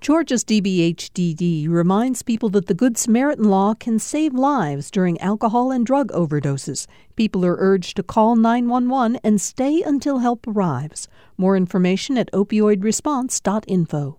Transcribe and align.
Georgia's 0.00 0.44
DBHDD 0.44 1.68
reminds 1.68 2.22
people 2.22 2.48
that 2.48 2.68
the 2.68 2.74
Good 2.74 2.96
Samaritan 2.96 3.44
law 3.44 3.74
can 3.74 3.98
save 3.98 4.32
lives 4.32 4.90
during 4.90 5.20
alcohol 5.20 5.70
and 5.70 5.84
drug 5.84 6.08
overdoses. 6.12 6.86
People 7.16 7.44
are 7.44 7.56
urged 7.58 7.96
to 7.96 8.02
call 8.02 8.34
911 8.34 9.20
and 9.22 9.38
stay 9.38 9.82
until 9.82 10.20
help 10.20 10.46
arrives. 10.46 11.06
More 11.36 11.54
information 11.54 12.16
at 12.16 12.32
opioidresponse.info. 12.32 14.16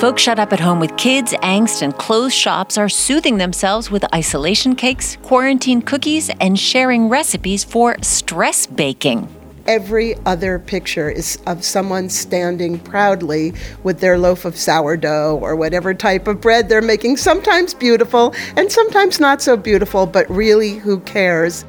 Folks 0.00 0.22
shut 0.22 0.38
up 0.38 0.54
at 0.54 0.60
home 0.60 0.80
with 0.80 0.96
kids, 0.96 1.34
angst, 1.42 1.82
and 1.82 1.94
closed 1.98 2.34
shops 2.34 2.78
are 2.78 2.88
soothing 2.88 3.36
themselves 3.36 3.90
with 3.90 4.14
isolation 4.14 4.74
cakes, 4.74 5.18
quarantine 5.22 5.82
cookies, 5.82 6.30
and 6.40 6.58
sharing 6.58 7.10
recipes 7.10 7.62
for 7.62 7.96
stress 8.00 8.66
baking 8.66 9.28
every 9.66 10.16
other 10.26 10.58
picture 10.58 11.10
is 11.10 11.38
of 11.46 11.64
someone 11.64 12.08
standing 12.08 12.78
proudly 12.78 13.54
with 13.82 14.00
their 14.00 14.18
loaf 14.18 14.44
of 14.44 14.56
sourdough 14.56 15.38
or 15.42 15.56
whatever 15.56 15.94
type 15.94 16.26
of 16.26 16.40
bread 16.40 16.68
they're 16.68 16.82
making, 16.82 17.16
sometimes 17.16 17.74
beautiful 17.74 18.34
and 18.56 18.70
sometimes 18.70 19.20
not 19.20 19.42
so 19.42 19.56
beautiful, 19.56 20.06
but 20.06 20.28
really, 20.30 20.74
who 20.74 21.00
cares? 21.00 21.64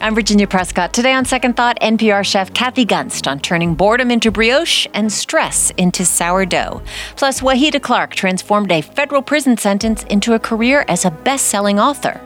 I'm 0.00 0.14
Virginia 0.14 0.46
Prescott. 0.46 0.92
Today 0.92 1.12
on 1.12 1.24
Second 1.24 1.56
Thought, 1.56 1.78
NPR 1.80 2.24
chef 2.26 2.52
Kathy 2.52 2.84
Gunst 2.84 3.26
on 3.26 3.38
turning 3.38 3.74
boredom 3.74 4.10
into 4.10 4.30
brioche 4.30 4.86
and 4.92 5.10
stress 5.10 5.70
into 5.78 6.04
sourdough. 6.04 6.82
Plus, 7.16 7.40
Wahida 7.40 7.80
Clark 7.80 8.14
transformed 8.14 8.72
a 8.72 8.82
federal 8.82 9.22
prison 9.22 9.56
sentence 9.56 10.02
into 10.04 10.34
a 10.34 10.38
career 10.38 10.84
as 10.88 11.04
a 11.04 11.10
best 11.10 11.46
selling 11.46 11.78
author. 11.78 12.20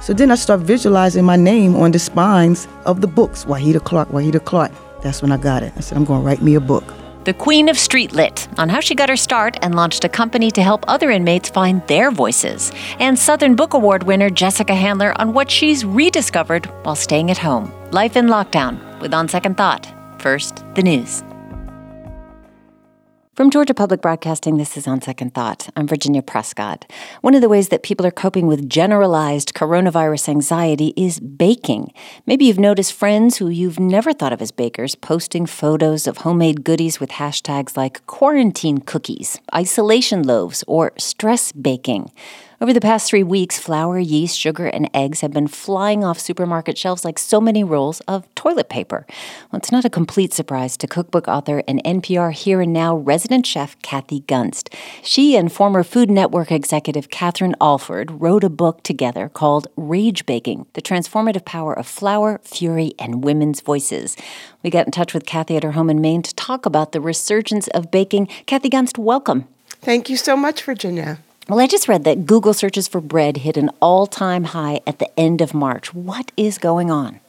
So 0.00 0.14
then 0.14 0.30
I 0.30 0.36
start 0.36 0.60
visualizing 0.60 1.24
my 1.24 1.36
name 1.36 1.76
on 1.76 1.90
the 1.92 1.98
spines 1.98 2.68
of 2.86 3.00
the 3.00 3.06
books, 3.08 3.44
Wahida 3.44 3.82
Clark, 3.82 4.08
Wahida 4.10 4.44
Clark. 4.44 4.72
That's 5.02 5.22
when 5.22 5.32
I 5.32 5.36
got 5.36 5.62
it. 5.62 5.72
I 5.76 5.80
said, 5.80 5.98
I'm 5.98 6.04
going 6.04 6.20
to 6.20 6.26
write 6.26 6.42
me 6.42 6.54
a 6.54 6.60
book. 6.60 6.94
The 7.24 7.34
Queen 7.34 7.68
of 7.68 7.78
Street 7.78 8.12
Lit 8.12 8.48
on 8.58 8.70
how 8.70 8.80
she 8.80 8.94
got 8.94 9.10
her 9.10 9.16
start 9.16 9.58
and 9.60 9.74
launched 9.74 10.04
a 10.04 10.08
company 10.08 10.50
to 10.52 10.62
help 10.62 10.84
other 10.88 11.10
inmates 11.10 11.50
find 11.50 11.86
their 11.86 12.10
voices. 12.10 12.72
And 13.00 13.18
Southern 13.18 13.54
Book 13.54 13.74
Award 13.74 14.04
winner 14.04 14.30
Jessica 14.30 14.74
Handler 14.74 15.12
on 15.20 15.34
what 15.34 15.50
she's 15.50 15.84
rediscovered 15.84 16.66
while 16.84 16.96
staying 16.96 17.30
at 17.30 17.36
home. 17.36 17.70
Life 17.90 18.16
in 18.16 18.28
lockdown 18.28 19.00
with 19.00 19.12
On 19.12 19.28
Second 19.28 19.56
Thought. 19.58 19.92
First, 20.18 20.64
the 20.74 20.82
news. 20.82 21.22
From 23.38 23.50
Georgia 23.50 23.72
Public 23.72 24.02
Broadcasting, 24.02 24.56
this 24.56 24.76
is 24.76 24.88
On 24.88 25.00
Second 25.00 25.32
Thought. 25.32 25.68
I'm 25.76 25.86
Virginia 25.86 26.22
Prescott. 26.22 26.90
One 27.20 27.36
of 27.36 27.40
the 27.40 27.48
ways 27.48 27.68
that 27.68 27.84
people 27.84 28.04
are 28.04 28.10
coping 28.10 28.48
with 28.48 28.68
generalized 28.68 29.54
coronavirus 29.54 30.30
anxiety 30.30 30.92
is 30.96 31.20
baking. 31.20 31.92
Maybe 32.26 32.46
you've 32.46 32.58
noticed 32.58 32.92
friends 32.92 33.36
who 33.36 33.48
you've 33.48 33.78
never 33.78 34.12
thought 34.12 34.32
of 34.32 34.42
as 34.42 34.50
bakers 34.50 34.96
posting 34.96 35.46
photos 35.46 36.08
of 36.08 36.16
homemade 36.16 36.64
goodies 36.64 36.98
with 36.98 37.10
hashtags 37.10 37.76
like 37.76 38.04
quarantine 38.06 38.78
cookies, 38.78 39.38
isolation 39.54 40.24
loaves, 40.24 40.64
or 40.66 40.90
stress 40.98 41.52
baking. 41.52 42.10
Over 42.60 42.72
the 42.72 42.80
past 42.80 43.08
three 43.08 43.22
weeks, 43.22 43.56
flour, 43.56 44.00
yeast, 44.00 44.36
sugar, 44.36 44.66
and 44.66 44.90
eggs 44.92 45.20
have 45.20 45.30
been 45.30 45.46
flying 45.46 46.02
off 46.02 46.18
supermarket 46.18 46.76
shelves 46.76 47.04
like 47.04 47.16
so 47.16 47.40
many 47.40 47.62
rolls 47.62 48.00
of 48.08 48.26
toilet 48.34 48.68
paper. 48.68 49.06
Well, 49.52 49.58
it's 49.58 49.70
not 49.70 49.84
a 49.84 49.90
complete 49.90 50.34
surprise 50.34 50.76
to 50.78 50.88
cookbook 50.88 51.28
author 51.28 51.62
and 51.68 51.80
NPR 51.84 52.32
Here 52.32 52.60
and 52.60 52.72
Now 52.72 52.96
resident 52.96 53.46
chef 53.46 53.80
Kathy 53.82 54.22
Gunst. 54.22 54.74
She 55.04 55.36
and 55.36 55.52
former 55.52 55.84
Food 55.84 56.10
Network 56.10 56.50
executive 56.50 57.10
Katherine 57.10 57.54
Alford 57.60 58.20
wrote 58.20 58.42
a 58.42 58.50
book 58.50 58.82
together 58.82 59.28
called 59.28 59.68
Rage 59.76 60.26
Baking 60.26 60.66
The 60.72 60.82
Transformative 60.82 61.44
Power 61.44 61.78
of 61.78 61.86
Flour, 61.86 62.40
Fury, 62.42 62.92
and 62.98 63.22
Women's 63.22 63.60
Voices. 63.60 64.16
We 64.64 64.70
got 64.70 64.86
in 64.86 64.90
touch 64.90 65.14
with 65.14 65.26
Kathy 65.26 65.56
at 65.56 65.62
her 65.62 65.72
home 65.72 65.90
in 65.90 66.00
Maine 66.00 66.22
to 66.22 66.34
talk 66.34 66.66
about 66.66 66.90
the 66.90 67.00
resurgence 67.00 67.68
of 67.68 67.92
baking. 67.92 68.26
Kathy 68.46 68.68
Gunst, 68.68 68.98
welcome. 68.98 69.46
Thank 69.80 70.10
you 70.10 70.16
so 70.16 70.36
much, 70.36 70.64
Virginia. 70.64 71.20
Well, 71.48 71.60
I 71.60 71.66
just 71.66 71.88
read 71.88 72.04
that 72.04 72.26
Google 72.26 72.52
searches 72.52 72.88
for 72.88 73.00
bread 73.00 73.38
hit 73.38 73.56
an 73.56 73.70
all 73.80 74.06
time 74.06 74.44
high 74.44 74.82
at 74.86 74.98
the 74.98 75.08
end 75.18 75.40
of 75.40 75.54
March. 75.54 75.94
What 75.94 76.30
is 76.36 76.58
going 76.58 76.90
on? 76.90 77.20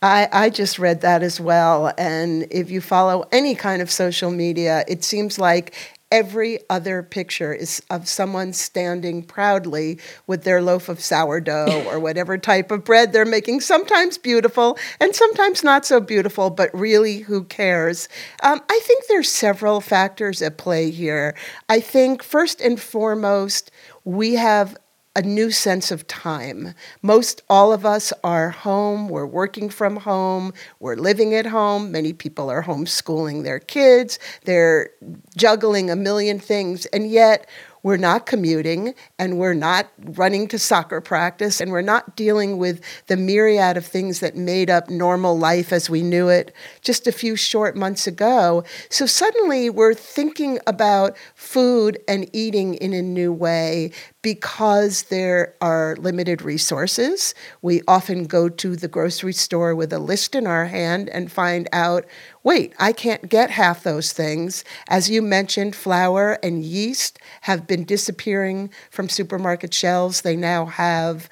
I, 0.00 0.28
I 0.32 0.50
just 0.50 0.78
read 0.78 1.00
that 1.00 1.24
as 1.24 1.40
well. 1.40 1.92
And 1.98 2.46
if 2.52 2.70
you 2.70 2.80
follow 2.80 3.26
any 3.32 3.56
kind 3.56 3.82
of 3.82 3.90
social 3.90 4.30
media, 4.30 4.84
it 4.86 5.02
seems 5.02 5.40
like 5.40 5.74
every 6.10 6.58
other 6.70 7.02
picture 7.02 7.52
is 7.52 7.82
of 7.90 8.08
someone 8.08 8.52
standing 8.52 9.22
proudly 9.22 9.98
with 10.26 10.44
their 10.44 10.62
loaf 10.62 10.88
of 10.88 11.00
sourdough 11.00 11.84
or 11.88 11.98
whatever 11.98 12.38
type 12.38 12.70
of 12.70 12.84
bread 12.84 13.12
they're 13.12 13.24
making, 13.24 13.60
sometimes 13.60 14.18
beautiful 14.18 14.78
and 15.00 15.14
sometimes 15.14 15.62
not 15.62 15.84
so 15.84 16.00
beautiful, 16.00 16.50
but 16.50 16.70
really, 16.72 17.18
who 17.18 17.44
cares? 17.44 18.08
Um, 18.42 18.60
I 18.68 18.80
think 18.82 19.06
there's 19.06 19.30
several 19.30 19.80
factors 19.80 20.40
at 20.42 20.58
play 20.58 20.90
here. 20.90 21.36
I 21.68 21.80
think, 21.80 22.22
first 22.22 22.60
and 22.60 22.80
foremost, 22.80 23.70
we 24.04 24.34
have 24.34 24.76
a 25.18 25.22
new 25.22 25.50
sense 25.50 25.90
of 25.90 26.06
time. 26.06 26.74
Most 27.02 27.42
all 27.50 27.72
of 27.72 27.84
us 27.84 28.12
are 28.22 28.50
home, 28.50 29.08
we're 29.08 29.26
working 29.26 29.68
from 29.68 29.96
home, 29.96 30.54
we're 30.78 30.94
living 30.94 31.34
at 31.34 31.44
home. 31.44 31.90
Many 31.90 32.12
people 32.12 32.48
are 32.48 32.62
homeschooling 32.62 33.42
their 33.42 33.58
kids, 33.58 34.20
they're 34.44 34.90
juggling 35.36 35.90
a 35.90 35.96
million 35.96 36.38
things, 36.38 36.86
and 36.86 37.10
yet 37.10 37.48
we're 37.82 37.96
not 37.96 38.26
commuting 38.26 38.94
and 39.18 39.38
we're 39.38 39.54
not 39.54 39.88
running 39.98 40.48
to 40.48 40.58
soccer 40.58 41.00
practice 41.00 41.60
and 41.60 41.70
we're 41.70 41.80
not 41.80 42.16
dealing 42.16 42.58
with 42.58 42.82
the 43.06 43.16
myriad 43.16 43.76
of 43.76 43.86
things 43.86 44.20
that 44.20 44.36
made 44.36 44.68
up 44.68 44.90
normal 44.90 45.38
life 45.38 45.72
as 45.72 45.88
we 45.88 46.02
knew 46.02 46.28
it 46.28 46.54
just 46.82 47.06
a 47.06 47.12
few 47.12 47.36
short 47.36 47.76
months 47.76 48.06
ago. 48.06 48.64
So 48.90 49.06
suddenly 49.06 49.70
we're 49.70 49.94
thinking 49.94 50.58
about 50.66 51.16
food 51.38 51.96
and 52.08 52.28
eating 52.32 52.74
in 52.74 52.92
a 52.92 53.00
new 53.00 53.32
way 53.32 53.92
because 54.22 55.04
there 55.04 55.54
are 55.60 55.94
limited 56.00 56.42
resources. 56.42 57.32
We 57.62 57.80
often 57.86 58.24
go 58.24 58.48
to 58.48 58.74
the 58.74 58.88
grocery 58.88 59.32
store 59.32 59.72
with 59.76 59.92
a 59.92 60.00
list 60.00 60.34
in 60.34 60.48
our 60.48 60.64
hand 60.64 61.08
and 61.08 61.30
find 61.30 61.68
out 61.72 62.04
wait, 62.42 62.72
I 62.78 62.92
can't 62.92 63.28
get 63.28 63.50
half 63.50 63.82
those 63.82 64.12
things. 64.12 64.64
As 64.88 65.10
you 65.10 65.20
mentioned, 65.20 65.76
flour 65.76 66.38
and 66.42 66.64
yeast 66.64 67.18
have 67.42 67.66
been 67.66 67.84
disappearing 67.84 68.70
from 68.90 69.10
supermarket 69.10 69.74
shelves. 69.74 70.22
They 70.22 70.34
now 70.34 70.64
have 70.64 71.28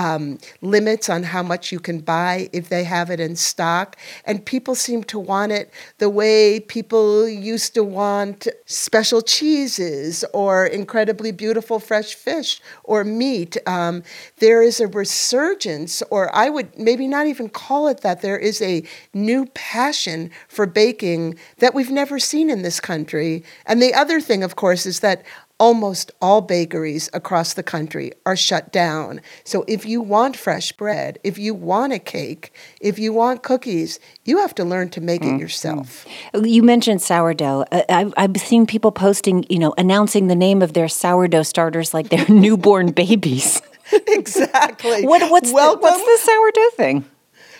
um, 0.00 0.38
limits 0.62 1.10
on 1.10 1.22
how 1.24 1.42
much 1.42 1.70
you 1.70 1.78
can 1.78 2.00
buy 2.00 2.48
if 2.54 2.70
they 2.70 2.84
have 2.84 3.10
it 3.10 3.20
in 3.20 3.36
stock. 3.36 3.96
And 4.24 4.44
people 4.44 4.74
seem 4.74 5.04
to 5.04 5.18
want 5.18 5.52
it 5.52 5.70
the 5.98 6.08
way 6.08 6.60
people 6.60 7.28
used 7.28 7.74
to 7.74 7.84
want 7.84 8.48
special 8.64 9.20
cheeses 9.20 10.24
or 10.32 10.64
incredibly 10.64 11.32
beautiful 11.32 11.78
fresh 11.78 12.14
fish 12.14 12.62
or 12.84 13.04
meat. 13.04 13.58
Um, 13.66 14.02
there 14.38 14.62
is 14.62 14.80
a 14.80 14.86
resurgence, 14.86 16.02
or 16.10 16.34
I 16.34 16.48
would 16.48 16.78
maybe 16.78 17.06
not 17.06 17.26
even 17.26 17.50
call 17.50 17.88
it 17.88 18.00
that. 18.00 18.22
There 18.22 18.38
is 18.38 18.62
a 18.62 18.82
new 19.12 19.46
passion 19.52 20.30
for 20.48 20.64
baking 20.64 21.38
that 21.58 21.74
we've 21.74 21.90
never 21.90 22.18
seen 22.18 22.48
in 22.48 22.62
this 22.62 22.80
country. 22.80 23.44
And 23.66 23.82
the 23.82 23.92
other 23.92 24.20
thing, 24.20 24.42
of 24.42 24.56
course, 24.56 24.86
is 24.86 25.00
that 25.00 25.24
almost 25.60 26.10
all 26.20 26.40
bakeries 26.40 27.10
across 27.12 27.54
the 27.54 27.62
country 27.62 28.12
are 28.24 28.34
shut 28.34 28.72
down. 28.72 29.20
So 29.44 29.64
if 29.68 29.84
you 29.84 30.00
want 30.00 30.36
fresh 30.36 30.72
bread, 30.72 31.18
if 31.22 31.38
you 31.38 31.54
want 31.54 31.92
a 31.92 31.98
cake, 31.98 32.52
if 32.80 32.98
you 32.98 33.12
want 33.12 33.42
cookies, 33.42 34.00
you 34.24 34.38
have 34.38 34.54
to 34.56 34.64
learn 34.64 34.88
to 34.90 35.00
make 35.00 35.20
mm-hmm. 35.20 35.36
it 35.36 35.40
yourself. 35.40 36.06
You 36.34 36.62
mentioned 36.62 37.02
sourdough. 37.02 37.66
Uh, 37.70 37.82
I've, 37.90 38.14
I've 38.16 38.36
seen 38.38 38.66
people 38.66 38.90
posting, 38.90 39.44
you 39.50 39.58
know, 39.58 39.74
announcing 39.76 40.26
the 40.28 40.34
name 40.34 40.62
of 40.62 40.72
their 40.72 40.88
sourdough 40.88 41.42
starters 41.42 41.92
like 41.92 42.08
they're 42.08 42.28
newborn 42.28 42.92
babies. 42.92 43.60
exactly. 44.08 45.06
What, 45.06 45.30
what's, 45.30 45.52
Welcome, 45.52 45.80
the, 45.80 45.86
what's 45.86 46.24
the 46.24 46.26
sourdough 46.26 46.70
thing? 46.76 47.04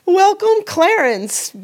Welcome, 0.06 0.64
Clarence. 0.64 1.54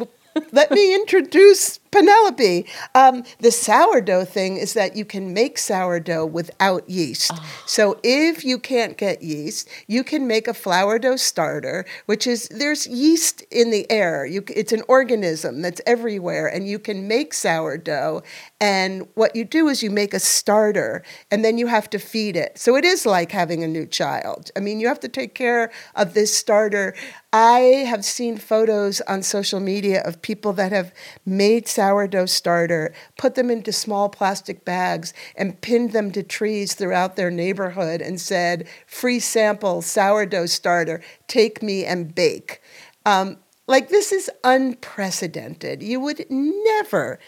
Let 0.53 0.71
me 0.71 0.95
introduce 0.95 1.81
Penelope. 1.97 2.67
Um, 2.95 3.25
the 3.39 3.51
sourdough 3.51 4.27
thing 4.27 4.59
is 4.59 4.75
that 4.75 4.97
you 4.97 5.07
can 5.07 5.33
make 5.33 5.57
sourdough 5.57 6.27
without 6.27 6.87
yeast. 6.91 7.31
Oh. 7.33 7.63
So 7.67 7.99
if 8.03 8.45
you 8.45 8.59
can't 8.59 8.99
get 8.99 9.23
yeast, 9.23 9.67
you 9.87 10.05
can 10.05 10.27
make 10.27 10.47
a 10.47 10.53
flour 10.53 10.99
dough 10.99 11.17
starter, 11.17 11.87
which 12.05 12.27
is 12.27 12.49
there's 12.51 12.87
yeast 12.87 13.41
in 13.51 13.71
the 13.71 13.91
air. 13.91 14.27
You, 14.27 14.45
it's 14.55 14.73
an 14.73 14.83
organism 14.89 15.63
that's 15.63 15.81
everywhere, 15.87 16.47
and 16.47 16.69
you 16.69 16.79
can 16.79 17.09
make 17.09 17.33
sourdough. 17.33 18.23
And 18.61 19.09
what 19.15 19.35
you 19.35 19.47
do 19.47 19.69
is 19.69 19.83
you 19.83 19.91
make 19.91 20.13
a 20.13 20.21
starter, 20.21 21.03
and 21.31 21.43
then 21.43 21.57
you 21.57 21.67
have 21.67 21.89
to 21.91 21.99
feed 21.99 22.37
it. 22.37 22.59
So 22.59 22.77
it 22.77 22.85
is 22.85 23.07
like 23.07 23.33
having 23.33 23.65
a 23.65 23.69
new 23.69 23.87
child. 23.87 24.51
I 24.55 24.61
mean, 24.61 24.81
you 24.81 24.89
have 24.89 25.01
to 25.01 25.09
take 25.09 25.35
care 25.35 25.73
of 25.95 26.13
this 26.13 26.37
starter. 26.37 26.95
I 27.33 27.87
have 27.89 28.05
seen 28.05 28.37
photos 28.37 29.01
on 29.03 29.23
social 29.23 29.61
media 29.61 30.03
of 30.03 30.21
people 30.21 30.53
that 30.55 30.73
have 30.73 30.93
made 31.25 31.67
sourdough 31.67 31.86
sourdough 31.87 32.27
starter, 32.27 32.93
put 33.17 33.35
them 33.35 33.51
into 33.51 33.73
small 33.73 34.09
plastic 34.09 34.65
bags, 34.65 35.15
and 35.37 35.61
pinned 35.61 35.93
them 35.93 36.11
to 36.13 36.23
trees 36.23 36.75
throughout 36.75 37.17
their 37.17 37.31
neighborhood 37.31 38.01
and 38.01 38.21
said, 38.21 38.67
free 38.87 39.21
sample 39.21 39.83
sourdough 39.83 40.47
starter, 40.47 41.01
take 41.29 41.63
me 41.63 41.85
and 41.85 42.15
bake. 42.15 42.61
Um, 43.05 43.39
like, 43.69 43.89
this 43.89 44.13
is 44.13 44.31
unprecedented. 44.45 45.83
You 45.83 46.01
would 46.01 46.27
never 46.29 47.19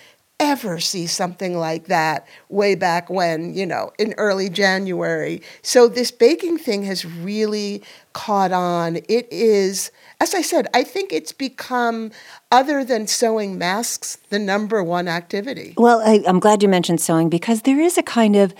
ever 0.40 0.78
see 0.78 1.06
something 1.06 1.58
like 1.58 1.86
that 1.86 2.26
way 2.48 2.74
back 2.74 3.10
when, 3.10 3.54
you 3.54 3.66
know, 3.66 3.92
in 3.98 4.14
early 4.18 4.48
January. 4.48 5.42
So 5.62 5.88
this 5.88 6.10
baking 6.10 6.58
thing 6.58 6.84
has 6.84 7.04
really 7.04 7.82
caught 8.12 8.52
on. 8.52 8.96
It 9.08 9.26
is, 9.32 9.90
as 10.20 10.34
I 10.34 10.42
said, 10.42 10.68
I 10.72 10.84
think 10.84 11.12
it's 11.12 11.32
become, 11.32 12.12
other 12.52 12.84
than 12.84 13.08
sewing 13.08 13.58
masks, 13.58 14.18
the 14.30 14.38
number 14.38 14.82
one 14.82 15.08
activity. 15.08 15.74
Well, 15.76 16.00
I, 16.04 16.22
I'm 16.26 16.38
glad 16.38 16.62
you 16.62 16.68
mentioned 16.68 17.00
sewing 17.00 17.28
because 17.28 17.62
there 17.62 17.80
is 17.80 17.98
a 17.98 18.02
kind 18.02 18.36
of 18.36 18.54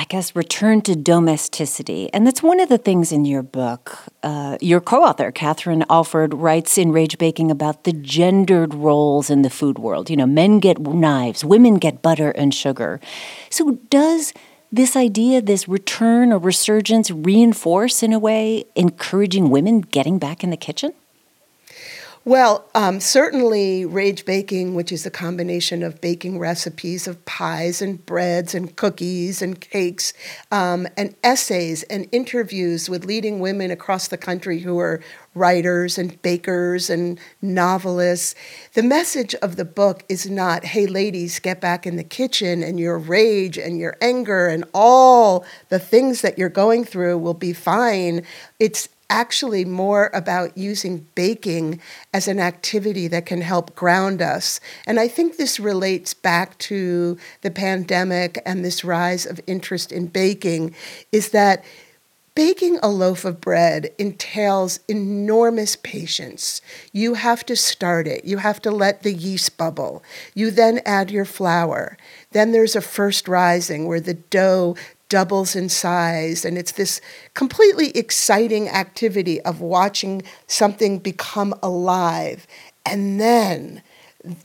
I 0.00 0.04
guess, 0.04 0.34
return 0.34 0.80
to 0.82 0.96
domesticity. 0.96 2.08
And 2.14 2.26
that's 2.26 2.42
one 2.42 2.58
of 2.58 2.70
the 2.70 2.78
things 2.78 3.12
in 3.12 3.26
your 3.26 3.42
book. 3.42 3.98
Uh, 4.22 4.56
your 4.62 4.80
co 4.80 5.04
author, 5.04 5.30
Katherine 5.30 5.84
Alford, 5.90 6.32
writes 6.32 6.78
in 6.78 6.90
Rage 6.90 7.18
Baking 7.18 7.50
about 7.50 7.84
the 7.84 7.92
gendered 7.92 8.72
roles 8.72 9.28
in 9.28 9.42
the 9.42 9.50
food 9.50 9.78
world. 9.78 10.08
You 10.08 10.16
know, 10.16 10.24
men 10.24 10.58
get 10.58 10.78
knives, 10.78 11.44
women 11.44 11.74
get 11.74 12.00
butter 12.00 12.30
and 12.30 12.54
sugar. 12.54 12.98
So, 13.50 13.72
does 13.90 14.32
this 14.72 14.96
idea, 14.96 15.42
this 15.42 15.68
return 15.68 16.32
or 16.32 16.38
resurgence, 16.38 17.10
reinforce 17.10 18.02
in 18.02 18.14
a 18.14 18.18
way, 18.18 18.64
encouraging 18.74 19.50
women 19.50 19.82
getting 19.82 20.18
back 20.18 20.42
in 20.42 20.48
the 20.48 20.56
kitchen? 20.56 20.94
Well, 22.26 22.68
um, 22.74 23.00
certainly 23.00 23.86
Rage 23.86 24.26
Baking, 24.26 24.74
which 24.74 24.92
is 24.92 25.06
a 25.06 25.10
combination 25.10 25.82
of 25.82 26.02
baking 26.02 26.38
recipes 26.38 27.08
of 27.08 27.24
pies 27.24 27.80
and 27.80 28.04
breads 28.04 28.54
and 28.54 28.76
cookies 28.76 29.40
and 29.40 29.58
cakes, 29.58 30.12
um, 30.52 30.86
and 30.98 31.16
essays 31.24 31.82
and 31.84 32.06
interviews 32.12 32.90
with 32.90 33.06
leading 33.06 33.40
women 33.40 33.70
across 33.70 34.08
the 34.08 34.18
country 34.18 34.58
who 34.58 34.78
are 34.78 35.00
writers 35.34 35.96
and 35.96 36.20
bakers 36.20 36.90
and 36.90 37.18
novelists. 37.40 38.34
The 38.74 38.82
message 38.82 39.34
of 39.36 39.56
the 39.56 39.64
book 39.64 40.04
is 40.10 40.28
not, 40.28 40.62
hey, 40.66 40.86
ladies, 40.86 41.38
get 41.38 41.58
back 41.58 41.86
in 41.86 41.96
the 41.96 42.04
kitchen 42.04 42.62
and 42.62 42.78
your 42.78 42.98
rage 42.98 43.56
and 43.56 43.78
your 43.78 43.96
anger 44.02 44.46
and 44.46 44.64
all 44.74 45.46
the 45.70 45.78
things 45.78 46.20
that 46.20 46.36
you're 46.36 46.50
going 46.50 46.84
through 46.84 47.16
will 47.16 47.32
be 47.32 47.54
fine. 47.54 48.26
It's 48.58 48.90
actually 49.10 49.64
more 49.64 50.10
about 50.14 50.56
using 50.56 51.06
baking 51.14 51.80
as 52.14 52.28
an 52.28 52.40
activity 52.40 53.08
that 53.08 53.26
can 53.26 53.42
help 53.42 53.74
ground 53.74 54.22
us. 54.22 54.60
And 54.86 54.98
I 54.98 55.08
think 55.08 55.36
this 55.36 55.60
relates 55.60 56.14
back 56.14 56.56
to 56.58 57.18
the 57.42 57.50
pandemic 57.50 58.40
and 58.46 58.64
this 58.64 58.84
rise 58.84 59.26
of 59.26 59.40
interest 59.46 59.92
in 59.92 60.06
baking 60.06 60.74
is 61.12 61.30
that 61.30 61.64
baking 62.34 62.78
a 62.82 62.88
loaf 62.88 63.24
of 63.24 63.40
bread 63.40 63.90
entails 63.98 64.80
enormous 64.88 65.76
patience. 65.76 66.62
You 66.92 67.14
have 67.14 67.44
to 67.46 67.56
start 67.56 68.06
it, 68.06 68.24
you 68.24 68.38
have 68.38 68.62
to 68.62 68.70
let 68.70 69.02
the 69.02 69.12
yeast 69.12 69.58
bubble. 69.58 70.02
You 70.34 70.50
then 70.50 70.80
add 70.86 71.10
your 71.10 71.24
flour. 71.24 71.98
Then 72.30 72.52
there's 72.52 72.76
a 72.76 72.80
first 72.80 73.28
rising 73.28 73.86
where 73.86 74.00
the 74.00 74.14
dough 74.14 74.76
doubles 75.10 75.54
in 75.54 75.68
size. 75.68 76.46
And 76.46 76.56
it's 76.56 76.72
this 76.72 77.02
completely 77.34 77.90
exciting 77.90 78.70
activity 78.70 79.42
of 79.42 79.60
watching 79.60 80.22
something 80.46 80.98
become 80.98 81.52
alive. 81.62 82.46
And 82.86 83.20
then 83.20 83.82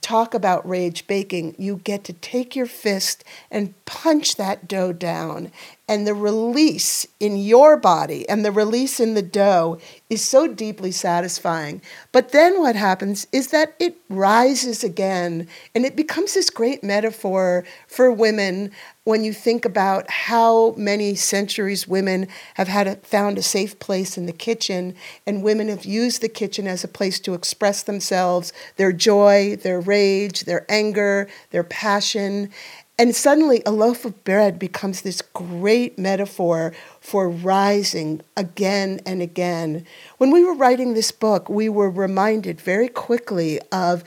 talk 0.02 0.34
about 0.34 0.68
rage 0.68 1.08
baking. 1.08 1.56
You 1.58 1.78
get 1.78 2.04
to 2.06 2.14
take 2.14 2.56
your 2.56 2.66
fist 2.66 3.24
and 3.50 3.74
punch 3.86 4.36
that 4.36 4.68
dough 4.68 4.94
down 4.94 5.52
and 5.88 6.08
the 6.08 6.14
release 6.14 7.06
in 7.20 7.38
your 7.38 7.78
body 7.78 8.28
and 8.28 8.44
the 8.44 8.52
release 8.52 9.00
in 9.00 9.14
the 9.14 9.22
dough 9.22 9.80
is 10.10 10.24
so 10.24 10.48
deeply 10.48 10.92
satisfying. 10.92 11.82
But 12.12 12.32
then 12.32 12.60
what 12.60 12.76
happens 12.76 13.28
is 13.32 13.50
that 13.50 13.76
it 13.80 13.98
rises 14.10 14.84
again 14.84 15.48
and 15.76 15.86
it 15.86 15.96
becomes 15.96 16.34
this 16.34 16.50
great 16.50 16.84
metaphor 16.84 17.66
for 17.88 18.12
women 18.12 18.72
when 19.04 19.24
you 19.24 19.32
think 19.32 19.66
about 19.66 20.10
how 20.10 20.72
many 20.72 21.14
centuries 21.14 21.88
women 21.88 22.28
have 22.56 22.68
had 22.68 22.88
a, 22.88 22.96
found 22.98 23.38
a 23.38 23.44
safe 23.44 23.78
place 23.78 24.18
in 24.18 24.26
the 24.26 24.34
kitchen 24.34 24.96
and 25.28 25.44
women 25.44 25.68
have 25.68 25.86
used 25.86 26.22
the 26.22 26.30
kitchen 26.30 26.66
as 26.66 26.84
a 26.84 26.88
place 26.88 27.20
to 27.20 27.36
express 27.36 27.84
themselves, 27.84 28.52
their 28.78 28.92
joy, 28.92 29.56
their 29.58 29.80
rage, 29.80 30.46
their 30.46 30.66
anger, 30.70 31.28
their 31.52 31.64
passion. 31.64 32.52
And 32.98 33.14
suddenly, 33.14 33.62
a 33.66 33.72
loaf 33.72 34.06
of 34.06 34.24
bread 34.24 34.58
becomes 34.58 35.02
this 35.02 35.22
great 35.22 36.00
metaphor 36.00 36.74
for 37.02 37.30
rising 37.30 38.22
again 38.38 39.02
and 39.06 39.22
again. 39.22 39.86
When 40.18 40.32
we 40.32 40.46
were 40.46 40.56
writing 40.56 40.94
this 40.94 41.12
book, 41.12 41.50
we 41.50 41.68
were 41.68 41.90
reminded 41.90 42.62
very 42.62 42.88
quickly 42.88 43.60
of 43.70 44.06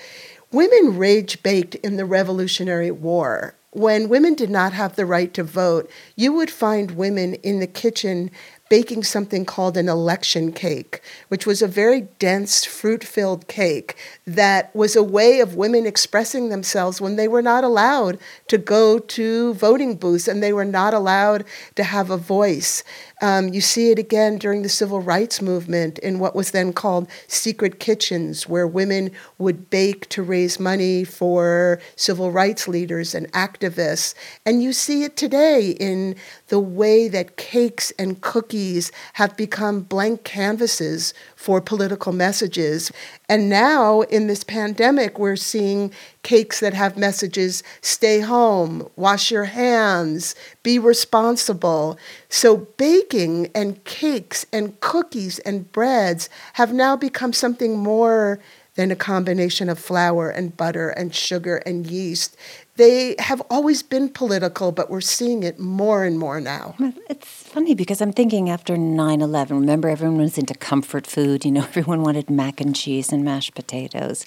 women 0.52 0.96
rage 0.96 1.42
baked 1.42 1.74
in 1.76 1.96
the 1.96 2.06
Revolutionary 2.06 2.90
War. 2.90 3.54
When 3.72 4.08
women 4.08 4.34
did 4.34 4.48
not 4.48 4.72
have 4.72 4.96
the 4.96 5.04
right 5.04 5.34
to 5.34 5.44
vote, 5.44 5.90
you 6.16 6.32
would 6.32 6.50
find 6.50 6.92
women 6.92 7.34
in 7.34 7.60
the 7.60 7.66
kitchen 7.66 8.30
baking 8.68 9.02
something 9.02 9.44
called 9.44 9.76
an 9.76 9.88
election 9.88 10.52
cake, 10.52 11.00
which 11.28 11.46
was 11.46 11.62
a 11.62 11.68
very 11.68 12.02
dense, 12.18 12.64
fruit 12.64 13.02
filled 13.02 13.48
cake 13.48 13.96
that 14.26 14.74
was 14.74 14.94
a 14.94 15.02
way 15.02 15.40
of 15.40 15.56
women 15.56 15.86
expressing 15.86 16.48
themselves 16.48 17.00
when 17.00 17.16
they 17.16 17.28
were 17.28 17.42
not 17.42 17.64
allowed 17.64 18.18
to 18.46 18.58
go 18.58 18.98
to 18.98 19.54
voting 19.54 19.96
booths 19.96 20.28
and 20.28 20.42
they 20.42 20.52
were 20.52 20.64
not 20.64 20.92
allowed 20.92 21.44
to 21.74 21.82
have 21.82 22.10
a 22.10 22.16
voice. 22.16 22.84
Um, 23.20 23.48
you 23.48 23.60
see 23.60 23.90
it 23.90 23.98
again 23.98 24.38
during 24.38 24.62
the 24.62 24.68
civil 24.68 25.00
rights 25.00 25.42
movement 25.42 25.98
in 25.98 26.18
what 26.18 26.36
was 26.36 26.50
then 26.50 26.72
called 26.72 27.08
secret 27.26 27.80
kitchens, 27.80 28.48
where 28.48 28.66
women 28.66 29.10
would 29.38 29.70
bake 29.70 30.08
to 30.10 30.22
raise 30.22 30.60
money 30.60 31.04
for 31.04 31.80
civil 31.96 32.30
rights 32.30 32.68
leaders 32.68 33.14
and 33.14 33.30
activists. 33.32 34.14
And 34.46 34.62
you 34.62 34.72
see 34.72 35.04
it 35.04 35.16
today 35.16 35.70
in 35.70 36.16
the 36.48 36.58
way 36.58 37.08
that 37.08 37.36
cakes 37.36 37.92
and 37.98 38.20
cookies 38.20 38.90
have 39.14 39.36
become 39.36 39.80
blank 39.80 40.24
canvases 40.24 41.14
for 41.36 41.60
political 41.60 42.12
messages. 42.12 42.90
And 43.28 43.48
now 43.48 44.02
in 44.02 44.26
this 44.26 44.44
pandemic, 44.44 45.18
we're 45.18 45.36
seeing 45.36 45.92
cakes 46.22 46.60
that 46.60 46.74
have 46.74 46.96
messages 46.96 47.62
stay 47.80 48.20
home, 48.20 48.88
wash 48.96 49.30
your 49.30 49.44
hands, 49.44 50.34
be 50.62 50.78
responsible. 50.78 51.98
So 52.28 52.68
baking 52.76 53.50
and 53.54 53.82
cakes 53.84 54.44
and 54.52 54.78
cookies 54.80 55.38
and 55.40 55.70
breads 55.70 56.28
have 56.54 56.72
now 56.72 56.96
become 56.96 57.32
something 57.32 57.78
more 57.78 58.40
than 58.78 58.90
a 58.92 58.96
combination 58.96 59.68
of 59.68 59.76
flour 59.76 60.30
and 60.30 60.56
butter 60.56 60.90
and 60.90 61.12
sugar 61.12 61.56
and 61.66 61.84
yeast 61.84 62.36
they 62.78 63.16
have 63.18 63.42
always 63.50 63.82
been 63.82 64.08
political, 64.08 64.70
but 64.70 64.88
we're 64.88 65.00
seeing 65.00 65.42
it 65.42 65.58
more 65.58 66.04
and 66.04 66.18
more 66.18 66.40
now. 66.40 66.76
It's 67.10 67.26
funny 67.26 67.74
because 67.74 68.00
I'm 68.00 68.12
thinking 68.12 68.48
after 68.48 68.76
9 68.76 69.20
11, 69.20 69.58
remember 69.58 69.88
everyone 69.88 70.18
was 70.18 70.38
into 70.38 70.54
comfort 70.54 71.06
food. 71.06 71.44
You 71.44 71.50
know, 71.50 71.62
everyone 71.68 72.02
wanted 72.02 72.30
mac 72.30 72.60
and 72.60 72.74
cheese 72.74 73.12
and 73.12 73.24
mashed 73.24 73.54
potatoes. 73.54 74.24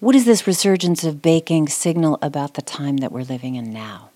What 0.00 0.12
does 0.12 0.24
this 0.24 0.46
resurgence 0.46 1.04
of 1.04 1.20
baking 1.20 1.68
signal 1.68 2.18
about 2.22 2.54
the 2.54 2.62
time 2.62 2.96
that 2.98 3.12
we're 3.12 3.22
living 3.22 3.54
in 3.54 3.72
now? 3.72 4.10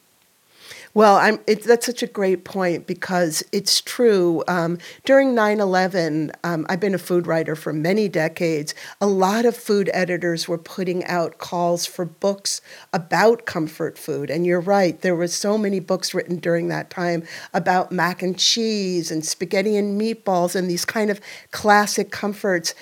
Well, 0.93 1.17
I'm, 1.17 1.39
it, 1.47 1.63
that's 1.63 1.87
such 1.87 2.03
a 2.03 2.09
great 2.09 2.45
point 2.45 2.89
because 2.89 3.45
it's 3.53 3.81
true. 3.81 4.43
Um, 4.49 4.79
during 5.05 5.37
9 5.37 5.61
11, 5.61 6.33
um, 6.43 6.67
I've 6.69 6.81
been 6.81 6.95
a 6.95 6.99
food 6.99 7.29
writer 7.29 7.55
for 7.55 7.73
many 7.73 8.09
decades. 8.09 8.75
A 9.01 9.07
lot 9.07 9.45
of 9.45 9.57
food 9.57 9.89
editors 9.95 10.49
were 10.49 10.59
putting 10.59 11.05
out 11.05 11.39
calls 11.39 11.87
for 11.87 12.05
books 12.05 12.61
about 12.93 13.47
comfort 13.47 13.99
food. 13.99 14.31
And 14.31 14.45
you're 14.45 14.61
right, 14.61 15.01
there 15.01 15.15
were 15.15 15.29
so 15.29 15.57
many 15.57 15.79
books 15.79 16.13
written 16.13 16.39
during 16.39 16.67
that 16.69 16.91
time 16.91 17.23
about 17.55 17.93
mac 17.93 18.21
and 18.21 18.37
cheese 18.37 19.13
and 19.13 19.25
spaghetti 19.25 19.77
and 19.77 20.01
meatballs 20.01 20.57
and 20.57 20.69
these 20.69 20.85
kind 20.85 21.09
of 21.11 21.21
classic 21.53 22.11
comforts. 22.11 22.75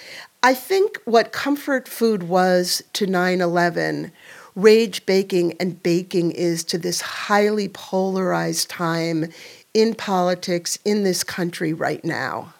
I 0.43 0.55
think 0.55 0.99
what 1.05 1.33
comfort 1.33 1.89
food 1.89 2.23
was 2.23 2.81
to 2.93 3.07
9 3.07 3.41
11 3.41 4.13
rage 4.59 5.07
baking 5.07 5.55
and 5.61 5.81
baking 5.85 6.33
is 6.33 6.65
to 6.65 6.79
this 6.79 7.01
highly 7.01 7.69
polarized 7.69 8.69
time 8.69 9.27
in 9.73 9.95
politics 9.95 10.79
in 10.85 11.05
this 11.05 11.23
country 11.23 11.73
right 11.73 12.05
now. 12.05 12.53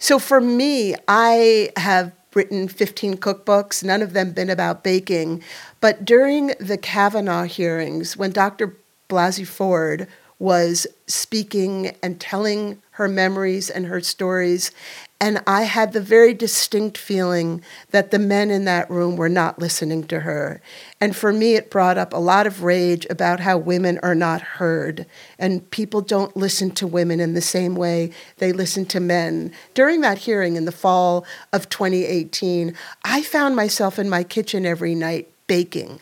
So 0.00 0.18
for 0.18 0.40
me, 0.40 0.96
I 1.06 1.70
have 1.76 2.12
written 2.34 2.66
15 2.66 3.18
cookbooks, 3.18 3.84
none 3.84 4.02
of 4.02 4.12
them 4.12 4.32
been 4.32 4.50
about 4.50 4.82
baking. 4.82 5.42
But 5.80 6.04
during 6.04 6.48
the 6.58 6.78
Kavanaugh 6.78 7.44
hearings, 7.44 8.16
when 8.16 8.32
Dr. 8.32 8.76
Blasey 9.08 9.46
Ford 9.46 10.08
was 10.40 10.86
speaking 11.06 11.94
and 12.02 12.18
telling 12.18 12.82
her 12.92 13.06
memories 13.06 13.70
and 13.70 13.86
her 13.86 14.00
stories. 14.00 14.72
And 15.22 15.42
I 15.46 15.64
had 15.64 15.92
the 15.92 16.00
very 16.00 16.32
distinct 16.32 16.96
feeling 16.96 17.62
that 17.90 18.10
the 18.10 18.18
men 18.18 18.50
in 18.50 18.64
that 18.64 18.90
room 18.90 19.16
were 19.16 19.28
not 19.28 19.58
listening 19.58 20.04
to 20.04 20.20
her. 20.20 20.62
And 20.98 21.14
for 21.14 21.30
me, 21.30 21.56
it 21.56 21.70
brought 21.70 21.98
up 21.98 22.14
a 22.14 22.18
lot 22.18 22.46
of 22.46 22.62
rage 22.62 23.06
about 23.10 23.38
how 23.40 23.58
women 23.58 23.98
are 24.02 24.14
not 24.14 24.40
heard 24.40 25.04
and 25.38 25.70
people 25.70 26.00
don't 26.00 26.36
listen 26.36 26.70
to 26.72 26.86
women 26.86 27.20
in 27.20 27.34
the 27.34 27.42
same 27.42 27.74
way 27.74 28.12
they 28.38 28.52
listen 28.52 28.86
to 28.86 29.00
men. 29.00 29.52
During 29.74 30.00
that 30.00 30.18
hearing 30.18 30.56
in 30.56 30.64
the 30.64 30.72
fall 30.72 31.26
of 31.52 31.68
2018, 31.68 32.74
I 33.04 33.22
found 33.22 33.54
myself 33.54 33.98
in 33.98 34.08
my 34.08 34.24
kitchen 34.24 34.64
every 34.64 34.94
night 34.94 35.28
baking 35.46 36.00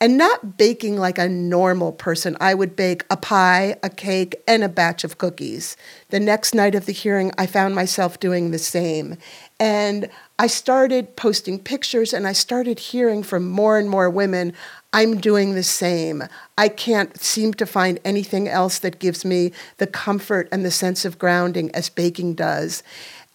and 0.00 0.16
not 0.16 0.56
baking 0.56 0.96
like 0.96 1.18
a 1.18 1.28
normal 1.28 1.92
person. 1.92 2.36
I 2.40 2.54
would 2.54 2.74
bake 2.74 3.04
a 3.10 3.16
pie, 3.16 3.76
a 3.82 3.90
cake, 3.90 4.42
and 4.48 4.64
a 4.64 4.68
batch 4.68 5.04
of 5.04 5.18
cookies. 5.18 5.76
The 6.08 6.20
next 6.20 6.54
night 6.54 6.74
of 6.74 6.86
the 6.86 6.92
hearing, 6.92 7.32
I 7.36 7.46
found 7.46 7.74
myself 7.74 8.18
doing 8.18 8.50
the 8.50 8.58
same. 8.58 9.18
And 9.58 10.08
I 10.38 10.46
started 10.46 11.16
posting 11.16 11.58
pictures 11.58 12.14
and 12.14 12.26
I 12.26 12.32
started 12.32 12.78
hearing 12.78 13.22
from 13.22 13.46
more 13.46 13.78
and 13.78 13.90
more 13.90 14.08
women 14.08 14.54
I'm 14.92 15.18
doing 15.18 15.54
the 15.54 15.62
same. 15.62 16.24
I 16.58 16.68
can't 16.68 17.20
seem 17.20 17.54
to 17.54 17.66
find 17.66 18.00
anything 18.04 18.48
else 18.48 18.78
that 18.80 18.98
gives 18.98 19.24
me 19.24 19.52
the 19.76 19.86
comfort 19.86 20.48
and 20.50 20.64
the 20.64 20.70
sense 20.70 21.04
of 21.04 21.18
grounding 21.18 21.70
as 21.72 21.88
baking 21.88 22.34
does. 22.34 22.82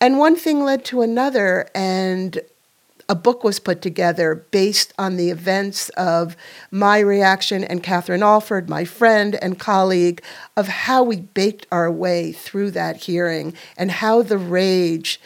And 0.01 0.19
one 0.19 0.36
thing 0.36 0.63
led 0.63 0.84
to 0.86 1.01
another, 1.01 1.69
and 1.74 2.41
a 3.07 3.15
book 3.15 3.43
was 3.43 3.59
put 3.59 3.81
together 3.81 4.35
based 4.51 4.93
on 4.97 5.15
the 5.15 5.29
events 5.29 5.89
of 5.89 6.35
my 6.71 7.00
reaction 7.00 7.63
and 7.63 7.83
Katherine 7.83 8.24
Alford, 8.24 8.69
my 8.69 8.83
friend 8.83 9.35
and 9.41 9.59
colleague, 9.59 10.21
of 10.57 10.67
how 10.67 11.03
we 11.03 11.17
baked 11.17 11.67
our 11.71 11.91
way 11.91 12.31
through 12.31 12.71
that 12.71 12.97
hearing 12.97 13.53
and 13.77 13.91
how 13.91 14.21
the 14.21 14.38
rage 14.38 15.19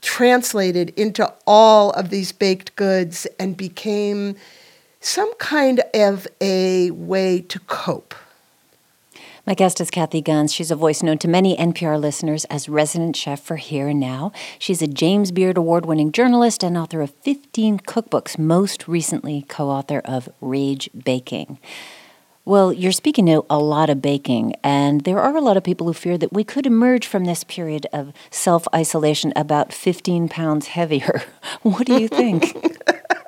translated 0.00 0.90
into 0.96 1.32
all 1.46 1.90
of 1.90 2.10
these 2.10 2.32
baked 2.32 2.76
goods 2.76 3.26
and 3.38 3.56
became 3.56 4.36
some 5.00 5.34
kind 5.34 5.82
of 5.94 6.26
a 6.40 6.90
way 6.92 7.40
to 7.40 7.58
cope. 7.60 8.14
My 9.48 9.54
guest 9.54 9.80
is 9.80 9.92
Kathy 9.92 10.20
Gunst. 10.20 10.56
She's 10.56 10.72
a 10.72 10.76
voice 10.76 11.04
known 11.04 11.18
to 11.18 11.28
many 11.28 11.56
NPR 11.56 12.00
listeners 12.00 12.46
as 12.46 12.68
resident 12.68 13.14
chef 13.14 13.40
for 13.40 13.54
Here 13.54 13.86
and 13.86 14.00
Now. 14.00 14.32
She's 14.58 14.82
a 14.82 14.88
James 14.88 15.30
Beard 15.30 15.56
Award 15.56 15.86
winning 15.86 16.10
journalist 16.10 16.64
and 16.64 16.76
author 16.76 17.00
of 17.00 17.14
15 17.20 17.78
cookbooks, 17.78 18.40
most 18.40 18.88
recently 18.88 19.44
co 19.48 19.68
author 19.68 20.00
of 20.04 20.28
Rage 20.40 20.90
Baking. 21.04 21.60
Well, 22.44 22.72
you're 22.72 22.90
speaking 22.90 23.26
to 23.26 23.44
a 23.48 23.60
lot 23.60 23.88
of 23.88 24.02
baking, 24.02 24.56
and 24.64 25.02
there 25.02 25.20
are 25.20 25.36
a 25.36 25.40
lot 25.40 25.56
of 25.56 25.62
people 25.62 25.86
who 25.86 25.92
fear 25.92 26.18
that 26.18 26.32
we 26.32 26.42
could 26.42 26.66
emerge 26.66 27.06
from 27.06 27.24
this 27.24 27.44
period 27.44 27.86
of 27.92 28.12
self 28.32 28.66
isolation 28.74 29.32
about 29.36 29.72
15 29.72 30.28
pounds 30.28 30.66
heavier. 30.68 31.22
What 31.62 31.86
do 31.86 32.00
you 32.00 32.08
think? 32.08 32.52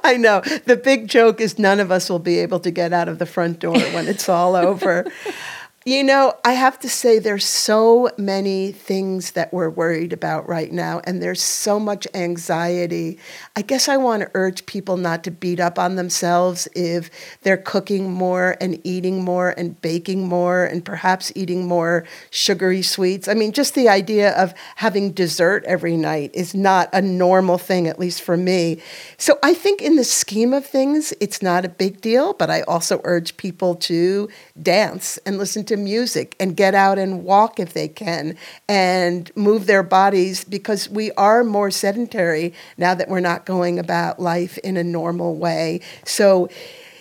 I 0.04 0.16
know. 0.16 0.40
The 0.40 0.76
big 0.76 1.08
joke 1.08 1.40
is 1.40 1.58
none 1.58 1.80
of 1.80 1.90
us 1.90 2.08
will 2.08 2.18
be 2.18 2.38
able 2.38 2.60
to 2.60 2.70
get 2.70 2.92
out 2.92 3.08
of 3.08 3.18
the 3.18 3.26
front 3.26 3.60
door 3.60 3.78
when 3.78 4.08
it's 4.08 4.28
all 4.28 4.56
over. 4.56 5.10
You 5.90 6.04
know, 6.04 6.34
I 6.44 6.52
have 6.52 6.78
to 6.80 6.88
say 6.88 7.18
there's 7.18 7.44
so 7.44 8.10
many 8.16 8.70
things 8.70 9.32
that 9.32 9.52
we're 9.52 9.68
worried 9.68 10.12
about 10.12 10.48
right 10.48 10.70
now, 10.70 11.00
and 11.02 11.20
there's 11.20 11.42
so 11.42 11.80
much 11.80 12.06
anxiety. 12.14 13.18
I 13.56 13.62
guess 13.62 13.88
I 13.88 13.96
want 13.96 14.22
to 14.22 14.30
urge 14.34 14.66
people 14.66 14.96
not 14.96 15.24
to 15.24 15.32
beat 15.32 15.58
up 15.58 15.80
on 15.80 15.96
themselves 15.96 16.68
if 16.76 17.10
they're 17.42 17.56
cooking 17.56 18.08
more 18.08 18.56
and 18.60 18.80
eating 18.84 19.24
more 19.24 19.50
and 19.50 19.82
baking 19.82 20.28
more 20.28 20.62
and 20.62 20.84
perhaps 20.84 21.32
eating 21.34 21.66
more 21.66 22.04
sugary 22.30 22.82
sweets. 22.82 23.26
I 23.26 23.34
mean, 23.34 23.50
just 23.50 23.74
the 23.74 23.88
idea 23.88 24.30
of 24.40 24.54
having 24.76 25.10
dessert 25.10 25.64
every 25.64 25.96
night 25.96 26.30
is 26.34 26.54
not 26.54 26.88
a 26.92 27.02
normal 27.02 27.58
thing, 27.58 27.88
at 27.88 27.98
least 27.98 28.22
for 28.22 28.36
me. 28.36 28.80
So 29.18 29.40
I 29.42 29.54
think 29.54 29.82
in 29.82 29.96
the 29.96 30.04
scheme 30.04 30.52
of 30.52 30.64
things, 30.64 31.12
it's 31.18 31.42
not 31.42 31.64
a 31.64 31.68
big 31.68 32.00
deal, 32.00 32.32
but 32.32 32.48
I 32.48 32.60
also 32.60 33.00
urge 33.02 33.36
people 33.36 33.74
to 33.74 34.28
dance 34.62 35.18
and 35.26 35.36
listen 35.36 35.64
to 35.64 35.79
music 35.84 36.36
and 36.38 36.56
get 36.56 36.74
out 36.74 36.98
and 36.98 37.24
walk 37.24 37.58
if 37.58 37.72
they 37.72 37.88
can 37.88 38.36
and 38.68 39.30
move 39.34 39.66
their 39.66 39.82
bodies 39.82 40.44
because 40.44 40.88
we 40.88 41.10
are 41.12 41.44
more 41.44 41.70
sedentary 41.70 42.52
now 42.78 42.94
that 42.94 43.08
we're 43.08 43.20
not 43.20 43.46
going 43.46 43.78
about 43.78 44.20
life 44.20 44.58
in 44.58 44.76
a 44.76 44.84
normal 44.84 45.36
way. 45.36 45.80
So, 46.04 46.48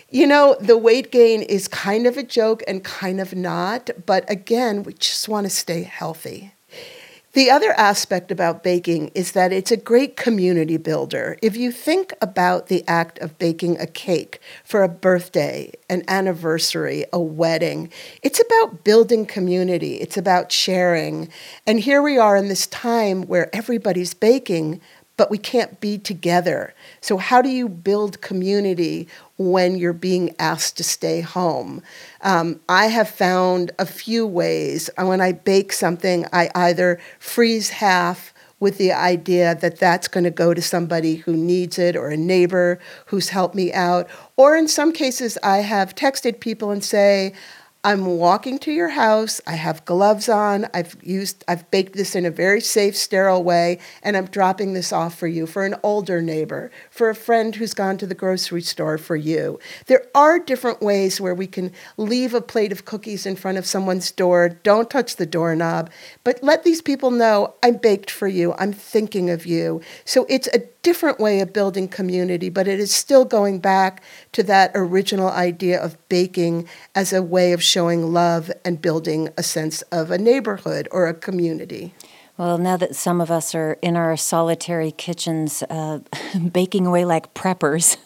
you 0.09 0.25
know, 0.25 0.55
the 0.59 0.77
weight 0.77 1.11
gain 1.11 1.41
is 1.41 1.67
kind 1.67 2.07
of 2.07 2.17
a 2.17 2.23
joke 2.23 2.63
and 2.67 2.83
kind 2.83 3.19
of 3.19 3.35
not, 3.35 3.89
but 4.05 4.29
again, 4.29 4.83
we 4.83 4.93
just 4.93 5.29
want 5.29 5.45
to 5.45 5.49
stay 5.49 5.83
healthy. 5.83 6.53
The 7.33 7.51
other 7.51 7.73
aspect 7.73 8.31
about 8.31 8.63
baking 8.63 9.11
is 9.13 9.33
that 9.33 9.53
it's 9.53 9.71
a 9.71 9.77
great 9.77 10.17
community 10.17 10.77
builder. 10.77 11.37
If 11.43 11.55
you 11.55 11.71
think 11.71 12.11
about 12.21 12.67
the 12.67 12.83
act 12.87 13.19
of 13.19 13.37
baking 13.37 13.79
a 13.79 13.85
cake 13.85 14.41
for 14.63 14.81
a 14.81 14.89
birthday, 14.89 15.71
an 15.91 16.03
anniversary, 16.07 17.05
a 17.13 17.19
wedding, 17.19 17.91
it's 18.23 18.41
about 18.41 18.83
building 18.83 19.27
community, 19.27 19.97
it's 19.97 20.17
about 20.17 20.51
sharing. 20.51 21.29
And 21.67 21.79
here 21.79 22.01
we 22.01 22.17
are 22.17 22.35
in 22.35 22.47
this 22.47 22.65
time 22.65 23.21
where 23.23 23.55
everybody's 23.55 24.15
baking, 24.15 24.81
but 25.19 25.29
we 25.29 25.37
can't 25.37 25.81
be 25.81 25.97
together. 25.97 26.73
So, 27.01 27.17
how 27.17 27.41
do 27.41 27.49
you 27.49 27.67
build 27.67 28.21
community 28.21 29.09
when 29.37 29.77
you're 29.77 29.91
being 29.91 30.33
asked 30.39 30.77
to 30.77 30.83
stay 30.85 31.19
home? 31.19 31.83
Um, 32.21 32.61
I 32.69 32.85
have 32.85 33.09
found 33.09 33.71
a 33.77 33.85
few 33.85 34.25
ways. 34.25 34.89
Uh, 34.97 35.05
when 35.07 35.19
I 35.19 35.33
bake 35.33 35.73
something, 35.73 36.25
I 36.31 36.49
either 36.55 37.01
freeze 37.19 37.69
half 37.69 38.33
with 38.61 38.77
the 38.77 38.93
idea 38.93 39.55
that 39.55 39.77
that's 39.77 40.07
going 40.07 40.23
to 40.23 40.31
go 40.31 40.53
to 40.53 40.61
somebody 40.61 41.17
who 41.17 41.35
needs 41.35 41.77
it 41.77 41.97
or 41.97 42.07
a 42.07 42.17
neighbor 42.17 42.79
who's 43.07 43.27
helped 43.27 43.55
me 43.55 43.73
out. 43.73 44.07
Or 44.37 44.55
in 44.55 44.69
some 44.69 44.93
cases, 44.93 45.37
I 45.43 45.57
have 45.57 45.95
texted 45.95 46.39
people 46.39 46.71
and 46.71 46.81
say, 46.81 47.33
I'm 47.81 48.05
walking 48.17 48.59
to 48.59 48.73
your 48.73 48.89
house. 48.89 49.39
I 49.47 49.53
have 49.53 49.85
gloves 49.85 50.27
on. 50.27 50.67
I've 50.73 50.97
used 51.01 51.45
I've 51.47 51.71
baked 51.71 51.93
this 51.93 52.13
in 52.13 52.25
a 52.25 52.29
very 52.29 52.59
safe, 52.59 52.97
sterile 52.97 53.41
way, 53.41 53.79
and 54.03 54.17
I'm 54.17 54.25
dropping 54.25 54.73
this 54.73 54.91
off 54.91 55.17
for 55.17 55.27
you 55.27 55.47
for 55.47 55.63
an 55.63 55.75
older 55.81 56.21
neighbor, 56.21 56.71
for 56.89 57.09
a 57.09 57.15
friend 57.15 57.55
who's 57.55 57.73
gone 57.73 57.97
to 57.99 58.05
the 58.05 58.13
grocery 58.13 58.63
store 58.63 58.97
for 58.97 59.15
you. 59.15 59.59
There 59.85 60.05
are 60.13 60.39
different 60.39 60.81
ways 60.81 61.21
where 61.21 61.33
we 61.33 61.47
can 61.47 61.71
leave 61.95 62.33
a 62.33 62.41
plate 62.41 62.73
of 62.73 62.83
cookies 62.83 63.25
in 63.25 63.37
front 63.37 63.57
of 63.57 63.65
someone's 63.65 64.11
door. 64.11 64.49
Don't 64.49 64.89
touch 64.89 65.15
the 65.15 65.25
doorknob, 65.25 65.89
but 66.25 66.43
let 66.43 66.65
these 66.65 66.81
people 66.81 67.11
know 67.11 67.53
I'm 67.63 67.77
baked 67.77 68.11
for 68.11 68.27
you. 68.27 68.55
I'm 68.59 68.73
thinking 68.73 69.29
of 69.29 69.45
you. 69.45 69.79
So 70.03 70.25
it's 70.27 70.49
a 70.49 70.63
different 70.81 71.19
way 71.19 71.39
of 71.41 71.53
building 71.53 71.87
community, 71.87 72.49
but 72.49 72.67
it 72.67 72.79
is 72.79 72.93
still 72.93 73.25
going 73.25 73.59
back 73.59 74.01
to 74.31 74.43
that 74.43 74.71
original 74.75 75.29
idea 75.29 75.81
of 75.81 75.97
baking 76.09 76.67
as 76.95 77.11
a 77.11 77.21
way 77.21 77.51
of 77.51 77.61
showing 77.61 77.78
love 77.79 78.51
and 78.65 78.81
building 78.81 79.29
a 79.37 79.43
sense 79.43 79.81
of 79.83 80.11
a 80.11 80.17
neighborhood 80.17 80.87
or 80.91 81.07
a 81.07 81.13
community. 81.13 81.93
Well, 82.37 82.57
now 82.57 82.77
that 82.77 82.95
some 82.95 83.19
of 83.19 83.29
us 83.29 83.53
are 83.53 83.77
in 83.81 83.97
our 83.97 84.15
solitary 84.15 84.91
kitchens, 84.91 85.61
uh, 85.69 85.99
baking 86.51 86.85
away 86.85 87.05
like 87.05 87.33
preppers. 87.33 87.97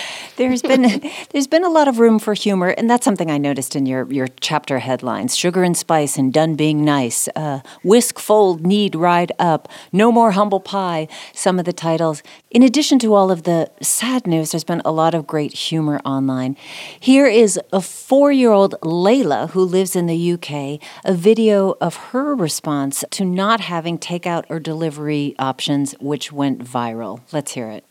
there's 0.36 0.62
been 0.62 1.02
there's 1.30 1.46
been 1.46 1.64
a 1.64 1.68
lot 1.68 1.88
of 1.88 1.98
room 1.98 2.18
for 2.18 2.34
humor, 2.34 2.68
and 2.68 2.88
that's 2.88 3.04
something 3.04 3.30
I 3.30 3.38
noticed 3.38 3.76
in 3.76 3.86
your 3.86 4.10
your 4.12 4.28
chapter 4.40 4.78
headlines: 4.78 5.36
sugar 5.36 5.62
and 5.62 5.76
spice, 5.76 6.18
and 6.18 6.32
done 6.32 6.54
being 6.54 6.84
nice. 6.84 7.28
Uh, 7.34 7.60
whisk, 7.82 8.18
fold, 8.18 8.66
knead, 8.66 8.94
ride 8.94 9.32
up. 9.38 9.68
No 9.92 10.12
more 10.12 10.32
humble 10.32 10.60
pie. 10.60 11.08
Some 11.32 11.58
of 11.58 11.64
the 11.64 11.72
titles. 11.72 12.22
In 12.50 12.62
addition 12.62 12.98
to 13.00 13.14
all 13.14 13.30
of 13.30 13.44
the 13.44 13.70
sad 13.80 14.26
news, 14.26 14.52
there's 14.52 14.64
been 14.64 14.82
a 14.84 14.92
lot 14.92 15.14
of 15.14 15.26
great 15.26 15.52
humor 15.54 16.00
online. 16.04 16.56
Here 16.98 17.26
is 17.26 17.58
a 17.72 17.80
four-year-old 17.80 18.74
Layla 18.82 19.50
who 19.50 19.62
lives 19.64 19.96
in 19.96 20.06
the 20.06 20.32
UK. 20.32 20.80
A 21.04 21.14
video 21.14 21.74
of 21.80 21.96
her 22.12 22.34
response 22.34 23.04
to 23.10 23.24
not 23.24 23.60
having 23.60 23.98
takeout 23.98 24.44
or 24.48 24.60
delivery 24.60 25.34
options, 25.38 25.92
which 26.00 26.32
went 26.32 26.62
viral. 26.64 27.20
Let's 27.32 27.52
hear 27.52 27.68
it. 27.68 27.84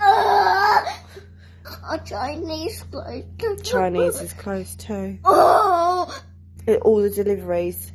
Our 0.00 1.98
Chinese 2.04 2.82
closed. 2.90 3.64
Chinese 3.64 4.20
is 4.20 4.32
closed 4.32 4.80
too. 4.80 5.18
Oh, 5.24 6.22
All 6.82 7.02
the 7.02 7.10
deliveries. 7.10 7.92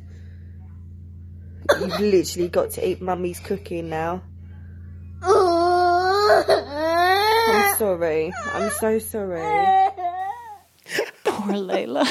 You've 1.80 2.00
literally 2.00 2.48
got 2.48 2.70
to 2.72 2.86
eat 2.88 3.00
mummy's 3.00 3.38
cooking 3.40 3.88
now. 3.88 4.22
I'm 7.54 7.76
sorry. 7.76 8.32
I'm 8.54 8.70
so 8.70 8.98
sorry. 8.98 9.40
Poor 11.24 11.54
Layla. 11.54 12.06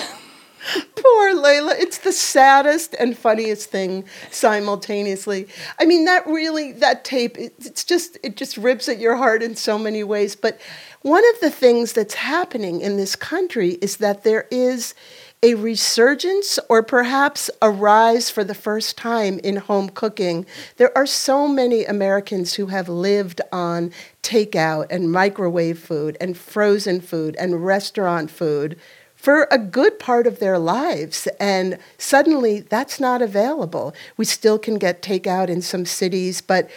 Poor 1.12 1.36
Layla. 1.36 1.77
It's 1.77 1.98
the 1.98 2.13
saddest 2.13 2.96
and 2.98 3.18
funniest 3.18 3.70
thing 3.70 4.06
simultaneously. 4.30 5.48
I 5.77 5.86
mean, 5.86 6.06
that 6.06 6.25
really, 6.25 6.72
that 6.74 7.03
tape, 7.03 7.38
it, 7.38 7.53
it's 7.60 7.84
just, 7.84 8.18
it 8.24 8.38
just 8.38 8.56
rips 8.56 8.88
at 8.88 8.98
your 9.00 9.18
heart 9.18 9.44
in 9.44 9.56
so 9.56 9.77
many 9.77 10.03
ways. 10.06 10.38
But 10.38 10.60
one 11.01 11.24
of 11.34 11.41
the 11.41 11.50
things 11.50 11.91
that's 11.94 12.13
happening 12.13 12.80
in 12.80 12.96
this 12.96 13.18
country 13.18 13.72
is 13.82 13.98
that 13.98 14.24
there 14.24 14.48
is 14.51 14.94
a 15.44 15.56
resurgence 15.56 16.60
or 16.70 16.82
perhaps 16.82 17.50
a 17.62 17.70
rise 17.70 18.30
for 18.30 18.44
the 18.44 18.56
first 18.56 18.98
time 18.98 19.39
in 19.39 19.58
home 19.58 19.89
cooking. 19.89 20.46
There 20.77 20.96
are 20.98 21.08
so 21.08 21.48
many 21.48 21.84
Americans 21.84 22.53
who 22.53 22.68
have 22.68 22.88
lived 22.88 23.41
on 23.51 23.91
takeout 24.24 24.88
and 24.89 25.12
microwave 25.12 25.80
food 25.80 26.15
and 26.22 26.38
frozen 26.38 27.01
food 27.01 27.36
and 27.38 27.65
restaurant 27.65 28.32
food 28.32 28.80
for 29.22 29.48
a 29.51 29.60
good 29.60 30.00
part 30.00 30.25
of 30.25 30.40
their 30.40 30.58
lives. 30.58 31.28
And 31.40 31.78
suddenly 32.00 32.62
that's 32.62 33.00
not 33.00 33.22
available. 33.22 33.94
We 34.18 34.25
still 34.25 34.58
can 34.58 34.80
get 34.80 35.04
takeout 35.04 35.48
in 35.48 35.62
some 35.62 35.86
cities, 35.86 36.42
but 36.42 36.68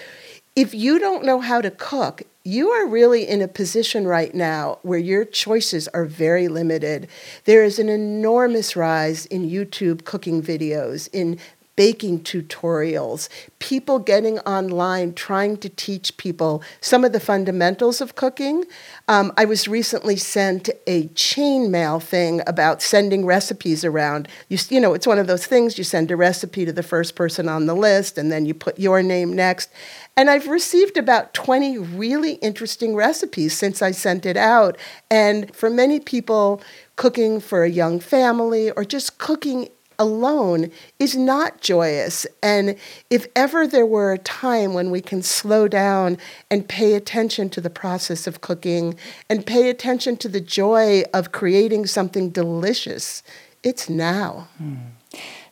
if 0.55 0.75
you 0.75 0.99
don't 0.99 1.25
know 1.25 1.41
how 1.41 1.63
to 1.63 1.71
cook, 1.71 2.23
you 2.45 2.69
are 2.69 2.87
really 2.87 3.27
in 3.27 3.41
a 3.41 3.49
position 3.49 4.07
right 4.07 4.35
now 4.35 4.79
where 4.83 4.99
your 4.99 5.25
choices 5.25 5.89
are 5.89 6.05
very 6.05 6.47
limited. 6.47 7.09
There 7.47 7.65
is 7.65 7.79
an 7.79 7.89
enormous 7.89 8.77
rise 8.77 9.25
in 9.27 9.49
YouTube 9.49 10.05
cooking 10.05 10.43
videos, 10.43 11.09
in 11.15 11.39
baking 11.77 12.21
tutorials, 12.21 13.29
people 13.59 13.99
getting 13.99 14.39
online 14.41 15.13
trying 15.13 15.57
to 15.57 15.69
teach 15.69 16.17
people 16.17 16.63
some 16.81 17.05
of 17.05 17.13
the 17.13 17.21
fundamentals 17.21 18.01
of 18.01 18.15
cooking. 18.15 18.65
Um, 19.09 19.33
I 19.37 19.45
was 19.45 19.67
recently 19.67 20.17
sent 20.17 20.71
a 20.87 21.09
chain 21.09 21.71
mail 21.71 21.99
thing 21.99 22.43
about 22.47 22.83
sending 22.83 23.27
recipes 23.27 23.85
around. 23.85 24.29
You, 24.49 24.59
you 24.69 24.81
know, 24.81 24.95
it's 24.95 25.07
one 25.07 25.19
of 25.19 25.27
those 25.27 25.47
things 25.47 25.77
you 25.77 25.85
send 25.85 26.11
a 26.11 26.17
recipe 26.17 26.65
to 26.65 26.73
the 26.73 26.83
first 26.83 27.17
person 27.17 27.49
on 27.49 27.67
the 27.67 27.75
list 27.75 28.19
and 28.19 28.31
then 28.31 28.47
you 28.47 28.55
put 28.55 28.79
your 28.79 29.03
name 29.03 29.33
next. 29.33 29.71
And 30.17 30.31
I've 30.31 30.47
received 30.47 30.97
about 30.97 31.35
20 31.35 31.77
really 31.79 32.35
interesting 32.35 32.95
recipes 32.95 33.53
since 33.57 33.83
I 33.83 33.91
sent 33.91 34.25
it 34.27 34.37
out. 34.37 34.79
And 35.11 35.55
for 35.55 35.69
many 35.69 35.99
people, 35.99 36.63
cooking 36.97 37.41
for 37.41 37.65
a 37.65 37.71
young 37.71 37.99
family 37.99 38.71
or 38.71 38.85
just 38.85 39.19
cooking 39.19 39.69
alone 39.99 40.71
is 40.99 41.17
not 41.17 41.61
joyous. 41.61 42.27
And 42.43 42.77
if 43.11 43.27
ever 43.35 43.67
there 43.67 43.87
were 43.87 44.13
a 44.13 44.19
time 44.19 44.75
when 44.75 44.91
we 44.91 45.01
can 45.01 45.23
slow 45.23 45.69
down 45.69 46.19
and 46.51 46.69
pay 46.69 46.95
attention 46.95 47.51
to 47.51 47.61
the 47.61 47.71
process 47.71 48.27
of 48.27 48.41
cooking 48.41 48.97
and 49.29 49.47
pay 49.47 49.71
attention 49.71 50.17
to 50.19 50.29
the 50.29 50.41
joy 50.41 51.03
of 51.13 51.33
creating 51.33 51.87
something 51.87 52.31
delicious, 52.31 53.23
it's 53.63 53.89
now. 53.89 54.49
Hmm. 54.59 54.77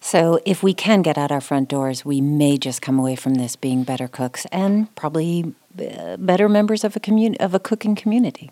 So, 0.00 0.40
if 0.44 0.64
we 0.64 0.74
can 0.74 1.02
get 1.02 1.16
out 1.16 1.30
our 1.30 1.40
front 1.40 1.68
doors, 1.68 2.04
we 2.04 2.20
may 2.20 2.58
just 2.58 2.82
come 2.82 2.98
away 2.98 3.14
from 3.14 3.34
this 3.34 3.54
being 3.54 3.84
better 3.84 4.08
cooks 4.08 4.46
and 4.46 4.92
probably 4.96 5.54
uh, 5.78 6.16
better 6.16 6.48
members 6.48 6.82
of 6.82 6.96
a 6.96 7.00
commun- 7.00 7.36
of 7.36 7.54
a 7.54 7.60
cooking 7.60 7.94
community. 7.94 8.50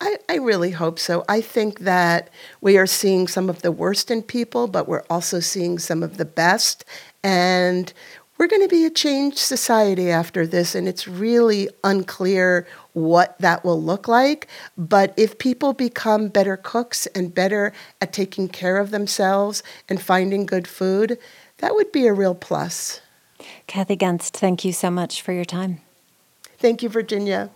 I, 0.00 0.18
I 0.28 0.36
really 0.36 0.70
hope 0.70 0.98
so. 0.98 1.24
I 1.28 1.40
think 1.40 1.80
that 1.80 2.30
we 2.60 2.78
are 2.78 2.86
seeing 2.86 3.26
some 3.26 3.50
of 3.50 3.62
the 3.62 3.72
worst 3.72 4.10
in 4.10 4.22
people, 4.22 4.68
but 4.68 4.86
we're 4.86 5.04
also 5.10 5.40
seeing 5.40 5.78
some 5.78 6.02
of 6.02 6.18
the 6.18 6.24
best. 6.24 6.84
And 7.24 7.92
we're 8.38 8.46
going 8.46 8.62
to 8.62 8.68
be 8.68 8.84
a 8.84 8.90
changed 8.90 9.38
society 9.38 10.10
after 10.10 10.46
this, 10.46 10.76
and 10.76 10.86
it's 10.86 11.08
really 11.08 11.68
unclear 11.82 12.68
what 12.92 13.36
that 13.40 13.64
will 13.64 13.82
look 13.82 14.06
like. 14.06 14.46
But 14.76 15.12
if 15.16 15.38
people 15.38 15.72
become 15.72 16.28
better 16.28 16.56
cooks 16.56 17.06
and 17.08 17.34
better 17.34 17.72
at 18.00 18.12
taking 18.12 18.48
care 18.48 18.78
of 18.78 18.92
themselves 18.92 19.64
and 19.88 20.00
finding 20.00 20.46
good 20.46 20.68
food, 20.68 21.18
that 21.58 21.74
would 21.74 21.90
be 21.90 22.06
a 22.06 22.12
real 22.12 22.36
plus. 22.36 23.00
Kathy 23.66 23.96
Gunst, 23.96 24.36
thank 24.36 24.64
you 24.64 24.72
so 24.72 24.90
much 24.90 25.20
for 25.20 25.32
your 25.32 25.44
time. 25.44 25.80
Thank 26.58 26.84
you, 26.84 26.88
Virginia. 26.88 27.50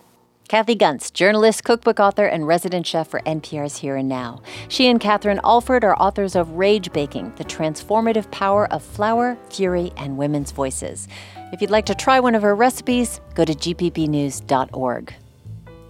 Kathy 0.49 0.75
Gunst, 0.75 1.13
journalist, 1.13 1.63
cookbook 1.63 1.99
author, 1.99 2.25
and 2.25 2.45
resident 2.45 2.85
chef 2.85 3.07
for 3.07 3.21
NPR's 3.21 3.77
Here 3.77 3.95
and 3.95 4.09
Now. 4.09 4.41
She 4.67 4.87
and 4.87 4.99
Katherine 4.99 5.39
Alford 5.43 5.83
are 5.83 5.95
authors 5.95 6.35
of 6.35 6.51
Rage 6.51 6.91
Baking 6.91 7.33
The 7.37 7.45
Transformative 7.45 8.29
Power 8.29 8.71
of 8.71 8.83
Flour, 8.83 9.37
Fury, 9.49 9.91
and 9.97 10.17
Women's 10.17 10.51
Voices. 10.51 11.07
If 11.53 11.61
you'd 11.61 11.71
like 11.71 11.85
to 11.87 11.95
try 11.95 12.19
one 12.19 12.35
of 12.35 12.41
her 12.41 12.55
recipes, 12.55 13.21
go 13.35 13.45
to 13.45 13.53
gpbnews.org. 13.53 15.13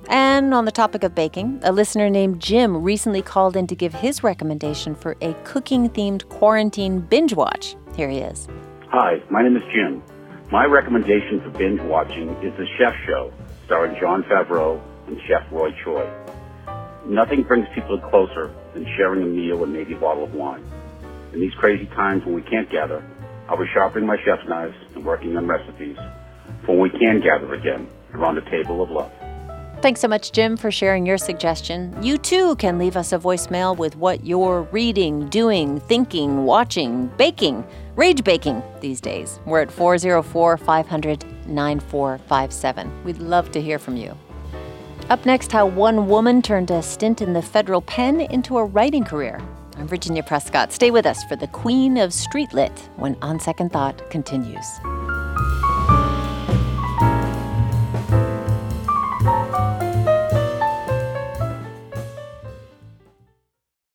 And 0.08 0.54
on 0.54 0.66
the 0.66 0.72
topic 0.72 1.04
of 1.04 1.16
baking, 1.16 1.60
a 1.64 1.72
listener 1.72 2.10
named 2.10 2.40
Jim 2.40 2.84
recently 2.84 3.22
called 3.22 3.58
in 3.58 3.68
to 3.68 3.76
give 3.76 3.94
his 3.94 4.24
recommendation 4.24 4.94
for 4.96 5.18
a 5.22 5.34
cooking 5.46 5.90
themed 5.90 6.30
quarantine 6.30 7.00
binge 7.00 7.34
watch. 7.34 7.76
Here 7.96 8.10
he 8.10 8.20
is. 8.20 8.48
Hi, 8.90 9.22
my 9.30 9.42
name 9.42 9.58
is 9.58 9.64
Jim. 9.74 10.04
My 10.52 10.66
recommendation 10.66 11.42
for 11.42 11.50
binge 11.58 11.82
watching 11.82 12.30
is 12.44 12.56
The 12.58 12.68
Chef 12.78 12.94
Show 13.08 13.34
starring 13.74 14.00
Jon 14.00 14.22
Favreau 14.26 14.80
and 15.08 15.18
Chef 15.28 15.52
Roy 15.52 15.72
Choi. 15.84 16.08
Nothing 17.08 17.42
brings 17.42 17.68
people 17.74 18.00
closer 18.00 18.54
than 18.76 18.86
sharing 18.96 19.24
a 19.24 19.26
meal 19.26 19.64
and 19.64 19.74
maybe 19.74 19.96
a 19.96 19.98
bottle 19.98 20.26
of 20.26 20.36
wine. 20.36 20.64
In 21.34 21.40
these 21.40 21.56
crazy 21.56 21.88
times 21.88 22.24
when 22.24 22.36
we 22.36 22.44
can't 22.44 22.70
gather, 22.70 23.04
I'll 23.50 23.58
be 23.58 23.66
sharpening 23.74 24.06
my 24.06 24.18
chef's 24.24 24.48
knives 24.48 24.76
and 24.94 25.04
working 25.04 25.36
on 25.36 25.48
recipes 25.48 25.98
for 26.68 26.78
when 26.78 26.92
we 26.92 27.00
can 27.00 27.20
gather 27.20 27.52
again 27.56 27.88
around 28.14 28.38
a 28.38 28.48
table 28.48 28.84
of 28.84 28.92
love. 28.92 29.12
Thanks 29.82 30.02
so 30.02 30.08
much, 30.08 30.32
Jim, 30.34 30.56
for 30.56 30.70
sharing 30.70 31.08
your 31.08 31.18
suggestion. 31.18 31.98
You 32.00 32.20
too 32.20 32.56
can 32.58 32.78
leave 32.78 32.96
us 32.96 33.12
a 33.12 33.18
voicemail 33.18 33.76
with 33.76 33.96
what 33.96 34.24
you're 34.24 34.68
reading, 34.72 35.30
doing, 35.30 35.80
thinking, 35.80 36.46
watching, 36.46 37.08
baking, 37.18 37.66
rage 37.96 38.24
baking 38.24 38.62
these 38.82 39.02
days. 39.02 39.40
We're 39.48 39.62
at 39.62 39.72
404 39.72 40.58
500 40.58 41.26
9457. 41.48 43.04
We'd 43.04 43.20
love 43.20 43.52
to 43.52 43.62
hear 43.62 43.80
from 43.80 43.98
you. 43.98 44.18
Up 45.10 45.26
next, 45.26 45.52
how 45.52 45.66
one 45.66 46.08
woman 46.08 46.42
turned 46.42 46.72
a 46.72 46.82
stint 46.82 47.22
in 47.22 47.34
the 47.34 47.42
federal 47.42 47.82
pen 47.82 48.22
into 48.22 48.58
a 48.58 48.66
writing 48.66 49.04
career. 49.04 49.42
I'm 49.78 49.88
Virginia 49.88 50.24
Prescott. 50.24 50.72
Stay 50.72 50.92
with 50.92 51.06
us 51.06 51.24
for 51.26 51.36
the 51.36 51.48
Queen 51.48 51.98
of 51.98 52.14
Street 52.14 52.54
Lit 52.54 52.72
when 52.96 53.18
On 53.22 53.40
Second 53.40 53.72
Thought 53.72 54.10
continues. 54.10 54.66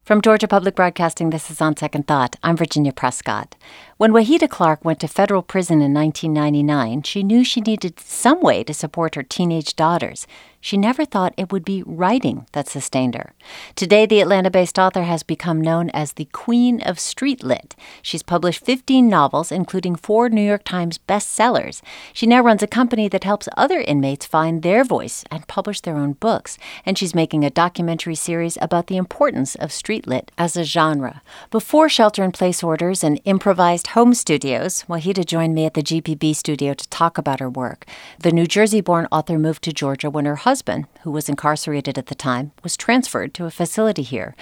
From 0.08 0.22
Georgia 0.22 0.48
Public 0.48 0.74
Broadcasting, 0.74 1.28
this 1.28 1.50
is 1.50 1.60
On 1.60 1.76
Second 1.76 2.06
Thought. 2.06 2.36
I'm 2.42 2.56
Virginia 2.56 2.94
Prescott. 2.94 3.54
When 3.98 4.12
Wahida 4.12 4.48
Clark 4.48 4.82
went 4.82 5.00
to 5.00 5.06
federal 5.06 5.42
prison 5.42 5.82
in 5.82 5.92
1999, 5.92 7.02
she 7.02 7.22
knew 7.22 7.44
she 7.44 7.60
needed 7.60 8.00
some 8.00 8.40
way 8.40 8.64
to 8.64 8.72
support 8.72 9.16
her 9.16 9.22
teenage 9.22 9.76
daughters. 9.76 10.26
She 10.68 10.76
never 10.76 11.06
thought 11.06 11.32
it 11.38 11.50
would 11.50 11.64
be 11.64 11.82
writing 11.86 12.44
that 12.52 12.68
sustained 12.68 13.14
her. 13.14 13.32
Today, 13.74 14.04
the 14.04 14.20
Atlanta 14.20 14.50
based 14.50 14.78
author 14.78 15.04
has 15.04 15.22
become 15.22 15.62
known 15.62 15.88
as 15.94 16.12
the 16.12 16.26
Queen 16.26 16.82
of 16.82 17.00
Street 17.00 17.42
Lit. 17.42 17.74
She's 18.02 18.22
published 18.22 18.66
15 18.66 19.08
novels, 19.08 19.50
including 19.50 19.96
four 19.96 20.28
New 20.28 20.42
York 20.42 20.64
Times 20.64 20.98
bestsellers. 21.08 21.80
She 22.12 22.26
now 22.26 22.42
runs 22.42 22.62
a 22.62 22.66
company 22.66 23.08
that 23.08 23.24
helps 23.24 23.48
other 23.56 23.80
inmates 23.80 24.26
find 24.26 24.60
their 24.60 24.84
voice 24.84 25.24
and 25.30 25.48
publish 25.48 25.80
their 25.80 25.96
own 25.96 26.12
books. 26.12 26.58
And 26.84 26.98
she's 26.98 27.14
making 27.14 27.44
a 27.44 27.50
documentary 27.64 28.14
series 28.14 28.58
about 28.60 28.88
the 28.88 28.98
importance 28.98 29.54
of 29.54 29.72
street 29.72 30.06
lit 30.06 30.30
as 30.36 30.54
a 30.54 30.64
genre. 30.64 31.22
Before 31.50 31.88
shelter 31.88 32.22
in 32.22 32.32
place 32.32 32.62
orders 32.62 33.02
and 33.02 33.22
improvised 33.24 33.86
home 33.96 34.12
studios, 34.12 34.84
Wahida 34.86 35.24
joined 35.24 35.54
me 35.54 35.64
at 35.64 35.72
the 35.72 35.82
GPB 35.82 36.36
studio 36.36 36.74
to 36.74 36.88
talk 36.90 37.16
about 37.16 37.40
her 37.40 37.48
work. 37.48 37.86
The 38.18 38.32
New 38.32 38.46
Jersey 38.46 38.82
born 38.82 39.08
author 39.10 39.38
moved 39.38 39.64
to 39.64 39.72
Georgia 39.72 40.10
when 40.10 40.26
her 40.26 40.36
husband, 40.36 40.57
who 41.02 41.10
was 41.10 41.28
incarcerated 41.28 41.98
at 41.98 42.06
the 42.06 42.14
time, 42.14 42.52
was 42.62 42.76
transferred 42.76 43.34
to 43.34 43.46
a 43.46 43.50
facility 43.50 44.02
here. 44.02 44.34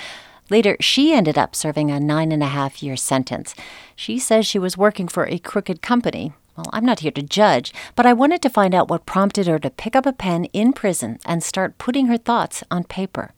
Later, 0.48 0.76
she 0.80 1.12
ended 1.12 1.36
up 1.36 1.56
serving 1.56 1.90
a 1.90 1.98
nine 1.98 2.30
and 2.30 2.42
a 2.42 2.46
half 2.46 2.82
year 2.82 2.96
sentence. 2.96 3.54
She 3.96 4.18
says 4.18 4.46
she 4.46 4.58
was 4.58 4.78
working 4.78 5.08
for 5.08 5.26
a 5.26 5.38
crooked 5.38 5.82
company. 5.82 6.32
Well, 6.56 6.70
I'm 6.72 6.86
not 6.86 7.00
here 7.00 7.10
to 7.10 7.22
judge, 7.22 7.74
but 7.94 8.06
I 8.06 8.12
wanted 8.12 8.40
to 8.42 8.50
find 8.50 8.74
out 8.74 8.88
what 8.88 9.06
prompted 9.06 9.46
her 9.46 9.58
to 9.58 9.70
pick 9.70 9.94
up 9.94 10.06
a 10.06 10.12
pen 10.12 10.46
in 10.46 10.72
prison 10.72 11.18
and 11.26 11.42
start 11.42 11.78
putting 11.78 12.06
her 12.06 12.16
thoughts 12.16 12.62
on 12.70 12.84
paper. 12.84 13.32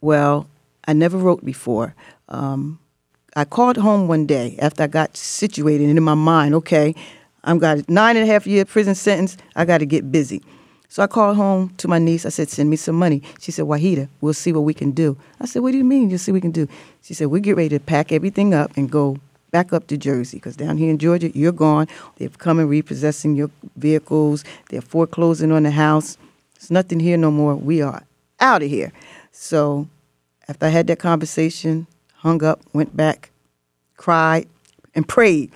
Well, 0.00 0.48
I 0.86 0.92
never 0.92 1.18
wrote 1.18 1.44
before. 1.44 1.94
Um, 2.28 2.78
I 3.36 3.44
called 3.44 3.76
home 3.76 4.06
one 4.06 4.26
day 4.26 4.56
after 4.60 4.84
I 4.84 4.86
got 4.86 5.16
situated 5.16 5.88
and 5.88 5.98
in 5.98 6.04
my 6.04 6.14
mind, 6.14 6.54
okay, 6.54 6.94
I've 7.42 7.58
got 7.58 7.78
a 7.78 7.84
nine 7.88 8.16
and 8.16 8.28
a 8.28 8.32
half 8.32 8.46
year 8.46 8.64
prison 8.64 8.94
sentence. 8.94 9.36
I 9.56 9.64
got 9.64 9.78
to 9.78 9.86
get 9.86 10.10
busy. 10.10 10.42
So 10.88 11.02
I 11.02 11.06
called 11.06 11.36
home 11.36 11.74
to 11.78 11.88
my 11.88 11.98
niece. 11.98 12.24
I 12.24 12.28
said, 12.28 12.48
send 12.48 12.70
me 12.70 12.76
some 12.76 12.96
money. 12.96 13.22
She 13.40 13.50
said, 13.50 13.64
Wahida, 13.64 14.08
we'll 14.20 14.34
see 14.34 14.52
what 14.52 14.60
we 14.60 14.74
can 14.74 14.92
do. 14.92 15.16
I 15.40 15.46
said, 15.46 15.62
what 15.62 15.72
do 15.72 15.78
you 15.78 15.84
mean 15.84 16.10
you'll 16.10 16.18
see 16.18 16.30
what 16.30 16.36
we 16.36 16.40
can 16.40 16.52
do? 16.52 16.68
She 17.02 17.14
said, 17.14 17.28
we 17.28 17.40
get 17.40 17.56
ready 17.56 17.70
to 17.70 17.80
pack 17.80 18.12
everything 18.12 18.54
up 18.54 18.76
and 18.76 18.90
go 18.90 19.18
back 19.50 19.72
up 19.72 19.86
to 19.88 19.96
Jersey 19.96 20.36
because 20.38 20.56
down 20.56 20.76
here 20.76 20.90
in 20.90 20.98
Georgia, 20.98 21.30
you're 21.36 21.52
gone. 21.52 21.88
They've 22.16 22.36
come 22.38 22.58
and 22.58 22.68
repossessing 22.68 23.34
your 23.34 23.50
vehicles. 23.76 24.44
They're 24.70 24.80
foreclosing 24.80 25.52
on 25.52 25.64
the 25.64 25.70
house. 25.70 26.18
It's 26.56 26.70
nothing 26.70 27.00
here 27.00 27.16
no 27.16 27.30
more. 27.30 27.54
We 27.54 27.82
are 27.82 28.02
out 28.40 28.62
of 28.62 28.70
here. 28.70 28.92
So 29.32 29.88
after 30.48 30.66
I 30.66 30.70
had 30.70 30.86
that 30.88 30.98
conversation, 30.98 31.86
hung 32.14 32.42
up, 32.44 32.60
went 32.72 32.96
back, 32.96 33.30
cried, 33.96 34.48
and 34.94 35.06
prayed 35.06 35.50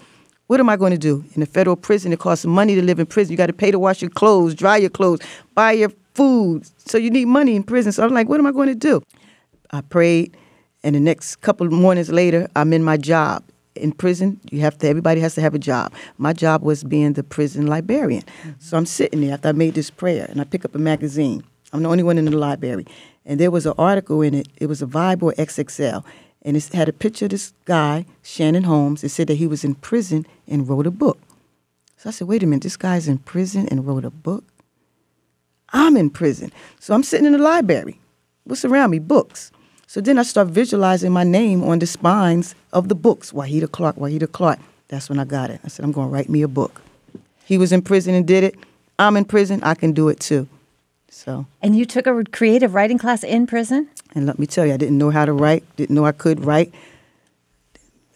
what 0.49 0.61
am 0.61 0.69
I 0.69 0.77
going 0.77 0.93
to 0.93 0.99
do? 0.99 1.25
In 1.35 1.43
a 1.43 1.47
federal 1.47 1.77
prison, 1.77 2.13
it 2.13 2.19
costs 2.19 2.45
money 2.45 2.75
to 2.75 2.83
live 2.83 2.99
in 2.99 3.07
prison. 3.07 3.31
You 3.31 3.37
got 3.37 3.47
to 3.47 3.53
pay 3.53 3.71
to 3.71 3.79
wash 3.79 4.03
your 4.03 4.11
clothes, 4.11 4.55
dry 4.55 4.79
your 4.79 4.91
clothes, 4.91 5.21
buy 5.55 5.73
your 5.73 5.91
food. 6.15 6.67
So 6.79 6.99
you 6.99 7.11
need 7.11 7.27
money 7.27 7.55
in 7.55 7.63
prison. 7.63 7.93
So 7.93 8.03
I'm 8.03 8.13
like, 8.13 8.29
what 8.29 8.41
am 8.41 8.47
I 8.47 8.53
going 8.53 8.69
to 8.69 8.75
do? 8.75 9.03
I 9.71 9.83
prayed, 9.83 10.35
and 10.83 10.95
the 10.95 11.01
next 11.01 11.37
couple 11.37 11.67
of 11.67 11.73
mornings 11.73 12.09
later, 12.11 12.49
I'm 12.57 12.73
in 12.73 12.83
my 12.83 12.97
job. 12.97 13.45
In 13.75 13.93
prison, 13.93 14.41
you 14.51 14.61
have 14.61 14.77
to. 14.79 14.89
Everybody 14.89 15.21
has 15.21 15.35
to 15.35 15.41
have 15.43 15.55
a 15.55 15.59
job. 15.59 15.93
My 16.17 16.33
job 16.33 16.63
was 16.63 16.83
being 16.83 17.13
the 17.13 17.23
prison 17.23 17.67
librarian. 17.67 18.23
Mm-hmm. 18.23 18.51
So 18.59 18.77
I'm 18.77 18.87
sitting 18.87 19.21
there 19.21 19.35
after 19.35 19.51
I 19.51 19.53
made 19.53 19.75
this 19.75 19.91
prayer, 19.91 20.27
and 20.31 20.41
I 20.41 20.45
pick 20.45 20.65
up 20.65 20.75
a 20.75 20.79
magazine. 20.79 21.45
I'm 21.73 21.83
the 21.83 21.91
only 21.91 22.03
one 22.03 22.17
in 22.17 22.25
the 22.25 22.37
library, 22.37 22.87
and 23.27 23.39
there 23.39 23.51
was 23.51 23.67
an 23.67 23.75
article 23.79 24.23
in 24.23 24.33
it. 24.33 24.49
It 24.57 24.67
was 24.67 24.81
a 24.81 24.87
Vibe 24.87 25.23
or 25.23 25.33
XXL, 25.35 26.03
and 26.43 26.57
it 26.57 26.73
had 26.73 26.89
a 26.89 26.93
picture 26.93 27.27
of 27.27 27.33
this 27.33 27.53
guy, 27.65 28.07
Shannon 28.23 28.65
Holmes. 28.65 29.03
It 29.05 29.11
said 29.11 29.27
that 29.29 29.35
he 29.35 29.47
was 29.47 29.65
in 29.65 29.75
prison 29.75 30.27
and 30.47 30.69
wrote 30.69 30.87
a 30.87 30.91
book. 30.91 31.19
So 31.97 32.11
I 32.11 32.13
said, 32.13 32.29
wait 32.29 32.43
a 32.43 32.47
minute, 32.47 32.63
this 32.63 32.77
guy's 32.77 33.09
in 33.09 33.19
prison 33.19 33.69
and 33.69 33.87
wrote 33.87 34.05
a 34.05 34.11
book? 34.11 34.45
I'm 35.71 35.97
in 35.97 36.11
prison. 36.11 36.53
So 36.79 36.95
I'm 36.95 37.03
sitting 37.03 37.27
in 37.27 37.33
the 37.33 37.39
library. 37.39 38.01
What's 38.45 38.65
around 38.65 38.91
me? 38.91 38.99
Books. 38.99 39.51
So 39.87 40.01
then 40.01 40.19
I 40.19 40.23
start 40.23 40.49
visualizing 40.49 41.13
my 41.13 41.25
name 41.25 41.65
on 41.65 41.79
the 41.81 41.87
spines 41.87 42.55
of 42.73 42.89
the 42.89 42.95
books. 42.95 43.33
Wahida 43.33 43.71
Clark, 43.71 43.97
Wahida 43.97 44.31
Clark. 44.31 44.59
That's 44.89 45.09
when 45.09 45.19
I 45.19 45.25
got 45.25 45.51
it. 45.51 45.61
I 45.65 45.69
said, 45.69 45.85
I'm 45.85 45.93
going 45.93 46.09
to 46.09 46.13
write 46.13 46.29
me 46.29 46.43
a 46.43 46.49
book. 46.49 46.81
He 47.45 47.59
was 47.59 47.73
in 47.73 47.83
prison 47.83 48.15
and 48.15 48.27
did 48.27 48.45
it. 48.45 48.55
I'm 48.99 49.17
in 49.17 49.25
prison. 49.25 49.61
I 49.63 49.75
can 49.75 49.93
do 49.93 50.09
it 50.09 50.21
too. 50.21 50.49
So, 51.11 51.47
And 51.63 51.77
you 51.77 51.85
took 51.85 52.07
a 52.07 52.23
creative 52.25 52.75
writing 52.75 52.99
class 52.99 53.25
in 53.25 53.47
prison? 53.47 53.89
And 54.15 54.27
let 54.27 54.39
me 54.39 54.47
tell 54.47 54.67
you, 54.67 54.75
I 54.75 54.77
didn't 54.77 54.99
know 54.99 55.11
how 55.11 55.25
to 55.25 55.33
write, 55.33 55.65
didn't 55.77 55.95
know 55.95 56.05
I 56.05 56.13
could 56.13 56.45
write, 56.45 56.73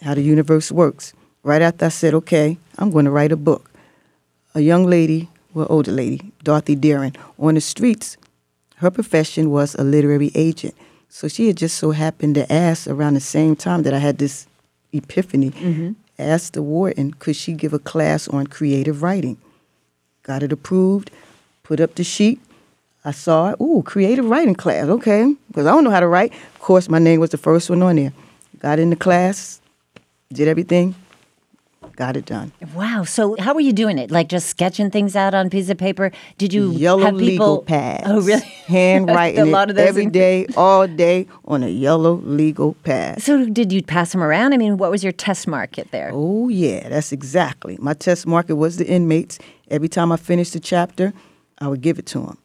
how 0.01 0.15
the 0.15 0.23
universe 0.23 0.73
works. 0.73 1.13
Right 1.43 1.63
after 1.63 1.87
I 1.87 1.89
said, 1.89 2.15
okay, 2.15 2.59
I'm 2.79 2.91
going 2.91 3.05
to 3.05 3.11
write 3.11 3.33
a 3.33 3.37
book. 3.37 3.71
A 4.55 4.61
young 4.61 4.87
lady, 4.87 5.29
well, 5.55 5.67
older 5.69 5.93
lady, 5.93 6.33
Dorothy 6.43 6.75
Deering, 6.75 7.17
on 7.39 7.55
the 7.55 7.61
streets, 7.61 8.17
her 8.77 8.91
profession 8.91 9.51
was 9.51 9.75
a 9.75 9.85
literary 9.85 10.31
agent. 10.35 10.75
So 11.09 11.29
she 11.29 11.47
had 11.47 11.57
just 11.57 11.77
so 11.77 11.91
happened 11.91 12.35
to 12.37 12.51
ask 12.53 12.87
around 12.87 13.15
the 13.15 13.21
same 13.21 13.55
time 13.55 13.83
that 13.83 13.95
I 13.95 13.99
had 13.99 14.19
this 14.19 14.47
epiphany, 14.93 15.51
mm-hmm. 15.51 15.93
asked 16.19 16.55
the 16.55 16.63
warden, 16.63 17.13
could 17.15 17.37
she 17.37 17.53
give 17.53 17.73
a 17.73 17.79
class 17.79 18.29
on 18.29 18.47
creative 18.47 19.03
writing? 19.03 19.37
Got 20.23 20.43
it 20.43 20.53
approved, 20.53 21.11
put 21.63 21.81
up 21.81 21.95
the 21.97 22.05
sheet. 22.05 22.41
I 23.05 23.11
saw 23.11 23.51
it. 23.51 23.61
Ooh, 23.61 23.83
creative 23.85 24.25
writing 24.25 24.55
class. 24.55 24.87
Okay, 24.87 25.35
because 25.49 25.67
I 25.67 25.71
don't 25.71 25.85
know 25.85 25.91
how 25.91 26.01
to 26.01 26.09
write. 26.09 26.33
Of 26.33 26.61
course, 26.61 26.89
my 26.89 26.99
name 26.99 27.21
was 27.21 27.31
the 27.31 27.39
first 27.39 27.69
one 27.69 27.83
on 27.83 27.97
there. 27.97 28.13
Got 28.59 28.79
in 28.79 28.91
the 28.91 28.97
class, 28.97 29.61
did 30.33 30.47
everything, 30.47 30.95
got 31.97 32.17
it 32.17 32.25
done. 32.25 32.53
Wow. 32.75 33.05
So 33.05 33.37
how 33.39 33.55
were 33.55 33.61
you 33.61 33.73
doing 33.73 33.99
it? 33.99 34.11
Like 34.11 34.29
just 34.29 34.49
sketching 34.49 34.91
things 34.91 35.17
out 35.17 35.35
on 35.35 35.47
a 35.47 35.51
piece 35.51 35.69
of 35.69 35.79
paper? 35.79 36.11
Did 36.39 36.53
you 36.53 36.73
Yellow 36.73 37.05
have 37.05 37.15
people? 37.15 37.27
legal 37.27 37.59
oh, 37.59 37.63
pads. 37.63 38.05
Oh, 38.07 38.21
really? 38.21 38.41
Handwriting 38.67 39.41
a 39.41 39.45
lot 39.47 39.69
it 39.69 39.71
of 39.71 39.77
those 39.77 39.89
every 39.89 40.07
day, 40.07 40.47
all 40.57 40.87
day 40.87 41.27
on 41.45 41.63
a 41.63 41.69
yellow 41.69 42.15
legal 42.15 42.75
pad. 42.85 43.23
So 43.23 43.47
did 43.47 43.73
you 43.73 43.83
pass 43.83 44.13
them 44.13 44.23
around? 44.23 44.53
I 44.53 44.57
mean, 44.57 44.77
what 44.77 44.91
was 44.91 45.03
your 45.03 45.13
test 45.13 45.47
market 45.47 45.91
there? 45.91 46.11
Oh 46.13 46.49
yeah, 46.49 46.89
that's 46.89 47.13
exactly. 47.13 47.77
My 47.81 47.95
test 47.95 48.27
market 48.27 48.57
was 48.57 48.77
the 48.77 48.87
inmates. 48.87 49.39
Every 49.71 49.89
time 49.89 50.13
I 50.13 50.17
finished 50.17 50.55
a 50.55 50.61
chapter, 50.61 51.13
I 51.59 51.69
would 51.69 51.81
give 51.81 51.99
it 51.99 52.07
to 52.07 52.21
them, 52.21 52.39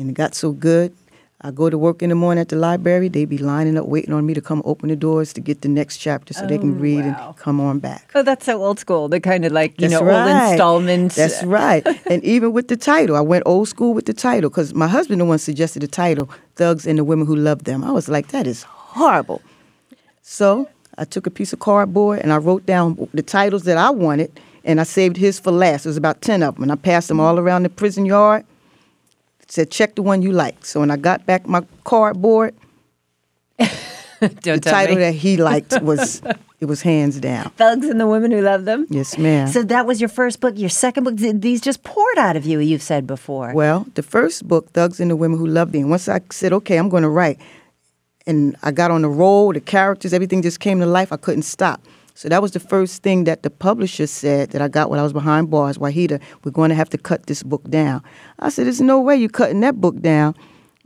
and 0.00 0.10
it 0.10 0.14
got 0.14 0.34
so 0.34 0.52
good. 0.52 0.94
I 1.42 1.50
go 1.50 1.70
to 1.70 1.78
work 1.78 2.02
in 2.02 2.10
the 2.10 2.14
morning 2.14 2.40
at 2.40 2.50
the 2.50 2.56
library. 2.56 3.08
They 3.08 3.24
be 3.24 3.38
lining 3.38 3.78
up, 3.78 3.86
waiting 3.86 4.12
on 4.12 4.26
me 4.26 4.34
to 4.34 4.42
come 4.42 4.60
open 4.66 4.90
the 4.90 4.96
doors 4.96 5.32
to 5.34 5.40
get 5.40 5.62
the 5.62 5.68
next 5.68 5.96
chapter, 5.96 6.34
so 6.34 6.46
they 6.46 6.58
can 6.58 6.72
oh, 6.76 6.80
read 6.80 7.04
and 7.04 7.16
come 7.36 7.60
on 7.60 7.78
back. 7.78 8.10
Oh, 8.14 8.22
that's 8.22 8.44
so 8.44 8.62
old 8.62 8.78
school. 8.78 9.08
The 9.08 9.20
kind 9.20 9.46
of 9.46 9.52
like 9.52 9.80
you 9.80 9.88
That's 9.88 10.02
know 10.02 10.10
old 10.10 10.50
installments. 10.50 11.16
That's 11.16 11.42
right. 11.44 11.86
and 12.06 12.22
even 12.24 12.52
with 12.52 12.68
the 12.68 12.76
title, 12.76 13.16
I 13.16 13.22
went 13.22 13.44
old 13.46 13.68
school 13.68 13.94
with 13.94 14.04
the 14.04 14.12
title 14.12 14.50
because 14.50 14.74
my 14.74 14.86
husband 14.86 15.20
the 15.22 15.24
one 15.24 15.38
suggested 15.38 15.80
the 15.80 15.88
title, 15.88 16.28
"Thugs 16.56 16.86
and 16.86 16.98
the 16.98 17.04
Women 17.04 17.26
Who 17.26 17.36
Love 17.36 17.64
Them." 17.64 17.84
I 17.84 17.92
was 17.92 18.08
like, 18.08 18.28
that 18.28 18.46
is 18.46 18.64
horrible. 18.64 19.40
So 20.20 20.68
I 20.98 21.04
took 21.04 21.26
a 21.26 21.30
piece 21.30 21.54
of 21.54 21.60
cardboard 21.60 22.20
and 22.20 22.34
I 22.34 22.36
wrote 22.36 22.66
down 22.66 23.08
the 23.14 23.22
titles 23.22 23.62
that 23.62 23.78
I 23.78 23.88
wanted, 23.88 24.30
and 24.62 24.78
I 24.78 24.84
saved 24.84 25.16
his 25.16 25.40
for 25.40 25.52
last. 25.52 25.86
It 25.86 25.88
was 25.88 25.96
about 25.96 26.20
ten 26.20 26.42
of 26.42 26.56
them, 26.56 26.64
and 26.64 26.72
I 26.72 26.76
passed 26.76 27.08
them 27.08 27.18
all 27.18 27.38
around 27.38 27.62
the 27.62 27.70
prison 27.70 28.04
yard. 28.04 28.44
Said, 29.50 29.70
check 29.70 29.96
the 29.96 30.02
one 30.02 30.22
you 30.22 30.30
like. 30.32 30.64
So 30.64 30.80
when 30.80 30.90
I 30.90 30.96
got 30.96 31.26
back 31.26 31.46
my 31.46 31.62
cardboard, 31.84 32.54
Don't 34.20 34.42
the 34.42 34.60
title 34.60 34.96
me. 34.96 35.02
that 35.02 35.14
he 35.14 35.36
liked 35.38 35.80
was 35.82 36.22
it 36.60 36.66
was 36.66 36.82
hands 36.82 37.18
down. 37.20 37.50
Thugs 37.56 37.88
and 37.88 37.98
the 37.98 38.06
women 38.06 38.30
who 38.30 38.42
love 38.42 38.64
them. 38.66 38.86
Yes, 38.90 39.16
ma'am. 39.16 39.48
So 39.48 39.62
that 39.62 39.86
was 39.86 40.00
your 40.00 40.08
first 40.08 40.40
book. 40.40 40.58
Your 40.58 40.68
second 40.68 41.04
book. 41.04 41.16
These 41.16 41.62
just 41.62 41.82
poured 41.82 42.18
out 42.18 42.36
of 42.36 42.44
you. 42.44 42.60
You've 42.60 42.82
said 42.82 43.06
before. 43.06 43.52
Well, 43.54 43.86
the 43.94 44.02
first 44.02 44.46
book, 44.46 44.70
Thugs 44.72 45.00
and 45.00 45.10
the 45.10 45.16
Women 45.16 45.38
Who 45.38 45.46
Love 45.46 45.72
Them. 45.72 45.88
once 45.88 46.08
I 46.08 46.20
said, 46.30 46.52
okay, 46.52 46.76
I'm 46.76 46.90
going 46.90 47.02
to 47.02 47.08
write, 47.08 47.38
and 48.26 48.56
I 48.62 48.72
got 48.72 48.90
on 48.90 49.02
the 49.02 49.08
roll, 49.08 49.52
the 49.54 49.60
characters, 49.60 50.12
everything 50.12 50.42
just 50.42 50.60
came 50.60 50.80
to 50.80 50.86
life, 50.86 51.12
I 51.12 51.16
couldn't 51.16 51.42
stop. 51.42 51.80
So 52.14 52.28
that 52.28 52.42
was 52.42 52.52
the 52.52 52.60
first 52.60 53.02
thing 53.02 53.24
that 53.24 53.42
the 53.42 53.50
publisher 53.50 54.06
said 54.06 54.50
that 54.50 54.60
I 54.60 54.68
got 54.68 54.90
when 54.90 54.98
I 54.98 55.02
was 55.02 55.12
behind 55.12 55.50
bars. 55.50 55.78
Wahida, 55.78 56.20
we're 56.44 56.50
going 56.52 56.68
to 56.68 56.74
have 56.74 56.90
to 56.90 56.98
cut 56.98 57.26
this 57.26 57.42
book 57.42 57.68
down. 57.70 58.02
I 58.38 58.50
said, 58.50 58.66
there's 58.66 58.80
no 58.80 59.00
way 59.00 59.16
you're 59.16 59.28
cutting 59.28 59.60
that 59.60 59.80
book 59.80 60.00
down. 60.00 60.34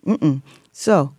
Mm-mm. 0.06 0.42
So 0.72 1.14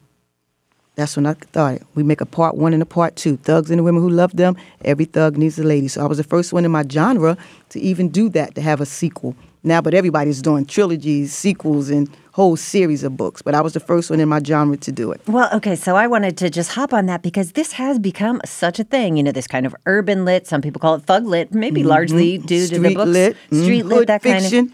that's 0.96 1.15
when 1.18 1.26
I 1.26 1.34
thought 1.34 1.82
we 1.96 2.04
make 2.04 2.22
a 2.22 2.26
part 2.26 2.56
one 2.56 2.74
and 2.74 2.82
a 2.82 2.86
part 2.86 3.15
two. 3.15 3.38
Thugs 3.38 3.70
and 3.70 3.80
the 3.80 3.84
women 3.84 4.02
who 4.02 4.10
love 4.10 4.36
them. 4.36 4.56
Every 4.86 5.06
thug 5.06 5.38
needs 5.38 5.60
a 5.60 5.63
lady. 5.63 5.88
So 5.88 6.02
I 6.02 6.08
was 6.08 6.18
the 6.18 6.24
first 6.24 6.54
one 6.54 6.63
in 6.63 6.72
my 6.72 6.84
genre 6.89 7.38
to 7.70 7.80
even 7.80 8.10
do 8.10 8.30
that, 8.30 8.56
to 8.56 8.62
have 8.62 8.80
a 8.80 8.86
sequel. 8.86 9.36
Now, 9.65 9.82
but 9.82 9.93
everybody's 9.95 10.41
doing 10.41 10.65
trilogies, 10.65 11.34
sequels, 11.34 11.89
and 11.89 12.08
whole 12.34 12.56
series 12.56 13.04
of 13.04 13.17
books. 13.17 13.41
But 13.41 13.56
I 13.56 13.62
was 13.62 13.73
the 13.73 13.80
first 13.80 14.10
one 14.12 14.19
in 14.19 14.30
my 14.30 14.39
genre 14.41 14.78
to 14.78 14.91
do 14.91 15.12
it. 15.12 15.21
Well, 15.28 15.49
okay, 15.54 15.75
so 15.75 15.95
I 15.95 16.06
wanted 16.08 16.38
to 16.38 16.49
just 16.51 16.71
hop 16.73 16.93
on 16.93 17.08
that 17.08 17.23
because 17.23 17.54
this 17.54 17.71
has 17.73 17.97
become 17.97 18.39
such 18.45 18.80
a 18.80 18.84
thing. 18.84 19.17
You 19.17 19.23
know, 19.23 19.32
this 19.32 19.47
kind 19.47 19.65
of 19.65 19.75
urban 19.88 20.23
lit. 20.23 20.45
Some 20.45 20.62
people 20.62 20.80
call 20.80 20.95
it 20.95 21.04
thug 21.04 21.25
lit, 21.25 21.51
maybe 21.54 21.84
largely 21.84 22.38
due 22.38 22.67
to 22.67 22.80
the 22.80 22.80
Mm-hmm. 22.80 22.86
Street 22.86 22.95
books. 22.95 23.10
lit, 23.10 23.38
mhm, 23.51 23.63
street 23.63 23.84
lit, 23.84 23.97
hood 23.97 24.08
that 24.10 24.21
kind 24.23 24.45
of. 24.45 24.73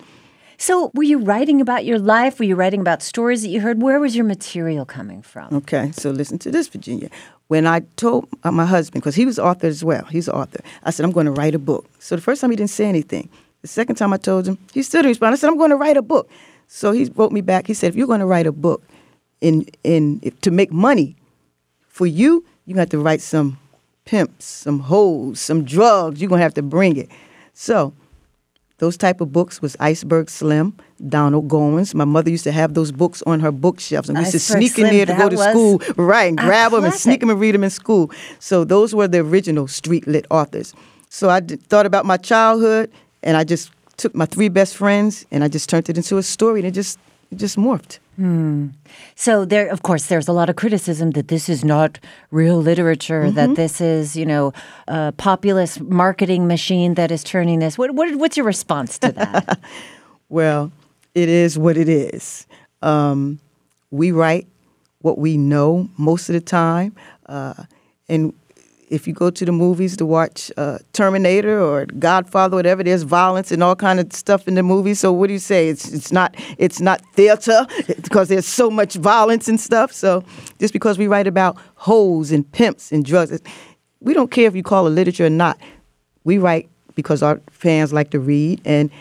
So, 0.58 0.92
were 0.94 1.04
you 1.04 1.18
writing 1.20 1.60
about 1.62 1.86
your 1.86 1.98
life? 1.98 2.38
Were 2.38 2.46
you 2.46 2.56
writing 2.56 2.82
about 2.82 3.02
stories 3.02 3.42
that 3.42 3.48
you 3.50 3.62
heard? 3.62 3.82
Where 3.82 4.00
was 4.00 4.16
your 4.16 4.26
material 4.26 4.86
coming 4.86 5.22
from? 5.24 5.54
Okay, 5.56 5.92
so 5.94 6.12
listen 6.12 6.38
to 6.40 6.52
this, 6.52 6.68
Virginia. 6.68 7.10
When 7.48 7.66
I 7.66 7.80
told 7.96 8.28
uh, 8.44 8.52
my 8.52 8.66
husband, 8.66 9.02
because 9.02 9.16
he 9.16 9.26
was 9.26 9.40
author 9.40 9.66
as 9.68 9.84
well, 9.84 10.06
he's 10.06 10.28
an 10.28 10.36
author, 10.36 10.60
I 10.84 10.92
said, 10.92 11.04
I'm 11.06 11.12
going 11.12 11.26
to 11.26 11.32
write 11.32 11.56
a 11.56 11.60
book. 11.60 11.86
So 12.00 12.16
the 12.16 12.22
first 12.22 12.42
time 12.42 12.52
he 12.52 12.58
didn't 12.58 12.70
say 12.70 12.86
anything. 12.86 13.30
The 13.62 13.68
second 13.68 13.96
time 13.96 14.12
I 14.14 14.18
told 14.18 14.48
him, 14.48 14.58
he 14.74 14.82
still 14.84 15.02
didn't 15.02 15.12
respond. 15.12 15.34
I 15.34 15.38
said, 15.38 15.50
I'm 15.50 15.58
going 15.58 15.70
to 15.70 15.76
write 15.76 15.98
a 15.98 16.02
book. 16.02 16.30
So 16.68 16.92
he 16.92 17.06
wrote 17.16 17.32
me 17.32 17.42
back. 17.42 17.68
He 17.68 17.74
said, 17.74 17.90
if 17.90 17.96
you're 17.96 18.08
going 18.08 18.20
to 18.22 18.26
write 18.26 18.48
a 18.48 18.52
book 18.52 18.82
in, 19.42 19.66
in, 19.84 20.20
if, 20.24 20.40
to 20.42 20.52
make 20.52 20.72
money 20.72 21.16
for 21.88 22.08
you, 22.08 22.44
you're 22.66 22.76
going 22.76 22.88
to 22.88 22.90
have 22.90 22.90
to 22.90 23.00
write 23.00 23.22
some 23.22 23.60
pimps, 24.06 24.46
some 24.46 24.80
hoes, 24.80 25.40
some 25.40 25.64
drugs. 25.64 26.22
You're 26.22 26.30
going 26.30 26.40
to 26.40 26.44
have 26.44 26.54
to 26.56 26.62
bring 26.64 26.98
it. 26.98 27.10
So 27.54 27.94
those 28.80 28.98
type 28.98 29.22
of 29.22 29.32
books 29.32 29.62
was 29.62 29.76
Iceberg 29.80 30.28
Slim, 30.30 30.76
Donald 31.08 31.48
Goines. 31.48 31.94
My 31.94 32.06
mother 32.06 32.32
used 32.32 32.46
to 32.46 32.52
have 32.52 32.74
those 32.74 32.92
books 32.92 33.22
on 33.28 33.40
her 33.42 33.52
bookshelves, 33.52 34.10
and 34.10 34.18
we 34.18 34.22
used 34.24 34.32
to 34.32 34.40
sneak 34.40 34.80
in 34.80 34.86
there 34.86 35.06
to 35.06 35.14
go 35.14 35.30
to 35.30 35.38
school, 35.52 35.82
right, 36.04 36.30
and 36.30 36.38
grab 36.38 36.72
them 36.72 36.86
and 36.86 36.94
sneak 36.94 37.20
them 37.20 37.30
and 37.30 37.40
read 37.40 37.54
them 37.54 37.64
in 37.64 37.70
school. 37.70 38.10
So 38.40 38.64
those 38.64 38.96
were 38.96 39.08
the 39.08 39.20
original 39.20 39.68
street 39.68 40.08
lit 40.08 40.26
authors. 40.32 40.74
So 41.10 41.30
I 41.30 41.42
d- 41.42 41.58
thought 41.58 41.86
about 41.86 42.06
my 42.06 42.18
childhood, 42.18 42.92
and 43.24 43.38
I 43.38 43.44
just 43.44 43.72
took 43.98 44.16
my 44.16 44.26
three 44.26 44.50
best 44.50 44.76
friends, 44.76 45.26
and 45.32 45.44
I 45.44 45.48
just 45.48 45.70
turned 45.70 45.90
it 45.90 45.98
into 45.98 46.18
a 46.18 46.24
story, 46.24 46.60
and 46.60 46.68
it 46.68 46.72
just 46.72 47.00
it 47.32 47.38
just 47.38 47.58
morphed. 47.58 48.00
So 49.16 49.46
there, 49.46 49.68
of 49.68 49.84
course, 49.84 50.08
there's 50.08 50.28
a 50.28 50.34
lot 50.34 50.50
of 50.50 50.56
criticism 50.56 51.12
that 51.12 51.30
this 51.30 51.50
is 51.50 51.64
not 51.64 52.00
real 52.30 52.58
literature. 52.58 53.24
Mm-hmm. 53.24 53.36
That 53.36 53.56
this 53.56 53.82
is, 53.82 54.16
you 54.16 54.26
know, 54.26 54.54
a 54.88 55.14
populist 55.14 55.82
marketing 55.82 56.48
machine 56.48 56.96
that 56.96 57.12
is 57.12 57.24
turning 57.24 57.60
this. 57.60 57.78
What, 57.78 57.92
what 57.92 58.16
what's 58.16 58.38
your 58.38 58.46
response 58.46 59.00
to 59.00 59.12
that? 59.14 59.60
Well, 60.30 60.72
it 61.14 61.28
is 61.28 61.60
what 61.60 61.76
it 61.76 61.90
is. 61.90 62.48
Um, 62.82 63.42
we 63.92 64.14
write 64.14 64.48
what 65.02 65.18
we 65.18 65.36
know 65.36 65.90
most 65.98 66.30
of 66.30 66.34
the 66.34 66.40
time. 66.40 66.96
Uh, 67.26 67.66
and 68.08 68.34
if 68.92 69.08
you 69.08 69.14
go 69.14 69.30
to 69.30 69.46
the 69.46 69.54
movies 69.54 69.96
to 69.98 70.06
watch 70.06 70.52
uh, 70.58 70.78
Terminator 70.92 71.60
or 71.60 71.86
Godfather, 71.86 72.58
whatever, 72.58 72.84
there's 72.84 73.04
violence 73.04 73.50
and 73.50 73.64
all 73.64 73.76
kind 73.76 74.02
of 74.02 74.12
stuff 74.12 74.50
in 74.50 74.56
the 74.56 74.64
movies. 74.64 75.00
So 75.00 75.14
what 75.14 75.28
do 75.28 75.34
you 75.34 75.40
say? 75.40 75.70
It's 75.70 75.92
it's 75.92 76.12
not 76.12 76.36
it's 76.58 76.82
not 76.82 77.02
theater 77.14 77.66
because 77.88 78.28
there's 78.28 78.46
so 78.46 78.70
much 78.70 78.96
violence 78.96 79.48
and 79.48 79.60
stuff. 79.60 79.94
So 79.94 80.24
just 80.60 80.74
because 80.74 80.98
we 80.98 81.08
write 81.08 81.26
about 81.26 81.58
hoes 81.76 82.32
and 82.32 82.50
pimps 82.52 82.92
and 82.92 83.06
drugs, 83.06 83.42
we 84.02 84.14
don't 84.14 84.30
care 84.30 84.48
if 84.48 84.56
you 84.56 84.64
call 84.64 84.86
it 84.88 84.92
literature 84.92 85.26
or 85.26 85.30
not. 85.30 85.58
We 86.26 86.38
write 86.38 86.70
because 86.94 87.24
our 87.24 87.40
fans 87.50 87.94
like 87.94 88.12
to 88.12 88.20
read 88.20 88.62
and 88.66 88.92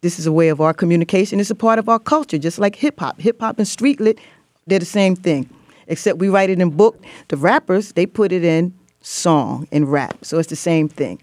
this 0.00 0.18
is 0.18 0.26
a 0.26 0.32
way 0.32 0.48
of 0.48 0.60
our 0.60 0.74
communication. 0.74 1.38
It's 1.38 1.50
a 1.50 1.54
part 1.54 1.78
of 1.78 1.88
our 1.88 1.98
culture, 2.00 2.38
just 2.38 2.58
like 2.58 2.74
hip 2.74 2.98
hop. 2.98 3.20
Hip 3.20 3.40
hop 3.40 3.58
and 3.58 3.66
street 3.66 4.00
lit, 4.00 4.18
they're 4.66 4.78
the 4.78 4.84
same 4.84 5.16
thing, 5.16 5.48
except 5.86 6.18
we 6.18 6.28
write 6.28 6.50
it 6.50 6.60
in 6.60 6.70
book. 6.70 7.00
The 7.28 7.36
rappers, 7.36 7.92
they 7.92 8.06
put 8.06 8.30
it 8.30 8.44
in 8.44 8.77
song 9.08 9.66
and 9.72 9.90
rap, 9.90 10.24
so 10.24 10.38
it's 10.38 10.48
the 10.48 10.56
same 10.56 10.88
thing. 10.88 11.18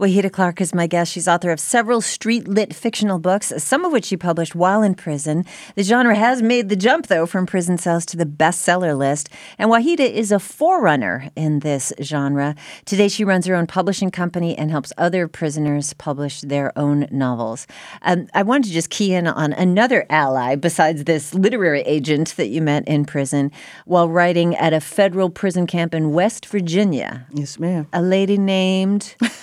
Wahida 0.00 0.30
Clark 0.30 0.60
is 0.60 0.74
my 0.74 0.86
guest. 0.86 1.12
She's 1.12 1.28
author 1.28 1.50
of 1.50 1.60
several 1.60 2.00
street 2.00 2.48
lit 2.48 2.74
fictional 2.74 3.18
books, 3.18 3.52
some 3.58 3.84
of 3.84 3.92
which 3.92 4.06
she 4.06 4.16
published 4.16 4.54
while 4.54 4.82
in 4.82 4.94
prison. 4.94 5.44
The 5.74 5.82
genre 5.82 6.14
has 6.14 6.42
made 6.42 6.68
the 6.68 6.76
jump, 6.76 7.08
though, 7.08 7.26
from 7.26 7.46
prison 7.46 7.78
cells 7.78 8.06
to 8.06 8.16
the 8.16 8.26
bestseller 8.26 8.96
list. 8.96 9.28
And 9.58 9.70
Wahida 9.70 10.10
is 10.10 10.32
a 10.32 10.38
forerunner 10.38 11.30
in 11.36 11.60
this 11.60 11.92
genre. 12.02 12.54
Today, 12.84 13.08
she 13.08 13.24
runs 13.24 13.46
her 13.46 13.54
own 13.54 13.66
publishing 13.66 14.10
company 14.10 14.56
and 14.56 14.70
helps 14.70 14.92
other 14.96 15.28
prisoners 15.28 15.92
publish 15.94 16.40
their 16.40 16.76
own 16.78 17.06
novels. 17.10 17.66
Um, 18.02 18.28
I 18.34 18.42
wanted 18.42 18.68
to 18.68 18.72
just 18.72 18.90
key 18.90 19.14
in 19.14 19.26
on 19.26 19.52
another 19.52 20.06
ally 20.08 20.56
besides 20.56 21.04
this 21.04 21.34
literary 21.34 21.82
agent 21.82 22.34
that 22.36 22.48
you 22.48 22.62
met 22.62 22.86
in 22.88 23.04
prison 23.04 23.50
while 23.84 24.08
writing 24.08 24.54
at 24.56 24.72
a 24.72 24.80
federal 24.80 25.30
prison 25.30 25.66
camp 25.66 25.94
in 25.94 26.12
West 26.12 26.46
Virginia. 26.46 27.26
Yes, 27.32 27.58
ma'am. 27.58 27.86
A 27.92 28.02
lady 28.02 28.38
named. 28.38 29.14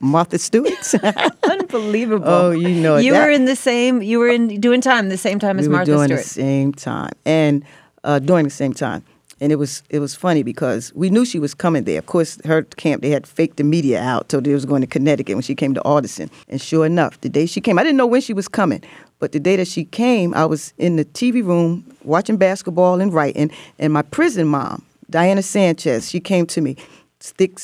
Martha 0.00 0.38
Stewart. 0.38 0.72
Unbelievable. 1.44 2.24
Oh, 2.28 2.50
you 2.50 2.68
know 2.80 2.96
You 2.96 3.12
that- 3.12 3.24
were 3.26 3.30
in 3.30 3.44
the 3.44 3.56
same. 3.56 4.02
You 4.02 4.18
were 4.18 4.28
in 4.28 4.60
doing 4.60 4.80
time 4.80 5.08
the 5.08 5.16
same 5.18 5.38
time 5.38 5.58
as 5.58 5.66
we 5.66 5.72
were 5.72 5.76
Martha 5.78 5.92
doing 5.92 6.06
Stewart. 6.08 6.20
the 6.22 6.28
same 6.28 6.72
time 6.72 7.12
and 7.24 7.64
uh, 8.04 8.18
during 8.18 8.44
the 8.44 8.50
same 8.50 8.72
time. 8.72 9.02
And 9.42 9.50
it 9.52 9.56
was 9.56 9.82
it 9.88 10.00
was 10.00 10.14
funny 10.14 10.42
because 10.42 10.92
we 10.94 11.08
knew 11.08 11.24
she 11.24 11.38
was 11.38 11.54
coming 11.54 11.84
there. 11.84 11.98
Of 11.98 12.04
course, 12.06 12.38
her 12.44 12.62
camp 12.76 13.00
they 13.00 13.08
had 13.08 13.26
faked 13.26 13.56
the 13.56 13.64
media 13.64 13.98
out 14.02 14.28
till 14.28 14.42
they 14.42 14.52
was 14.52 14.66
going 14.66 14.82
to 14.82 14.86
Connecticut 14.86 15.34
when 15.34 15.42
she 15.42 15.54
came 15.54 15.72
to 15.74 15.80
Alderson. 15.82 16.30
And 16.50 16.60
sure 16.60 16.84
enough, 16.84 17.18
the 17.22 17.30
day 17.30 17.46
she 17.46 17.60
came, 17.62 17.78
I 17.78 17.82
didn't 17.82 17.96
know 17.96 18.06
when 18.06 18.20
she 18.20 18.34
was 18.34 18.48
coming, 18.48 18.82
but 19.18 19.32
the 19.32 19.40
day 19.40 19.56
that 19.56 19.66
she 19.66 19.84
came, 19.86 20.34
I 20.34 20.44
was 20.44 20.74
in 20.76 20.96
the 20.96 21.06
TV 21.06 21.42
room 21.42 21.84
watching 22.04 22.36
basketball 22.36 23.00
and 23.00 23.14
writing. 23.14 23.50
And 23.78 23.94
my 23.94 24.02
prison 24.02 24.46
mom, 24.46 24.84
Diana 25.08 25.42
Sanchez, 25.42 26.10
she 26.10 26.20
came 26.20 26.44
to 26.48 26.60
me, 26.60 26.76
thick 27.20 27.60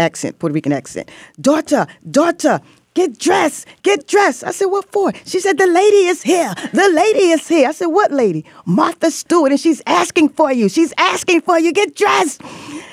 accent, 0.00 0.38
Puerto 0.38 0.54
Rican 0.54 0.72
accent. 0.72 1.10
Daughter, 1.40 1.86
daughter, 2.10 2.60
get 2.94 3.18
dressed, 3.18 3.68
get 3.82 4.08
dressed. 4.08 4.42
I 4.42 4.50
said, 4.50 4.66
what 4.66 4.90
for? 4.90 5.12
She 5.24 5.38
said, 5.38 5.58
the 5.58 5.66
lady 5.66 6.06
is 6.06 6.22
here. 6.22 6.52
The 6.72 6.88
lady 6.92 7.30
is 7.30 7.46
here. 7.46 7.68
I 7.68 7.72
said, 7.72 7.86
what 7.86 8.10
lady? 8.10 8.44
Martha 8.64 9.10
Stewart, 9.10 9.52
and 9.52 9.60
she's 9.60 9.80
asking 9.86 10.30
for 10.30 10.50
you. 10.52 10.68
She's 10.68 10.92
asking 10.98 11.42
for 11.42 11.58
you. 11.58 11.72
Get 11.72 11.94
dressed. 11.94 12.42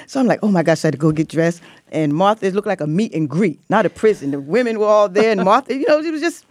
So 0.06 0.20
I'm 0.20 0.28
like, 0.28 0.40
oh 0.44 0.50
my 0.50 0.64
gosh, 0.64 0.86
I 0.86 0.88
had 0.88 0.94
to 0.94 1.00
go 1.00 1.12
get 1.12 1.30
dressed. 1.30 1.62
And 1.92 2.14
Martha 2.14 2.50
looked 2.52 2.68
like 2.68 2.82
a 2.82 2.88
meet 2.88 3.14
and 3.14 3.30
greet, 3.30 3.60
not 3.70 3.86
a 3.86 3.90
prison. 3.90 4.32
The 4.32 4.40
women 4.40 4.78
were 4.78 4.86
all 4.86 5.10
there, 5.10 5.32
and 5.32 5.44
Martha, 5.44 5.74
you 5.74 5.86
know, 5.88 6.00
it 6.00 6.12
was 6.12 6.22
just 6.22 6.46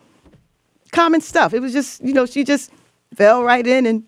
common 0.92 1.20
stuff. 1.20 1.52
It 1.52 1.60
was 1.60 1.72
just, 1.72 2.02
you 2.02 2.14
know, 2.14 2.26
she 2.26 2.42
just 2.42 2.70
fell 3.14 3.44
right 3.44 3.66
in 3.66 3.86
and 3.86 4.02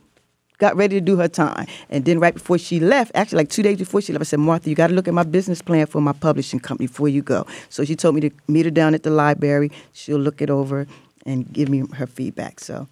got 0.58 0.76
ready 0.76 0.96
to 0.96 1.00
do 1.00 1.16
her 1.16 1.28
time. 1.28 1.66
And 1.90 2.04
then 2.04 2.18
right 2.20 2.34
before 2.34 2.58
she 2.58 2.80
left, 2.80 3.12
actually 3.14 3.38
like 3.38 3.48
two 3.50 3.62
days 3.62 3.78
before 3.78 4.00
she 4.00 4.12
left, 4.12 4.22
I 4.22 4.24
said, 4.24 4.40
Martha, 4.40 4.68
you 4.68 4.76
got 4.76 4.88
to 4.88 4.94
look 4.94 5.08
at 5.08 5.14
my 5.14 5.22
business 5.22 5.62
plan 5.62 5.86
for 5.86 6.00
my 6.00 6.12
publishing 6.12 6.60
company 6.60 6.86
before 6.88 7.08
you 7.08 7.22
go. 7.22 7.46
So 7.68 7.84
she 7.84 7.94
told 7.96 8.14
me 8.14 8.20
to 8.22 8.30
meet 8.48 8.64
her 8.66 8.70
down 8.70 8.94
at 8.94 9.02
the 9.04 9.10
library. 9.10 9.70
She'll 9.92 10.18
look 10.18 10.42
it 10.42 10.50
over 10.50 10.86
and 11.26 11.50
give 11.52 11.68
me 11.68 11.84
her 11.94 12.06
feedback. 12.06 12.60
So 12.60 12.88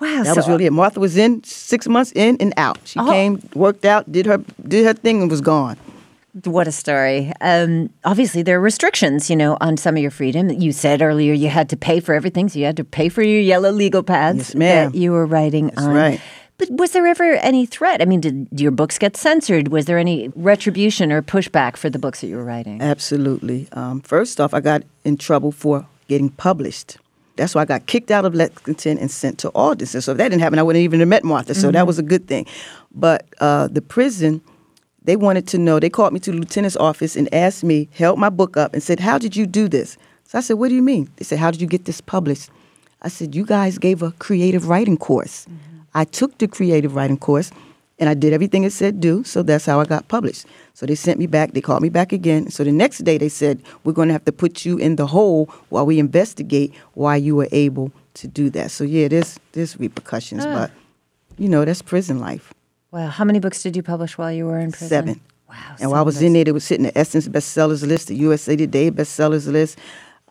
Wow, 0.00 0.22
that 0.22 0.28
so- 0.28 0.36
was 0.36 0.48
really 0.48 0.64
it. 0.64 0.72
Martha 0.72 0.98
was 0.98 1.16
in 1.18 1.44
six 1.44 1.86
months 1.86 2.10
in 2.14 2.36
and 2.40 2.54
out. 2.56 2.78
She 2.84 2.98
Oh. 2.98 3.06
came, 3.10 3.42
worked 3.54 3.84
out, 3.84 4.10
did 4.10 4.24
her 4.26 4.38
did 4.66 4.86
her 4.86 4.94
thing, 4.94 5.20
and 5.20 5.30
was 5.30 5.42
gone. 5.42 5.76
What 6.44 6.68
a 6.68 6.72
story. 6.72 7.32
Um, 7.40 7.90
obviously, 8.04 8.42
there 8.42 8.56
are 8.56 8.60
restrictions, 8.62 9.28
you 9.28 9.34
know, 9.36 9.58
on 9.60 9.76
some 9.76 9.96
of 9.96 10.00
your 10.00 10.12
freedom. 10.12 10.48
You 10.48 10.70
said 10.72 11.02
earlier 11.02 11.32
you 11.34 11.48
had 11.48 11.68
to 11.70 11.76
pay 11.76 11.98
for 12.00 12.14
everything, 12.14 12.48
so 12.48 12.58
you 12.60 12.64
had 12.66 12.76
to 12.78 12.84
pay 12.84 13.08
for 13.10 13.20
your 13.22 13.40
yellow 13.40 13.70
legal 13.72 14.02
pads 14.04 14.38
Yes, 14.38 14.52
that 14.52 14.94
you 14.94 15.10
were 15.12 15.26
writing 15.26 15.64
on. 15.70 15.74
That's 15.74 15.86
on. 15.88 15.94
right. 15.94 16.20
But 16.60 16.70
was 16.72 16.92
there 16.92 17.06
ever 17.06 17.36
any 17.36 17.64
threat? 17.64 18.02
I 18.02 18.04
mean, 18.04 18.20
did 18.20 18.46
your 18.54 18.70
books 18.70 18.98
get 18.98 19.16
censored? 19.16 19.68
Was 19.68 19.86
there 19.86 19.96
any 19.96 20.28
retribution 20.36 21.10
or 21.10 21.22
pushback 21.22 21.78
for 21.78 21.88
the 21.88 21.98
books 21.98 22.20
that 22.20 22.26
you 22.26 22.36
were 22.36 22.44
writing? 22.44 22.82
Absolutely. 22.82 23.66
Um, 23.72 24.02
first 24.02 24.38
off, 24.42 24.52
I 24.52 24.60
got 24.60 24.82
in 25.02 25.16
trouble 25.16 25.52
for 25.52 25.86
getting 26.06 26.28
published. 26.28 26.98
That's 27.36 27.54
why 27.54 27.62
I 27.62 27.64
got 27.64 27.86
kicked 27.86 28.10
out 28.10 28.26
of 28.26 28.34
Lexington 28.34 28.98
and 28.98 29.10
sent 29.10 29.38
to 29.38 29.48
Alderson. 29.54 30.02
So 30.02 30.12
if 30.12 30.18
that 30.18 30.28
didn't 30.28 30.42
happen, 30.42 30.58
I 30.58 30.62
wouldn't 30.62 30.82
even 30.82 31.00
have 31.00 31.08
met 31.08 31.24
Martha. 31.24 31.54
So 31.54 31.70
that 31.70 31.86
was 31.86 31.98
a 31.98 32.02
good 32.02 32.28
thing. 32.28 32.44
But 32.94 33.24
uh, 33.40 33.68
the 33.68 33.80
prison, 33.80 34.42
they 35.02 35.16
wanted 35.16 35.48
to 35.48 35.56
know. 35.56 35.80
They 35.80 35.88
called 35.88 36.12
me 36.12 36.20
to 36.20 36.30
the 36.30 36.36
lieutenant's 36.36 36.76
office 36.76 37.16
and 37.16 37.32
asked 37.32 37.64
me, 37.64 37.88
held 37.94 38.18
my 38.18 38.28
book 38.28 38.58
up, 38.58 38.74
and 38.74 38.82
said, 38.82 39.00
"How 39.00 39.16
did 39.16 39.34
you 39.34 39.46
do 39.46 39.66
this?" 39.66 39.96
So 40.24 40.36
I 40.36 40.42
said, 40.42 40.58
"What 40.58 40.68
do 40.68 40.74
you 40.74 40.82
mean?" 40.82 41.08
They 41.16 41.24
said, 41.24 41.38
"How 41.38 41.50
did 41.50 41.62
you 41.62 41.66
get 41.66 41.86
this 41.86 42.02
published?" 42.02 42.50
I 43.00 43.08
said, 43.08 43.34
"You 43.34 43.46
guys 43.46 43.78
gave 43.78 44.02
a 44.02 44.10
creative 44.18 44.68
writing 44.68 44.98
course. 44.98 45.46
I 45.94 46.04
took 46.04 46.38
the 46.38 46.48
creative 46.48 46.94
writing 46.94 47.18
course." 47.18 47.50
And 47.98 48.08
I 48.08 48.14
did 48.14 48.32
everything 48.32 48.64
it 48.64 48.72
said 48.72 48.98
do, 48.98 49.22
so 49.24 49.42
that's 49.42 49.66
how 49.66 49.78
I 49.78 49.84
got 49.84 50.08
published. 50.08 50.46
So 50.72 50.86
they 50.86 50.94
sent 50.94 51.18
me 51.18 51.26
back, 51.26 51.52
they 51.52 51.60
called 51.60 51.82
me 51.82 51.90
back 51.90 52.14
again. 52.14 52.50
So 52.50 52.64
the 52.64 52.72
next 52.72 53.04
day 53.04 53.18
they 53.18 53.28
said, 53.28 53.60
We're 53.84 53.92
going 53.92 54.08
to 54.08 54.14
have 54.14 54.24
to 54.24 54.32
put 54.32 54.64
you 54.64 54.78
in 54.78 54.96
the 54.96 55.06
hole 55.06 55.50
while 55.68 55.84
we 55.84 55.98
investigate 55.98 56.72
why 56.94 57.16
you 57.16 57.36
were 57.36 57.48
able 57.52 57.92
to 58.14 58.26
do 58.26 58.48
that. 58.56 58.70
So 58.70 58.84
yeah, 58.84 59.08
there's, 59.08 59.38
there's 59.52 59.78
repercussions, 59.78 60.46
Ah. 60.46 60.54
but 60.54 60.70
you 61.36 61.46
know, 61.46 61.62
that's 61.66 61.82
prison 61.82 62.20
life. 62.20 62.54
Wow. 62.90 63.08
How 63.08 63.24
many 63.24 63.38
books 63.38 63.62
did 63.62 63.76
you 63.76 63.82
publish 63.82 64.16
while 64.16 64.32
you 64.32 64.46
were 64.46 64.58
in 64.58 64.70
prison? 64.72 64.88
Seven. 64.88 65.20
Wow. 65.50 65.76
And 65.78 65.90
while 65.90 66.00
I 66.00 66.02
was 66.04 66.22
in 66.22 66.32
there, 66.32 66.44
they 66.44 66.52
was 66.52 66.64
sitting 66.64 66.84
the 66.86 66.96
Essence 66.96 67.28
bestsellers 67.28 67.86
list, 67.86 68.08
the 68.08 68.16
USA 68.16 68.56
Today 68.56 68.90
bestsellers 68.90 69.46
list. 69.46 69.78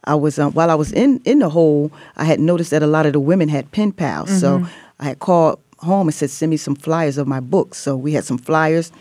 I 0.06 0.16
was 0.16 0.40
um, 0.40 0.54
while 0.54 0.72
I 0.72 0.76
was 0.76 0.92
in 0.92 1.22
in 1.24 1.38
the 1.38 1.50
hole, 1.50 1.92
I 2.18 2.24
had 2.26 2.40
noticed 2.40 2.72
that 2.72 2.82
a 2.82 2.88
lot 2.88 3.06
of 3.06 3.14
the 3.14 3.20
women 3.20 3.48
had 3.48 3.70
pen 3.72 3.92
pals. 3.92 4.32
So 4.40 4.60
Mm-hmm. 4.60 4.66
I 5.00 5.06
had 5.06 5.20
called 5.20 5.60
home 5.80 6.08
and 6.08 6.14
said, 6.14 6.30
"Send 6.30 6.50
me 6.50 6.58
some 6.58 6.76
flyers 6.76 7.18
of 7.18 7.28
my 7.28 7.40
books." 7.40 7.78
So 7.78 7.96
we 7.96 8.14
had 8.14 8.26
some 8.26 8.38
flyers. 8.38 8.92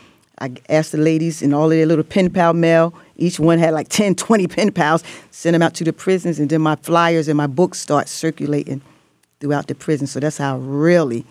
I 0.40 0.52
asked 0.68 0.92
the 0.92 0.98
ladies 0.98 1.42
in 1.42 1.52
all 1.52 1.64
of 1.64 1.70
their 1.70 1.86
little 1.86 2.04
pen 2.04 2.30
pal 2.30 2.52
mail. 2.52 2.94
Each 3.16 3.40
one 3.40 3.58
had 3.58 3.74
like 3.74 3.88
10, 4.00 4.14
20 4.14 4.46
pen 4.46 4.72
pals. 4.72 5.02
Send 5.30 5.54
them 5.54 5.62
out 5.62 5.74
to 5.74 5.84
the 5.84 5.92
prisons, 5.92 6.38
and 6.38 6.48
then 6.48 6.60
my 6.60 6.76
flyers 6.76 7.28
and 7.28 7.36
my 7.36 7.46
books 7.48 7.80
start 7.80 8.08
circulating 8.08 8.80
throughout 9.40 9.66
the 9.66 9.74
prison. 9.74 10.06
So 10.06 10.20
that's 10.20 10.38
how 10.38 10.56
I 10.56 10.58
really 10.58 11.24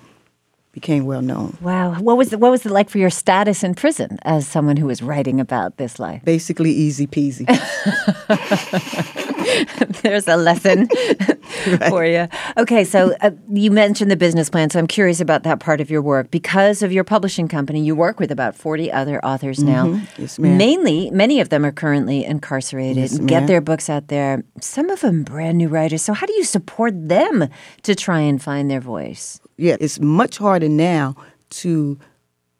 became 0.77 1.07
well 1.07 1.23
known. 1.23 1.57
Wow. 1.59 1.99
What 1.99 2.17
was, 2.17 2.35
what 2.35 2.51
was 2.51 2.63
it 2.63 2.71
like 2.71 2.87
for 2.87 2.99
your 2.99 3.09
status 3.09 3.63
in 3.63 3.73
prison 3.73 4.19
as 4.21 4.47
someone 4.47 4.77
who 4.77 4.85
was 4.85 5.01
writing 5.01 5.39
about 5.39 5.77
this 5.77 5.97
life? 5.97 6.23
Basically, 6.23 6.69
easy 6.69 7.07
peasy. 7.07 7.47
There's 10.03 10.27
a 10.27 10.37
lesson 10.37 10.87
for 11.89 12.05
you. 12.05 12.27
Okay, 12.57 12.83
so 12.83 13.15
uh, 13.21 13.31
you 13.49 13.71
mentioned 13.71 14.11
the 14.11 14.15
business 14.15 14.51
plan, 14.51 14.69
so 14.69 14.77
I'm 14.77 14.85
curious 14.85 15.19
about 15.19 15.41
that 15.43 15.59
part 15.59 15.81
of 15.81 15.89
your 15.89 16.03
work. 16.03 16.29
Because 16.29 16.83
of 16.83 16.91
your 16.91 17.03
publishing 17.03 17.47
company, 17.47 17.83
you 17.83 17.95
work 17.95 18.19
with 18.19 18.31
about 18.31 18.53
40 18.53 18.91
other 18.91 19.23
authors 19.25 19.63
now. 19.63 19.87
Mm-hmm. 19.87 20.21
Yes, 20.21 20.37
ma'am. 20.37 20.57
Mainly, 20.57 21.09
many 21.09 21.41
of 21.41 21.49
them 21.49 21.65
are 21.65 21.71
currently 21.71 22.23
incarcerated 22.23 22.97
Yes, 22.97 23.17
get 23.17 23.47
their 23.47 23.61
books 23.61 23.89
out 23.89 24.09
there. 24.09 24.43
Some 24.61 24.91
of 24.91 25.01
them 25.01 25.23
brand 25.23 25.57
new 25.57 25.69
writers. 25.69 26.03
So, 26.03 26.13
how 26.13 26.27
do 26.27 26.33
you 26.33 26.43
support 26.43 26.93
them 27.07 27.49
to 27.81 27.95
try 27.95 28.19
and 28.19 28.39
find 28.39 28.69
their 28.69 28.79
voice? 28.79 29.41
Yeah, 29.57 29.75
it's 29.79 29.99
much 29.99 30.37
harder 30.37 30.69
now 30.69 31.15
to 31.49 31.97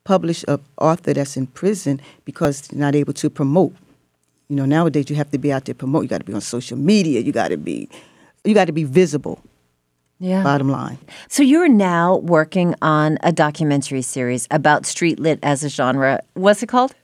publish 0.03 0.43
a 0.47 0.59
author 0.77 1.13
that's 1.13 1.37
in 1.37 1.47
prison 1.47 2.01
because 2.25 2.61
they're 2.61 2.79
not 2.79 2.95
able 2.95 3.13
to 3.13 3.29
promote. 3.29 3.73
You 4.49 4.55
know, 4.55 4.65
nowadays 4.65 5.09
you 5.09 5.15
have 5.17 5.29
to 5.31 5.37
be 5.37 5.51
out 5.51 5.65
there 5.65 5.75
promote. 5.75 6.03
You 6.03 6.09
got 6.09 6.19
to 6.19 6.23
be 6.23 6.33
on 6.33 6.41
social 6.41 6.77
media. 6.77 7.19
You 7.19 7.31
got 7.31 7.49
to 7.49 7.57
be, 7.57 7.89
you 8.43 8.53
got 8.53 8.65
to 8.65 8.71
be 8.71 8.85
visible. 8.85 9.41
Yeah. 10.19 10.41
Bottom 10.41 10.69
line. 10.69 10.97
So 11.27 11.43
you're 11.43 11.67
now 11.67 12.17
working 12.17 12.73
on 12.81 13.19
a 13.21 13.31
documentary 13.31 14.01
series 14.01 14.47
about 14.49 14.85
street 14.85 15.19
lit 15.19 15.37
as 15.43 15.63
a 15.63 15.69
genre. 15.69 16.21
What's 16.33 16.63
it 16.63 16.67
called? 16.67 16.95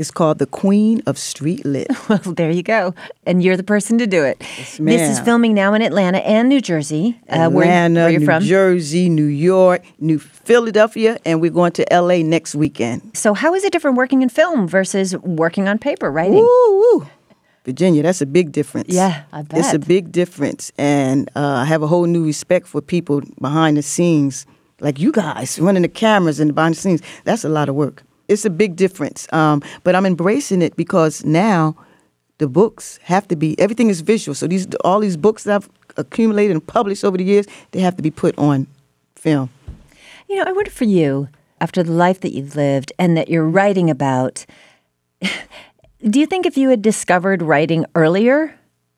It's 0.00 0.10
called 0.10 0.38
The 0.38 0.46
Queen 0.46 1.02
of 1.06 1.18
Street 1.18 1.66
Lit. 1.66 1.88
Well, 2.08 2.18
there 2.34 2.50
you 2.50 2.62
go. 2.62 2.94
And 3.26 3.42
you're 3.42 3.58
the 3.58 3.62
person 3.62 3.98
to 3.98 4.06
do 4.06 4.24
it. 4.24 4.38
Yes, 4.40 4.78
this 4.78 5.10
is 5.10 5.20
filming 5.20 5.52
now 5.52 5.74
in 5.74 5.82
Atlanta 5.82 6.18
and 6.26 6.48
New 6.48 6.62
Jersey. 6.62 7.20
Uh, 7.28 7.50
where, 7.50 7.64
Atlanta, 7.64 8.00
where 8.00 8.10
you're 8.10 8.20
from 8.20 8.40
New 8.40 8.40
from. 8.40 8.44
Jersey, 8.48 9.10
New 9.10 9.26
York, 9.26 9.84
New 9.98 10.18
Philadelphia, 10.18 11.18
and 11.26 11.42
we're 11.42 11.50
going 11.50 11.72
to 11.72 11.84
LA 11.92 12.22
next 12.22 12.54
weekend. 12.54 13.02
so 13.14 13.34
how 13.34 13.54
is 13.54 13.62
it 13.62 13.72
different 13.72 13.98
working 13.98 14.22
in 14.22 14.30
film 14.30 14.66
versus 14.66 15.14
working 15.18 15.68
on 15.68 15.78
paper 15.78 16.10
writing? 16.10 16.38
Woo, 16.38 16.78
woo. 16.80 17.06
Virginia, 17.66 18.02
that's 18.02 18.22
a 18.22 18.26
big 18.26 18.52
difference. 18.52 18.88
Yeah, 18.88 19.24
I 19.34 19.44
It's 19.52 19.74
a 19.74 19.78
big 19.78 20.10
difference. 20.10 20.72
And 20.78 21.28
uh, 21.36 21.62
I 21.62 21.66
have 21.66 21.82
a 21.82 21.86
whole 21.86 22.06
new 22.06 22.24
respect 22.24 22.66
for 22.66 22.80
people 22.80 23.20
behind 23.38 23.76
the 23.76 23.82
scenes, 23.82 24.46
like 24.80 24.98
you 24.98 25.12
guys 25.12 25.58
running 25.58 25.82
the 25.82 25.88
cameras 25.88 26.40
and 26.40 26.54
behind 26.54 26.74
the 26.76 26.80
scenes. 26.80 27.02
That's 27.24 27.44
a 27.44 27.50
lot 27.50 27.68
of 27.68 27.74
work. 27.74 28.02
It's 28.30 28.44
a 28.44 28.50
big 28.50 28.76
difference. 28.76 29.26
Um, 29.32 29.62
but 29.82 29.94
I'm 29.94 30.06
embracing 30.06 30.62
it 30.62 30.76
because 30.76 31.24
now 31.24 31.76
the 32.38 32.48
books 32.48 32.98
have 33.02 33.26
to 33.28 33.36
be, 33.36 33.58
everything 33.58 33.90
is 33.90 34.00
visual. 34.00 34.34
So 34.34 34.46
these 34.46 34.66
all 34.84 35.00
these 35.00 35.16
books 35.16 35.44
that 35.44 35.56
I've 35.56 35.68
accumulated 35.96 36.52
and 36.52 36.66
published 36.66 37.04
over 37.04 37.18
the 37.18 37.24
years, 37.24 37.46
they 37.72 37.80
have 37.80 37.96
to 37.96 38.02
be 38.02 38.10
put 38.10 38.38
on 38.38 38.66
film. 39.16 39.50
You 40.28 40.36
know, 40.36 40.44
I 40.46 40.52
wonder 40.52 40.70
for 40.70 40.84
you, 40.84 41.28
after 41.60 41.82
the 41.82 41.92
life 41.92 42.20
that 42.20 42.32
you've 42.32 42.54
lived 42.54 42.92
and 42.98 43.16
that 43.16 43.28
you're 43.28 43.48
writing 43.48 43.90
about, 43.90 44.46
do 45.20 46.20
you 46.20 46.26
think 46.26 46.46
if 46.46 46.56
you 46.56 46.70
had 46.70 46.82
discovered 46.82 47.42
writing 47.42 47.84
earlier, 47.94 48.54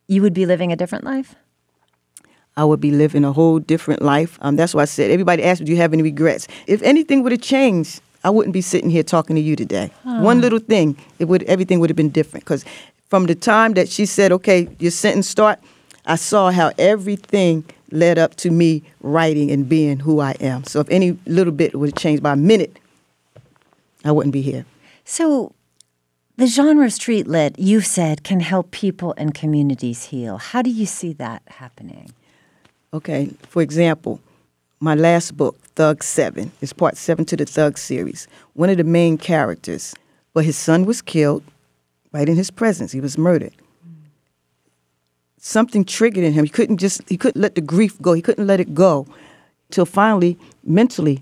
you 0.09 0.23
would 0.23 0.35
be 0.35 0.47
living 0.47 0.71
a 0.73 0.77
different 0.77 1.05
life? 1.05 1.35
I 2.55 2.65
would 2.65 2.81
be 2.81 2.91
living 2.91 3.25
a 3.25 3.33
whole 3.33 3.59
different 3.59 4.03
life. 4.03 4.39
Um, 4.43 4.57
that's 4.57 4.75
why 4.75 4.83
I 4.83 4.85
said, 4.85 5.11
everybody 5.11 5.43
asked 5.43 5.63
me, 5.63 5.67
do 5.67 5.73
you 5.73 5.79
have 5.79 5.95
any 5.95 6.03
regrets? 6.03 6.47
If 6.67 6.83
anything 6.83 7.23
would 7.23 7.33
have 7.33 7.41
changed, 7.41 8.03
I 8.25 8.31
wouldn't 8.31 8.53
be 8.53 8.61
sitting 8.61 8.91
here 8.91 9.03
talking 9.03 9.37
to 9.37 9.43
you 9.43 9.57
today. 9.57 9.91
One 10.05 10.41
little 10.41 10.59
thing, 10.59 10.97
it 11.19 11.27
would 11.27 11.43
everything 11.45 11.81
would 11.81 11.91
have 11.91 11.97
been 11.97 12.11
different. 12.11 12.45
Because 12.45 12.65
from 13.09 13.27
the 13.27 13.35
time 13.35 13.75
that 13.75 13.89
she 13.89 14.07
said, 14.07 14.33
okay, 14.33 14.69
your 14.79 14.91
sentence 14.91 15.29
start, 15.29 15.59
I 16.07 16.17
saw 16.17 16.51
how 16.51 16.73
everything 16.79 17.65
led 17.91 18.19
up 18.19 18.37
to 18.37 18.51
me 18.51 18.83
writing 19.01 19.51
and 19.51 19.69
being 19.69 19.99
who 19.99 20.21
I 20.21 20.33
am. 20.41 20.65
So 20.65 20.81
if 20.81 20.89
any 20.91 21.19
little 21.27 21.53
bit 21.53 21.75
would 21.75 21.91
have 21.91 21.99
changed 21.99 22.23
by 22.23 22.33
a 22.33 22.37
minute, 22.37 22.79
I 24.05 24.13
wouldn't 24.13 24.33
be 24.33 24.43
here. 24.43 24.65
So, 25.05 25.53
the 26.37 26.47
genre 26.47 26.87
of 26.87 26.93
street 26.93 27.27
lit, 27.29 27.59
you've 27.59 27.87
said, 27.87 28.25
can 28.25 28.41
help 28.41 28.71
people 28.71 29.15
and 29.17 29.35
communities 29.35 30.05
heal. 30.05 30.39
How 30.39 30.63
do 30.63 30.71
you 30.71 30.87
see 30.87 31.13
that 31.15 31.43
happening? 31.47 32.13
Okay, 32.95 33.31
for 33.43 33.63
example, 33.63 34.21
my 34.83 34.97
last 34.97 35.37
book, 35.37 35.57
Thug 35.77 36.03
Seven, 36.03 36.51
is 36.61 36.73
part 36.73 36.97
seven 36.97 37.25
to 37.27 37.37
the 37.37 37.47
Thug 37.47 37.79
series. 37.79 38.27
One 38.55 38.69
of 38.69 38.79
the 38.79 38.85
main 38.85 39.17
characters, 39.17 39.95
but 40.35 40.45
his 40.45 40.57
son 40.57 40.85
was 40.87 41.01
killed 41.01 41.45
right 42.11 42.29
in 42.29 42.35
his 42.35 42.51
presence. 42.51 42.91
He 42.91 43.01
was 43.01 43.17
murdered. 43.17 43.55
something 45.39 45.85
triggered 45.85 46.25
in 46.25 46.33
him. 46.33 46.45
He 46.45 46.51
couldn't 46.51 46.79
just 46.79 47.09
he 47.09 47.17
couldn't 47.17 47.41
let 47.41 47.55
the 47.55 47.61
grief 47.61 48.01
go. 48.03 48.13
He 48.13 48.23
couldn't 48.23 48.47
let 48.47 48.59
it 48.61 48.75
go 48.75 49.07
till 49.71 49.87
finally 49.87 50.37
mentally 50.65 51.21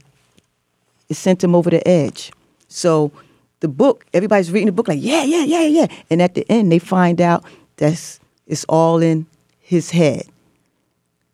it 1.09 1.15
sent 1.15 1.45
him 1.45 1.55
over 1.55 1.71
the 1.71 1.87
edge. 1.87 2.33
So 2.69 3.13
the 3.61 3.69
book, 3.69 4.07
everybody's 4.15 4.51
reading 4.51 4.67
the 4.67 4.73
book 4.73 4.89
like, 4.89 5.03
yeah, 5.03 5.25
yeah, 5.25 5.45
yeah, 5.45 5.63
yeah. 5.63 5.87
And 6.09 6.23
at 6.23 6.35
the 6.35 6.51
end 6.51 6.73
they 6.73 6.79
find 6.79 7.21
out 7.21 7.45
that's 7.77 8.21
it's 8.47 8.65
all 8.65 9.03
in 9.03 9.27
his 9.59 9.91
head. 9.91 10.25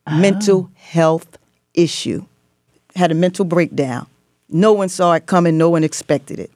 Mental 0.08 0.68
ah. 0.68 0.78
health 0.78 1.38
issue. 1.76 2.24
Had 2.94 3.12
a 3.12 3.14
mental 3.14 3.44
breakdown. 3.44 4.06
No 4.48 4.72
one 4.72 4.88
saw 4.88 5.12
it 5.12 5.26
coming, 5.26 5.58
no 5.58 5.70
one 5.70 5.84
expected 5.84 6.38
it. 6.38 6.50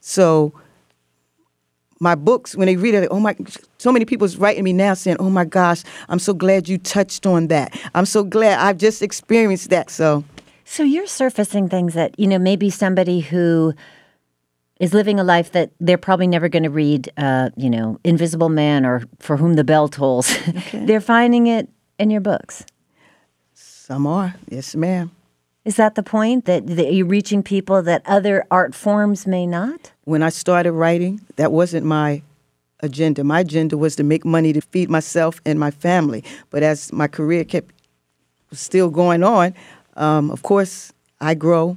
So 0.00 0.52
my 2.00 2.14
books, 2.14 2.54
when 2.54 2.66
they 2.66 2.76
read 2.76 2.94
it, 2.94 3.08
oh 3.10 3.20
my, 3.20 3.36
so 3.78 3.92
many 3.92 4.04
people's 4.04 4.36
writing 4.36 4.64
me 4.64 4.72
now 4.72 4.94
saying, 4.94 5.16
oh 5.20 5.30
my 5.30 5.44
gosh, 5.44 5.82
I'm 6.08 6.18
so 6.18 6.34
glad 6.34 6.68
you 6.68 6.78
touched 6.78 7.26
on 7.26 7.48
that. 7.48 7.78
I'm 7.94 8.06
so 8.06 8.22
glad 8.22 8.58
I've 8.58 8.78
just 8.78 9.02
experienced 9.02 9.70
that. 9.70 9.90
So, 9.90 10.24
So 10.64 10.82
you're 10.82 11.06
surfacing 11.06 11.68
things 11.68 11.94
that, 11.94 12.18
you 12.18 12.26
know, 12.26 12.38
maybe 12.38 12.70
somebody 12.70 13.20
who 13.20 13.74
is 14.80 14.92
living 14.92 15.20
a 15.20 15.24
life 15.24 15.52
that 15.52 15.70
they're 15.80 15.98
probably 15.98 16.26
never 16.26 16.48
going 16.48 16.64
to 16.64 16.70
read, 16.70 17.10
uh, 17.16 17.50
you 17.56 17.70
know, 17.70 17.98
Invisible 18.04 18.48
Man 18.48 18.84
or 18.84 19.04
For 19.20 19.36
Whom 19.36 19.54
the 19.54 19.64
Bell 19.64 19.88
Tolls. 19.88 20.36
they're 20.72 21.00
finding 21.00 21.46
it 21.46 21.68
in 21.98 22.10
your 22.10 22.20
books. 22.20 22.64
Some 23.84 24.06
are. 24.06 24.34
Yes, 24.48 24.74
ma'am. 24.74 25.10
Is 25.66 25.76
that 25.76 25.94
the 25.94 26.02
point 26.02 26.46
that, 26.46 26.66
that 26.68 26.94
you're 26.94 27.06
reaching 27.06 27.42
people 27.42 27.82
that 27.82 28.00
other 28.06 28.46
art 28.50 28.74
forms 28.74 29.26
may 29.26 29.46
not? 29.46 29.92
When 30.04 30.22
I 30.22 30.30
started 30.30 30.72
writing, 30.72 31.20
that 31.36 31.52
wasn't 31.52 31.84
my 31.84 32.22
agenda. 32.80 33.22
My 33.24 33.40
agenda 33.40 33.76
was 33.76 33.94
to 33.96 34.02
make 34.02 34.24
money 34.24 34.54
to 34.54 34.62
feed 34.62 34.88
myself 34.88 35.38
and 35.44 35.60
my 35.60 35.70
family. 35.70 36.24
But 36.48 36.62
as 36.62 36.94
my 36.94 37.08
career 37.08 37.44
kept 37.44 37.72
still 38.52 38.88
going 38.88 39.22
on, 39.22 39.52
um, 39.96 40.30
of 40.30 40.42
course, 40.42 40.90
I 41.20 41.34
grow. 41.34 41.76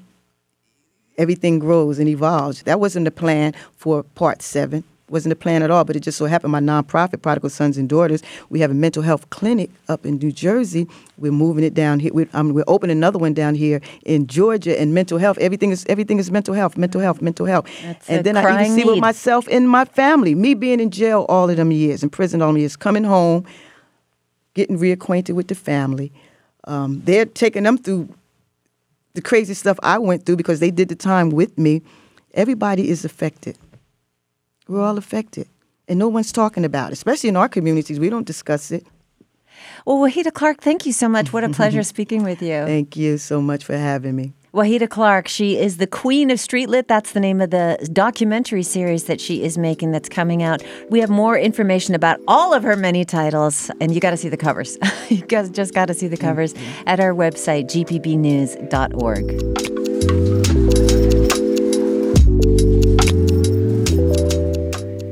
Everything 1.18 1.60
grows 1.60 2.00
and 2.00 2.08
evolves. 2.08 2.64
That 2.64 2.80
wasn't 2.80 3.04
the 3.04 3.12
plan 3.12 3.54
for 3.76 4.04
part 4.04 4.42
seven. 4.42 4.86
Wasn't 5.10 5.32
a 5.32 5.36
plan 5.36 5.64
at 5.64 5.72
all. 5.72 5.86
But 5.86 5.96
it 5.96 6.02
just 6.02 6.18
so 6.18 6.26
happened 6.26 6.52
my 6.52 6.60
nonprofit, 6.60 7.22
Prodigal 7.22 7.50
Sons 7.50 7.78
and 7.78 7.88
Daughters, 7.88 8.22
we 8.50 8.60
have 8.60 8.72
a 8.72 8.74
mental 8.74 9.04
health 9.04 9.30
clinic 9.30 9.70
up 9.88 10.06
in 10.06 10.18
New 10.18 10.32
Jersey. 10.32 10.86
We're 11.18 11.32
moving 11.32 11.64
it 11.64 11.74
down 11.74 12.00
here. 12.00 12.12
We're, 12.14 12.28
um, 12.34 12.54
we're 12.54 12.66
opening 12.68 12.98
another 12.98 13.18
one 13.18 13.34
down 13.34 13.56
here 13.56 13.80
in 14.06 14.28
Georgia. 14.28 14.80
And 14.80 14.94
mental 14.94 15.18
health, 15.18 15.38
everything 15.38 15.72
is 15.72 15.86
everything 15.88 16.20
is 16.20 16.30
mental 16.30 16.54
health, 16.54 16.78
mental 16.78 17.00
health, 17.00 17.22
mental 17.22 17.46
health. 17.46 17.68
That's 17.84 18.10
and 18.10 18.26
then 18.26 18.36
I 18.36 18.42
even 18.42 18.54
crying 18.54 18.76
see 18.76 18.84
with 18.84 19.00
myself 19.00 19.48
and 19.50 19.70
my 19.70 19.86
family, 19.86 20.36
me 20.36 20.54
being 20.54 20.80
in 20.80 20.92
jail 20.92 21.26
all 21.30 21.50
of 21.50 21.56
them 21.56 21.72
years, 21.72 22.04
in 22.04 22.10
prison 22.10 22.42
all 22.42 22.50
them 22.50 22.58
years, 22.58 22.76
coming 22.76 23.06
home, 23.06 23.46
getting 24.56 24.78
reacquainted 24.78 25.36
with 25.36 25.48
the 25.48 25.56
family. 25.56 26.12
Um, 26.66 27.02
they're 27.06 27.26
taking 27.26 27.64
them 27.64 27.78
through 27.78 28.14
the 29.14 29.22
crazy 29.22 29.54
stuff 29.54 29.80
I 29.82 29.98
went 29.98 30.26
through 30.26 30.36
because 30.36 30.60
they 30.60 30.70
did 30.70 30.90
the 30.90 30.96
time 30.96 31.30
with 31.30 31.58
me. 31.58 31.82
Everybody 32.34 32.90
is 32.90 33.06
affected. 33.06 33.58
We're 34.68 34.84
all 34.84 34.98
affected. 34.98 35.48
And 35.88 35.98
no 36.00 36.08
one's 36.08 36.32
talking 36.32 36.66
about 36.66 36.90
it, 36.90 36.94
especially 36.94 37.30
in 37.30 37.38
our 37.38 37.48
communities. 37.48 38.00
We 38.00 38.10
don't 38.10 38.28
discuss 38.28 38.72
it. 38.72 38.86
Well, 39.86 39.98
Wahida 39.98 40.34
Clark, 40.34 40.62
thank 40.62 40.86
you 40.86 40.92
so 40.92 41.08
much. 41.08 41.32
What 41.32 41.44
a 41.44 41.50
pleasure 41.50 41.84
speaking 41.96 42.24
with 42.24 42.42
you. 42.42 42.66
Thank 42.66 42.96
you 42.98 43.18
so 43.18 43.42
much 43.42 43.64
for 43.64 43.78
having 43.78 44.16
me. 44.16 44.34
Wahida 44.54 44.90
Clark, 44.90 45.28
she 45.28 45.58
is 45.58 45.78
the 45.78 45.86
queen 45.86 46.32
of 46.32 46.40
street 46.40 46.68
lit. 46.68 46.88
That's 46.88 47.12
the 47.12 47.20
name 47.20 47.42
of 47.42 47.52
the 47.52 47.78
documentary 47.94 48.64
series 48.64 49.04
that 49.04 49.22
she 49.22 49.44
is 49.44 49.58
making 49.58 49.92
that's 49.92 50.10
coming 50.10 50.42
out. 50.42 50.64
We 50.90 51.00
have 51.00 51.10
more 51.10 51.38
information 51.38 51.94
about 51.94 52.20
all 52.28 52.54
of 52.54 52.64
her 52.64 52.76
many 52.76 53.06
titles, 53.06 53.70
and 53.80 53.94
you 53.94 54.02
got 54.02 54.12
to 54.12 54.18
see 54.18 54.30
the 54.30 54.38
covers. 54.38 54.78
you 55.10 55.26
guys 55.26 55.50
just 55.50 55.74
got 55.74 55.86
to 55.88 55.94
see 55.94 56.08
the 56.08 56.18
covers 56.18 56.56
at 56.86 57.00
our 57.00 57.14
website, 57.14 57.66
gpbnews.org. 57.66 59.28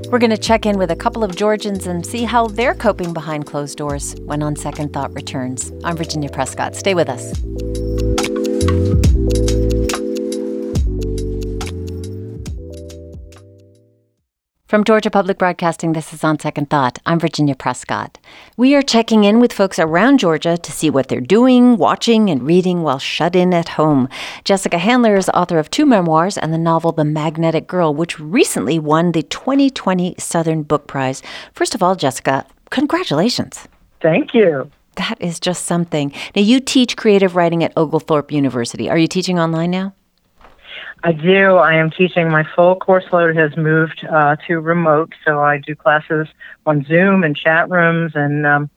We're 0.07 0.19
going 0.19 0.29
to 0.29 0.37
check 0.37 0.65
in 0.65 0.77
with 0.77 0.91
a 0.91 0.95
couple 0.95 1.23
of 1.23 1.35
Georgians 1.35 1.87
and 1.87 2.05
see 2.05 2.23
how 2.25 2.47
they're 2.47 2.75
coping 2.75 3.11
behind 3.11 3.47
closed 3.47 3.77
doors 3.77 4.15
when 4.25 4.43
On 4.43 4.55
Second 4.55 4.93
Thought 4.93 5.13
returns. 5.13 5.71
I'm 5.83 5.97
Virginia 5.97 6.29
Prescott. 6.29 6.75
Stay 6.75 6.93
with 6.93 7.09
us. 7.09 7.33
From 14.67 14.83
Georgia 14.83 15.11
Public 15.11 15.37
Broadcasting, 15.37 15.93
this 15.93 16.11
is 16.11 16.23
On 16.23 16.39
Second 16.39 16.71
Thought. 16.71 16.97
I'm 17.05 17.19
Virginia 17.19 17.53
Prescott. 17.53 18.17
We 18.57 18.73
are 18.73 18.81
checking 18.81 19.23
in 19.23 19.39
with 19.39 19.53
folks 19.53 19.77
around 19.77 20.17
Georgia 20.17 20.57
to 20.57 20.71
see 20.71 20.89
what 20.89 21.07
they're 21.07 21.21
doing, 21.21 21.77
watching, 21.77 22.31
and 22.31 22.41
reading 22.41 22.81
while 22.81 22.97
shut 22.97 23.35
in 23.35 23.53
at 23.53 23.69
home. 23.69 24.09
Jessica 24.43 24.79
Handler 24.79 25.17
is 25.17 25.29
author 25.29 25.59
of 25.59 25.69
two 25.69 25.85
memoirs 25.85 26.35
and 26.35 26.51
the 26.51 26.57
novel 26.57 26.91
The 26.91 27.05
Magnetic 27.05 27.67
Girl, 27.67 27.93
which 27.93 28.19
recently 28.19 28.79
won 28.79 29.11
the 29.11 29.21
2020 29.21 30.15
Southern 30.17 30.63
Book 30.63 30.87
Prize. 30.87 31.21
First 31.53 31.75
of 31.75 31.83
all, 31.83 31.95
Jessica, 31.95 32.43
congratulations. 32.71 33.67
Thank 34.01 34.33
you. 34.33 34.71
That 34.95 35.17
is 35.19 35.39
just 35.39 35.65
something. 35.65 36.11
Now, 36.35 36.41
you 36.41 36.59
teach 36.59 36.97
creative 36.97 37.35
writing 37.35 37.63
at 37.63 37.73
Oglethorpe 37.77 38.31
University. 38.31 38.89
Are 38.89 38.97
you 38.97 39.07
teaching 39.07 39.37
online 39.37 39.69
now? 39.69 39.93
I 41.03 41.11
do. 41.11 41.57
I 41.57 41.75
am 41.75 41.91
teaching. 41.91 42.29
My 42.29 42.43
full 42.55 42.75
course 42.75 43.05
load 43.11 43.35
has 43.35 43.55
moved 43.55 44.05
uh, 44.09 44.37
to 44.47 44.59
remote, 44.59 45.13
so 45.23 45.39
I 45.39 45.59
do 45.59 45.75
classes 45.75 46.27
on 46.65 46.83
Zoom 46.85 47.23
and 47.23 47.35
chat 47.35 47.69
rooms, 47.69 48.13
and 48.15 48.45
um, 48.45 48.69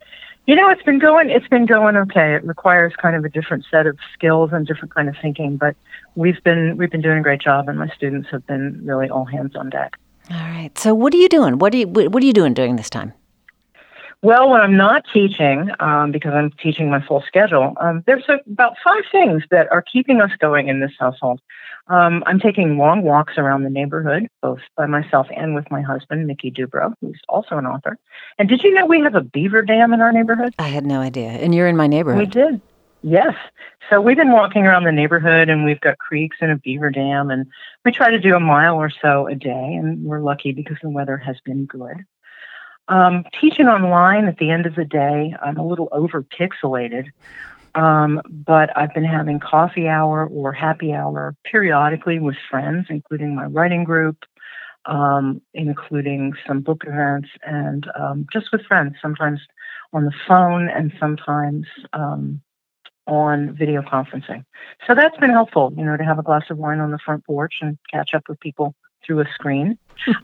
you 0.47 0.55
know, 0.55 0.71
it's 0.71 0.83
been 0.83 0.99
going. 0.99 1.31
It's 1.31 1.49
been 1.49 1.67
going 1.67 1.97
okay. 1.97 2.35
It 2.35 2.45
requires 2.45 2.95
kind 2.97 3.15
of 3.17 3.25
a 3.25 3.29
different 3.29 3.67
set 3.71 3.87
of 3.87 3.99
skills 4.15 4.51
and 4.53 4.67
different 4.67 4.95
kind 4.95 5.09
of 5.09 5.17
thinking, 5.21 5.57
but 5.57 5.77
we've 6.15 6.43
been 6.43 6.77
we've 6.77 6.91
been 6.91 7.03
doing 7.03 7.19
a 7.19 7.23
great 7.23 7.41
job, 7.41 7.69
and 7.69 7.79
my 7.79 7.89
students 7.89 8.29
have 8.31 8.47
been 8.47 8.81
really 8.85 9.09
all 9.09 9.25
hands 9.25 9.55
on 9.57 9.71
deck. 9.71 9.99
All 10.31 10.37
right. 10.37 10.77
So, 10.77 10.95
what 10.95 11.15
are 11.15 11.19
you 11.19 11.29
doing? 11.29 11.59
What 11.59 11.75
are 11.75 11.77
you 11.77 11.87
What 11.87 12.23
are 12.23 12.27
you 12.27 12.33
doing 12.33 12.55
during 12.55 12.77
this 12.77 12.91
time? 12.91 13.13
Well, 14.21 14.51
when 14.51 14.61
I'm 14.61 14.77
not 14.77 15.05
teaching, 15.13 15.71
um, 15.79 16.11
because 16.11 16.33
I'm 16.35 16.51
teaching 16.51 16.91
my 16.91 17.01
full 17.07 17.23
schedule, 17.27 17.75
um, 17.81 18.03
there's 18.05 18.25
about 18.51 18.75
five 18.83 19.05
things 19.13 19.45
that 19.51 19.71
are 19.71 19.81
keeping 19.81 20.21
us 20.21 20.33
going 20.41 20.67
in 20.67 20.81
this 20.81 20.91
household. 20.99 21.41
Um, 21.89 22.23
I'm 22.27 22.39
taking 22.39 22.77
long 22.77 23.03
walks 23.03 23.39
around 23.39 23.63
the 23.63 23.71
neighborhood, 23.71 24.29
both 24.43 24.61
by 24.77 24.87
myself 24.87 25.27
and 25.35 25.55
with 25.55 25.71
my 25.71 25.81
husband, 25.81 26.27
Mickey 26.27 26.51
Dubrow, 26.51 26.93
who's 27.01 27.21
also 27.29 27.57
an 27.57 27.67
author. 27.67 27.99
And 28.39 28.49
did 28.49 28.63
you 28.63 28.73
know 28.75 28.85
we 28.85 29.01
have 29.01 29.15
a 29.15 29.23
beaver 29.23 29.63
dam 29.63 29.95
in 29.95 30.01
our 30.01 30.13
neighborhood? 30.13 30.55
I 30.59 30.69
had 30.69 30.85
no 30.85 31.01
idea. 31.01 31.29
And 31.29 31.55
you're 31.55 31.67
in 31.67 31.77
my 31.77 31.87
neighborhood. 31.87 32.21
We 32.21 32.27
did. 32.27 32.61
Yes. 33.03 33.35
So 33.89 34.01
we've 34.01 34.17
been 34.17 34.33
walking 34.33 34.67
around 34.67 34.85
the 34.85 34.93
neighborhood 34.93 35.49
and 35.49 35.65
we've 35.65 35.81
got 35.81 35.99
creeks 35.99 36.37
and 36.41 36.51
a 36.51 36.57
beaver 36.57 36.91
dam 36.91 37.31
and 37.31 37.47
we 37.85 37.93
try 37.93 38.11
to 38.11 38.19
do 38.19 38.35
a 38.35 38.41
mile 38.41 38.77
or 38.77 38.91
so 38.91 39.27
a 39.29 39.35
day 39.35 39.75
and 39.75 40.05
we're 40.05 40.21
lucky 40.21 40.53
because 40.53 40.77
the 40.83 40.91
weather 40.91 41.17
has 41.17 41.37
been 41.45 41.65
good. 41.65 42.05
Um, 42.89 43.25
teaching 43.41 43.67
online 43.67 44.27
at 44.27 44.39
the 44.39 44.51
end 44.51 44.67
of 44.67 44.75
the 44.75 44.85
day, 44.85 45.35
I'm 45.43 45.59
a 45.59 45.67
little 45.67 45.89
over 45.93 46.23
pixelated, 46.23 47.11
um, 47.79 48.21
but 48.29 48.77
I've 48.77 48.93
been 48.93 49.05
having 49.05 49.39
coffee 49.39 49.87
hour 49.87 50.27
or 50.27 50.53
happy 50.53 50.93
hour 50.93 51.37
periodically 51.45 52.19
with 52.19 52.35
friends, 52.51 52.87
including 52.91 53.37
my 53.37 53.45
writing 53.45 53.85
group, 53.85 54.17
um, 54.87 55.41
including 55.55 56.33
some 56.45 56.61
book 56.61 56.83
events, 56.85 57.29
and 57.47 57.87
um, 57.99 58.27
just 58.33 58.51
with 58.51 58.63
friends, 58.67 58.97
sometimes 59.01 59.41
on 59.93 60.05
the 60.05 60.13
phone 60.27 60.69
and 60.69 60.93
sometimes 60.99 61.67
um, 61.93 62.41
on 63.07 63.57
video 63.57 63.81
conferencing. 63.83 64.45
So 64.89 64.97
that's 64.97 65.17
been 65.19 65.31
helpful, 65.31 65.73
you 65.77 65.85
know, 65.85 65.97
to 65.97 66.05
have 66.05 66.19
a 66.19 66.23
glass 66.25 66.45
of 66.51 66.59
wine 66.59 66.81
on 66.81 66.91
the 66.91 66.99
front 66.99 67.25
porch 67.25 67.55
and 67.61 67.79
catch 67.93 68.11
up 68.13 68.25
with 68.29 68.41
people 68.41 68.75
through 69.07 69.21
a 69.21 69.27
screen. 69.35 69.79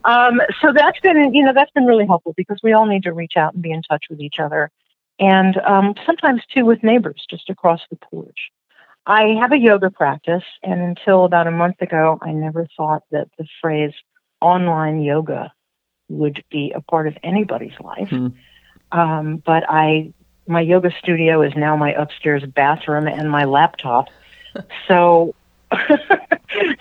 um, 0.05 0.41
so 0.61 0.73
that's 0.73 0.99
been, 1.01 1.33
you 1.33 1.45
know, 1.45 1.53
that's 1.55 1.71
been 1.71 1.85
really 1.85 2.07
helpful 2.07 2.35
because 2.37 2.59
we 2.65 2.73
all 2.73 2.87
need 2.87 3.05
to 3.05 3.13
reach 3.13 3.35
out 3.37 3.55
and 3.55 3.63
be 3.63 3.71
in 3.71 3.83
touch 3.83 4.07
with 4.11 4.21
each 4.21 4.41
other, 4.41 4.73
and 5.19 5.57
um, 5.59 5.95
sometimes 6.07 6.43
too 6.53 6.65
with 6.65 6.83
neighbors 6.83 7.25
just 7.29 7.51
across 7.51 7.81
the 7.91 7.97
porch. 7.97 8.51
I 9.07 9.37
have 9.41 9.53
a 9.53 9.59
yoga 9.59 9.91
practice, 9.91 10.45
and 10.63 10.81
until 10.81 11.25
about 11.25 11.47
a 11.47 11.51
month 11.51 11.83
ago, 11.83 12.19
I 12.23 12.33
never 12.33 12.67
thought 12.77 13.03
that 13.11 13.29
the 13.39 13.47
phrase 13.61 13.93
online 14.41 15.01
yoga 15.01 15.53
would 16.09 16.43
be 16.51 16.73
a 16.75 16.81
part 16.81 17.07
of 17.07 17.17
anybody's 17.23 17.79
life. 17.81 18.09
Um, 18.93 19.43
but 19.45 19.65
I, 19.69 20.13
my 20.47 20.61
yoga 20.61 20.91
studio 20.99 21.43
is 21.43 21.53
now 21.55 21.77
my 21.77 21.93
upstairs 21.93 22.43
bathroom 22.47 23.07
and 23.07 23.31
my 23.31 23.45
laptop. 23.45 24.09
so, 24.89 25.35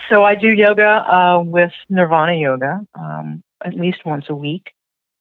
so 0.09 0.23
I 0.23 0.35
do 0.35 0.47
yoga 0.47 0.87
uh, 0.87 1.41
with 1.41 1.73
Nirvana 1.89 2.35
Yoga 2.35 2.85
um, 2.95 3.43
at 3.65 3.73
least 3.73 4.05
once 4.05 4.25
a 4.29 4.35
week, 4.35 4.73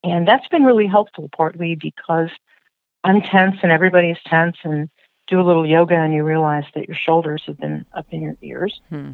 and 0.04 0.26
that's 0.26 0.46
been 0.48 0.64
really 0.64 0.86
helpful. 0.86 1.30
Partly 1.34 1.74
because 1.74 2.28
I'm 3.04 3.20
tense 3.22 3.56
and 3.62 3.72
everybody's 3.72 4.18
tense, 4.26 4.56
and 4.62 4.88
do 5.28 5.40
a 5.40 5.42
little 5.42 5.66
yoga 5.66 5.94
and 5.94 6.12
you 6.12 6.24
realize 6.24 6.64
that 6.74 6.88
your 6.88 6.96
shoulders 6.96 7.42
have 7.46 7.58
been 7.58 7.86
up 7.94 8.06
in 8.10 8.22
your 8.22 8.36
ears. 8.42 8.80
Hmm. 8.88 9.10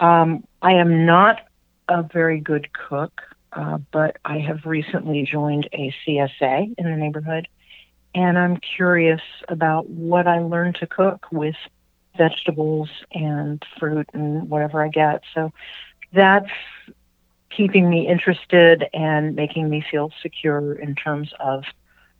Um, 0.00 0.44
I 0.60 0.72
am 0.72 1.06
not 1.06 1.40
a 1.88 2.02
very 2.02 2.40
good 2.40 2.72
cook. 2.72 3.22
uh, 3.52 3.78
but 3.90 4.16
I 4.24 4.38
have 4.38 4.64
recently 4.64 5.28
joined 5.30 5.68
a 5.72 5.94
CSA 6.06 6.74
in 6.78 6.84
the 6.84 6.96
neighborhood, 6.96 7.46
and 8.14 8.38
I'm 8.38 8.56
curious 8.56 9.20
about 9.48 9.88
what 9.90 10.26
I 10.26 10.38
learned 10.40 10.76
to 10.76 10.86
cook 10.86 11.26
with 11.30 11.56
vegetables 12.16 12.88
and 13.12 13.62
fruit 13.78 14.08
and 14.14 14.48
whatever 14.48 14.82
I 14.82 14.88
get. 14.88 15.22
So 15.34 15.52
that's 16.12 16.50
keeping 17.50 17.88
me 17.90 18.08
interested 18.08 18.84
and 18.94 19.34
making 19.34 19.68
me 19.68 19.84
feel 19.90 20.10
secure 20.22 20.74
in 20.74 20.94
terms 20.94 21.32
of 21.38 21.64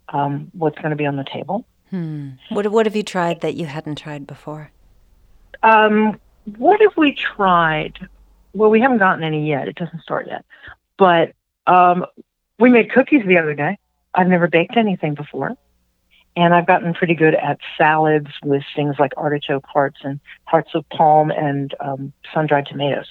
um, 0.08 0.50
what's 0.52 0.76
going 0.78 0.90
to 0.90 0.96
be 0.96 1.06
on 1.06 1.16
the 1.16 1.24
table. 1.24 1.66
Hmm. 1.90 2.30
What 2.50 2.66
What 2.68 2.86
have 2.86 2.96
you 2.96 3.02
tried 3.02 3.40
that 3.42 3.54
you 3.54 3.66
hadn't 3.66 3.96
tried 3.96 4.26
before? 4.26 4.70
Um, 5.62 6.18
what 6.56 6.80
have 6.80 6.96
we 6.96 7.12
tried? 7.14 8.08
Well, 8.54 8.70
we 8.70 8.80
haven't 8.80 8.98
gotten 8.98 9.22
any 9.22 9.48
yet. 9.48 9.68
It 9.68 9.76
doesn't 9.76 10.02
start 10.02 10.26
yet. 10.26 10.44
But 10.98 11.32
um, 11.66 12.06
we 12.58 12.70
made 12.70 12.90
cookies 12.92 13.24
the 13.26 13.38
other 13.38 13.54
day. 13.54 13.78
I've 14.14 14.28
never 14.28 14.48
baked 14.48 14.76
anything 14.76 15.14
before. 15.14 15.56
And 16.34 16.54
I've 16.54 16.66
gotten 16.66 16.94
pretty 16.94 17.14
good 17.14 17.34
at 17.34 17.58
salads 17.76 18.30
with 18.42 18.62
things 18.74 18.96
like 18.98 19.12
artichoke 19.16 19.66
hearts 19.66 19.98
and 20.02 20.18
hearts 20.44 20.70
of 20.74 20.88
palm 20.88 21.30
and 21.30 21.74
um, 21.80 22.12
sun 22.32 22.46
dried 22.46 22.66
tomatoes. 22.66 23.06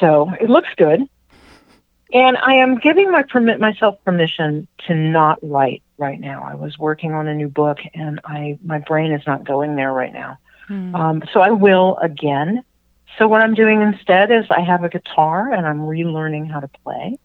So 0.00 0.32
it 0.40 0.50
looks 0.50 0.68
good. 0.76 1.02
And 2.12 2.38
I 2.38 2.54
am 2.54 2.78
giving 2.78 3.10
my 3.10 3.22
permit 3.22 3.60
myself 3.60 4.02
permission 4.04 4.66
to 4.86 4.94
not 4.94 5.38
write 5.42 5.82
right 5.98 6.18
now. 6.18 6.42
I 6.42 6.54
was 6.54 6.78
working 6.78 7.12
on 7.12 7.26
a 7.28 7.34
new 7.34 7.48
book 7.48 7.78
and 7.94 8.20
I 8.24 8.58
my 8.64 8.78
brain 8.78 9.12
is 9.12 9.22
not 9.26 9.44
going 9.44 9.76
there 9.76 9.92
right 9.92 10.12
now. 10.12 10.38
Hmm. 10.68 10.94
Um, 10.94 11.22
so 11.32 11.40
I 11.40 11.50
will 11.50 11.98
again. 12.00 12.64
So 13.18 13.26
what 13.26 13.42
I'm 13.42 13.54
doing 13.54 13.82
instead 13.82 14.30
is 14.30 14.44
I 14.50 14.60
have 14.60 14.84
a 14.84 14.88
guitar 14.88 15.52
and 15.52 15.66
I'm 15.66 15.80
relearning 15.80 16.50
how 16.50 16.60
to 16.60 16.68
play. 16.84 17.18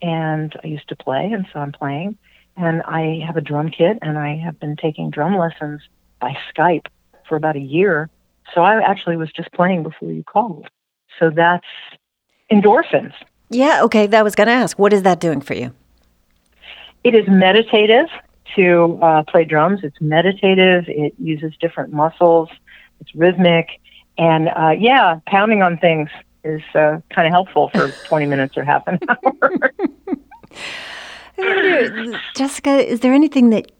And 0.00 0.54
I 0.62 0.68
used 0.68 0.88
to 0.90 0.96
play, 0.96 1.32
and 1.32 1.44
so 1.52 1.58
I'm 1.58 1.72
playing. 1.72 2.18
And 2.56 2.82
I 2.82 3.24
have 3.26 3.36
a 3.36 3.40
drum 3.40 3.70
kit, 3.70 3.98
and 4.00 4.16
I 4.16 4.36
have 4.36 4.60
been 4.60 4.76
taking 4.76 5.10
drum 5.10 5.36
lessons 5.36 5.80
by 6.20 6.36
Skype 6.54 6.86
for 7.28 7.34
about 7.34 7.56
a 7.56 7.60
year. 7.60 8.08
So 8.54 8.62
I 8.62 8.80
actually 8.80 9.16
was 9.16 9.30
just 9.32 9.50
playing 9.52 9.82
before 9.82 10.12
you 10.12 10.22
called. 10.22 10.68
So 11.18 11.30
that's 11.30 11.66
endorphins. 12.50 13.12
Yeah, 13.50 13.82
okay. 13.84 14.06
That 14.06 14.24
was 14.24 14.34
going 14.34 14.48
to 14.48 14.52
ask. 14.52 14.78
What 14.78 14.92
is 14.92 15.02
that 15.02 15.20
doing 15.20 15.40
for 15.40 15.54
you? 15.54 15.72
It 17.04 17.14
is 17.14 17.26
meditative 17.28 18.08
to 18.56 18.98
uh, 19.02 19.22
play 19.24 19.44
drums. 19.44 19.80
It's 19.82 20.00
meditative. 20.00 20.84
It 20.88 21.14
uses 21.18 21.54
different 21.60 21.92
muscles. 21.92 22.48
It's 23.00 23.14
rhythmic. 23.14 23.68
And 24.16 24.48
uh, 24.48 24.74
yeah, 24.78 25.20
pounding 25.26 25.62
on 25.62 25.78
things 25.78 26.10
is 26.44 26.62
uh, 26.74 27.00
kind 27.10 27.26
of 27.26 27.32
helpful 27.32 27.70
for 27.70 27.90
20 28.04 28.26
minutes 28.26 28.56
or 28.56 28.64
half 28.64 28.86
an 28.86 28.98
hour. 29.08 29.72
Jessica, 32.34 32.70
is 32.70 33.00
there 33.00 33.12
anything 33.12 33.50
that 33.50 33.70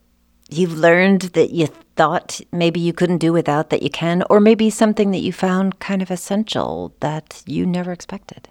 you've 0.49 0.77
learned 0.77 1.21
that 1.21 1.51
you 1.51 1.67
thought 1.95 2.39
maybe 2.51 2.79
you 2.79 2.93
couldn't 2.93 3.17
do 3.17 3.33
without 3.33 3.69
that 3.69 3.83
you 3.83 3.89
can, 3.89 4.23
or 4.29 4.39
maybe 4.39 4.69
something 4.69 5.11
that 5.11 5.19
you 5.19 5.33
found 5.33 5.79
kind 5.79 6.01
of 6.01 6.09
essential 6.09 6.95
that 7.01 7.43
you 7.45 7.65
never 7.65 7.91
expected? 7.91 8.47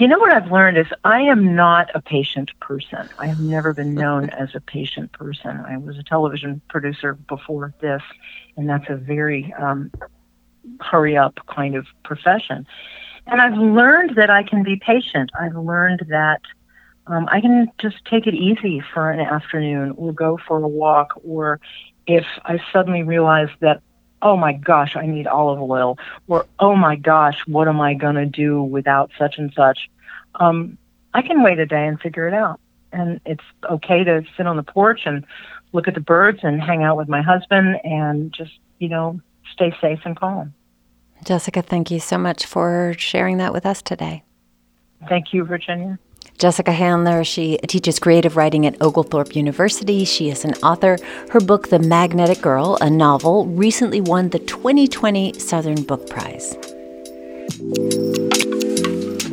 You 0.00 0.08
know 0.08 0.18
what 0.18 0.32
I've 0.32 0.50
learned 0.50 0.78
is 0.78 0.86
I 1.04 1.20
am 1.20 1.54
not 1.54 1.90
a 1.94 2.00
patient 2.00 2.50
person. 2.58 3.06
I 3.18 3.26
have 3.26 3.38
never 3.38 3.74
been 3.74 3.94
known 3.94 4.30
as 4.30 4.48
a 4.54 4.60
patient 4.60 5.12
person. 5.12 5.62
I 5.68 5.76
was 5.76 5.98
a 5.98 6.02
television 6.02 6.62
producer 6.70 7.12
before 7.12 7.74
this, 7.82 8.00
and 8.56 8.66
that's 8.66 8.88
a 8.88 8.96
very 8.96 9.52
um, 9.58 9.92
hurry 10.80 11.18
up 11.18 11.38
kind 11.54 11.74
of 11.74 11.86
profession. 12.02 12.66
And 13.26 13.42
I've 13.42 13.58
learned 13.58 14.16
that 14.16 14.30
I 14.30 14.42
can 14.42 14.62
be 14.62 14.76
patient. 14.76 15.32
I've 15.38 15.54
learned 15.54 16.06
that 16.08 16.40
um, 17.06 17.28
I 17.30 17.42
can 17.42 17.70
just 17.78 18.02
take 18.06 18.26
it 18.26 18.32
easy 18.32 18.82
for 18.94 19.10
an 19.10 19.20
afternoon 19.20 19.92
or 19.98 20.14
go 20.14 20.38
for 20.48 20.62
a 20.62 20.66
walk. 20.66 21.12
Or 21.22 21.60
if 22.06 22.24
I 22.46 22.58
suddenly 22.72 23.02
realize 23.02 23.50
that, 23.60 23.82
oh 24.22 24.36
my 24.36 24.52
gosh, 24.52 24.96
I 24.96 25.06
need 25.06 25.26
olive 25.26 25.60
oil, 25.60 25.98
or 26.28 26.46
oh 26.58 26.76
my 26.76 26.96
gosh, 26.96 27.40
what 27.46 27.68
am 27.68 27.80
I 27.80 27.94
going 27.94 28.16
to 28.16 28.26
do 28.26 28.62
without 28.62 29.10
such 29.18 29.38
and 29.38 29.52
such? 29.54 29.90
Um, 30.36 30.78
I 31.14 31.22
can 31.22 31.42
wait 31.42 31.58
a 31.58 31.66
day 31.66 31.86
and 31.86 32.00
figure 32.00 32.28
it 32.28 32.34
out. 32.34 32.60
And 32.92 33.20
it's 33.24 33.44
okay 33.68 34.04
to 34.04 34.24
sit 34.36 34.46
on 34.46 34.56
the 34.56 34.62
porch 34.62 35.02
and 35.04 35.24
look 35.72 35.88
at 35.88 35.94
the 35.94 36.00
birds 36.00 36.40
and 36.42 36.60
hang 36.60 36.82
out 36.82 36.96
with 36.96 37.08
my 37.08 37.22
husband 37.22 37.80
and 37.84 38.32
just, 38.32 38.52
you 38.78 38.88
know, 38.88 39.20
stay 39.52 39.74
safe 39.80 40.00
and 40.04 40.16
calm. 40.18 40.54
Jessica, 41.24 41.62
thank 41.62 41.90
you 41.90 42.00
so 42.00 42.18
much 42.18 42.46
for 42.46 42.94
sharing 42.98 43.38
that 43.38 43.52
with 43.52 43.66
us 43.66 43.82
today. 43.82 44.24
Thank 45.08 45.32
you, 45.32 45.44
Virginia. 45.44 45.98
Jessica 46.40 46.72
Handler, 46.72 47.22
she 47.22 47.58
teaches 47.68 47.98
creative 47.98 48.34
writing 48.34 48.64
at 48.64 48.80
Oglethorpe 48.80 49.36
University. 49.36 50.06
She 50.06 50.30
is 50.30 50.42
an 50.42 50.54
author. 50.62 50.96
Her 51.28 51.38
book, 51.38 51.68
The 51.68 51.78
Magnetic 51.78 52.40
Girl, 52.40 52.78
a 52.80 52.88
novel, 52.88 53.44
recently 53.44 54.00
won 54.00 54.30
the 54.30 54.38
2020 54.38 55.34
Southern 55.34 55.82
Book 55.82 56.08
Prize. 56.08 56.56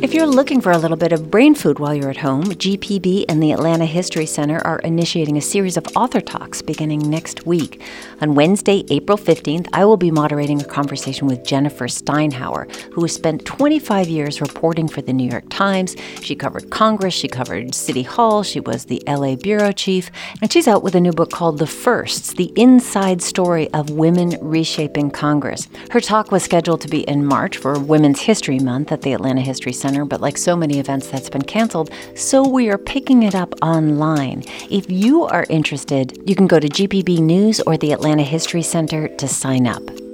If 0.08 0.14
you're 0.14 0.26
looking 0.26 0.62
for 0.62 0.72
a 0.72 0.78
little 0.78 0.96
bit 0.96 1.12
of 1.12 1.30
brain 1.30 1.54
food 1.54 1.78
while 1.78 1.94
you're 1.94 2.08
at 2.08 2.16
home, 2.16 2.44
GPB 2.44 3.26
and 3.28 3.42
the 3.42 3.52
Atlanta 3.52 3.84
History 3.84 4.24
Center 4.24 4.58
are 4.66 4.78
initiating 4.78 5.36
a 5.36 5.42
series 5.42 5.76
of 5.76 5.86
author 5.94 6.22
talks 6.22 6.62
beginning 6.62 7.10
next 7.10 7.44
week. 7.44 7.82
On 8.22 8.34
Wednesday, 8.34 8.86
April 8.88 9.18
15th, 9.18 9.68
I 9.74 9.84
will 9.84 9.98
be 9.98 10.10
moderating 10.10 10.62
a 10.62 10.64
conversation 10.64 11.26
with 11.26 11.44
Jennifer 11.44 11.88
Steinhauer, 11.88 12.74
who 12.92 13.02
has 13.02 13.12
spent 13.12 13.44
25 13.44 14.08
years 14.08 14.40
reporting 14.40 14.88
for 14.88 15.02
the 15.02 15.12
New 15.12 15.28
York 15.28 15.44
Times. 15.50 15.94
She 16.22 16.34
covered 16.34 16.70
Congress, 16.70 17.12
she 17.12 17.28
covered 17.28 17.74
City 17.74 18.02
Hall, 18.02 18.42
she 18.42 18.60
was 18.60 18.86
the 18.86 19.02
LA 19.06 19.36
bureau 19.36 19.72
chief, 19.72 20.10
and 20.40 20.50
she's 20.50 20.66
out 20.66 20.82
with 20.82 20.94
a 20.94 21.00
new 21.02 21.12
book 21.12 21.30
called 21.30 21.58
The 21.58 21.66
Firsts 21.66 22.32
The 22.32 22.50
Inside 22.56 23.20
Story 23.20 23.70
of 23.74 23.90
Women 23.90 24.38
Reshaping 24.40 25.10
Congress. 25.10 25.68
Her 25.90 26.00
talk 26.00 26.32
was 26.32 26.42
scheduled 26.42 26.80
to 26.80 26.88
be 26.88 27.00
in 27.00 27.26
March 27.26 27.58
for 27.58 27.78
Women's 27.78 28.22
History 28.22 28.58
Month 28.58 28.90
at 28.90 29.02
the 29.02 29.12
Atlanta 29.12 29.42
History 29.42 29.74
Center 29.74 29.97
Center, 29.98 30.08
but 30.08 30.20
like 30.20 30.38
so 30.38 30.56
many 30.56 30.78
events, 30.78 31.08
that's 31.08 31.30
been 31.30 31.42
canceled. 31.42 31.90
So 32.14 32.46
we 32.46 32.70
are 32.70 32.78
picking 32.78 33.22
it 33.24 33.34
up 33.34 33.54
online. 33.62 34.44
If 34.70 34.90
you 34.90 35.24
are 35.24 35.44
interested, 35.48 36.16
you 36.28 36.34
can 36.34 36.46
go 36.46 36.60
to 36.60 36.68
GPB 36.68 37.18
News 37.18 37.60
or 37.60 37.76
the 37.76 37.92
Atlanta 37.92 38.22
History 38.22 38.62
Center 38.62 39.08
to 39.08 39.26
sign 39.26 39.66
up. 39.66 40.07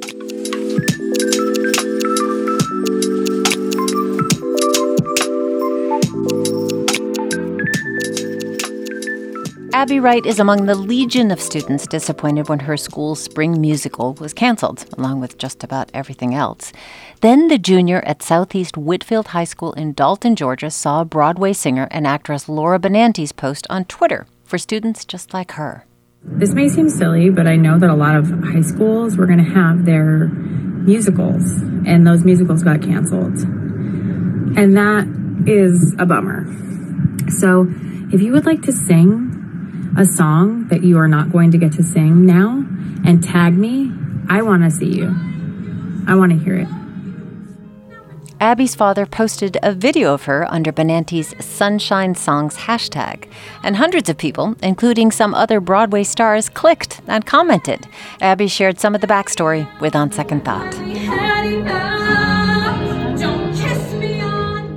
Abby 9.84 10.00
Wright 10.00 10.24
is 10.24 10.40
among 10.40 10.64
the 10.64 10.74
legion 10.74 11.30
of 11.30 11.38
students 11.38 11.86
disappointed 11.86 12.48
when 12.48 12.60
her 12.60 12.74
school's 12.74 13.22
spring 13.22 13.60
musical 13.60 14.14
was 14.14 14.32
canceled, 14.32 14.86
along 14.96 15.20
with 15.20 15.36
just 15.36 15.62
about 15.62 15.90
everything 15.92 16.34
else. 16.34 16.72
Then 17.20 17.48
the 17.48 17.58
junior 17.58 18.00
at 18.06 18.22
Southeast 18.22 18.78
Whitfield 18.78 19.26
High 19.26 19.44
School 19.44 19.74
in 19.74 19.92
Dalton, 19.92 20.36
Georgia, 20.36 20.70
saw 20.70 21.04
Broadway 21.04 21.52
singer 21.52 21.86
and 21.90 22.06
actress 22.06 22.48
Laura 22.48 22.78
Benanti's 22.78 23.32
post 23.32 23.66
on 23.68 23.84
Twitter 23.84 24.26
for 24.42 24.56
students 24.56 25.04
just 25.04 25.34
like 25.34 25.52
her. 25.52 25.84
This 26.22 26.54
may 26.54 26.70
seem 26.70 26.88
silly, 26.88 27.28
but 27.28 27.46
I 27.46 27.56
know 27.56 27.78
that 27.78 27.90
a 27.90 27.94
lot 27.94 28.16
of 28.16 28.30
high 28.42 28.62
schools 28.62 29.18
were 29.18 29.26
going 29.26 29.44
to 29.44 29.52
have 29.52 29.84
their 29.84 30.28
musicals, 30.28 31.44
and 31.86 32.06
those 32.06 32.24
musicals 32.24 32.62
got 32.62 32.80
canceled. 32.80 33.38
And 34.56 34.78
that 34.78 35.44
is 35.46 35.94
a 35.98 36.06
bummer. 36.06 36.46
So, 37.28 37.66
if 38.14 38.22
you 38.22 38.32
would 38.32 38.46
like 38.46 38.62
to 38.62 38.72
sing 38.72 39.43
a 39.96 40.04
song 40.04 40.66
that 40.68 40.82
you 40.82 40.98
are 40.98 41.06
not 41.06 41.30
going 41.30 41.52
to 41.52 41.58
get 41.58 41.72
to 41.72 41.82
sing 41.84 42.26
now 42.26 42.66
and 43.04 43.22
tag 43.22 43.56
me, 43.56 43.92
I 44.28 44.42
want 44.42 44.64
to 44.64 44.70
see 44.70 44.92
you. 44.92 45.14
I 46.08 46.16
want 46.16 46.32
to 46.32 46.38
hear 46.38 46.56
it. 46.56 46.68
Abby's 48.40 48.74
father 48.74 49.06
posted 49.06 49.56
a 49.62 49.72
video 49.72 50.12
of 50.12 50.24
her 50.24 50.50
under 50.52 50.72
Benanti's 50.72 51.32
Sunshine 51.42 52.16
Songs 52.16 52.56
hashtag, 52.56 53.28
and 53.62 53.76
hundreds 53.76 54.08
of 54.08 54.18
people, 54.18 54.56
including 54.62 55.12
some 55.12 55.32
other 55.32 55.60
Broadway 55.60 56.02
stars, 56.02 56.48
clicked 56.48 57.00
and 57.06 57.24
commented. 57.24 57.86
Abby 58.20 58.48
shared 58.48 58.80
some 58.80 58.94
of 58.94 59.00
the 59.00 59.06
backstory 59.06 59.68
with 59.80 59.94
On 59.94 60.10
Second 60.10 60.44
Thought. 60.44 60.74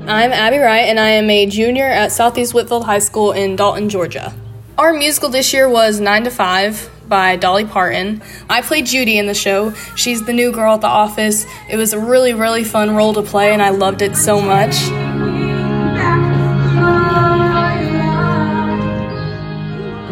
I'm 0.07 0.31
Abby 0.31 0.57
Wright, 0.59 0.87
and 0.87 0.99
I 0.99 1.09
am 1.09 1.29
a 1.29 1.47
junior 1.47 1.87
at 1.87 2.11
Southeast 2.11 2.53
Whitfield 2.53 2.85
High 2.85 2.99
School 2.99 3.31
in 3.31 3.55
Dalton, 3.55 3.89
Georgia. 3.89 4.33
Our 4.77 4.93
musical 4.93 5.29
this 5.29 5.53
year 5.53 5.67
was 5.67 5.99
9 5.99 6.25
to 6.25 6.29
5 6.29 7.09
by 7.09 7.35
Dolly 7.35 7.65
Parton. 7.65 8.21
I 8.47 8.61
played 8.61 8.85
Judy 8.85 9.17
in 9.17 9.25
the 9.25 9.33
show. 9.33 9.71
She's 9.95 10.23
the 10.23 10.33
new 10.33 10.51
girl 10.51 10.75
at 10.75 10.81
the 10.81 10.87
office. 10.87 11.47
It 11.67 11.77
was 11.77 11.93
a 11.93 11.99
really, 11.99 12.35
really 12.35 12.63
fun 12.63 12.95
role 12.95 13.11
to 13.15 13.23
play, 13.23 13.53
and 13.53 13.61
I 13.63 13.69
loved 13.69 14.03
it 14.03 14.15
so 14.15 14.39
much. 14.39 14.75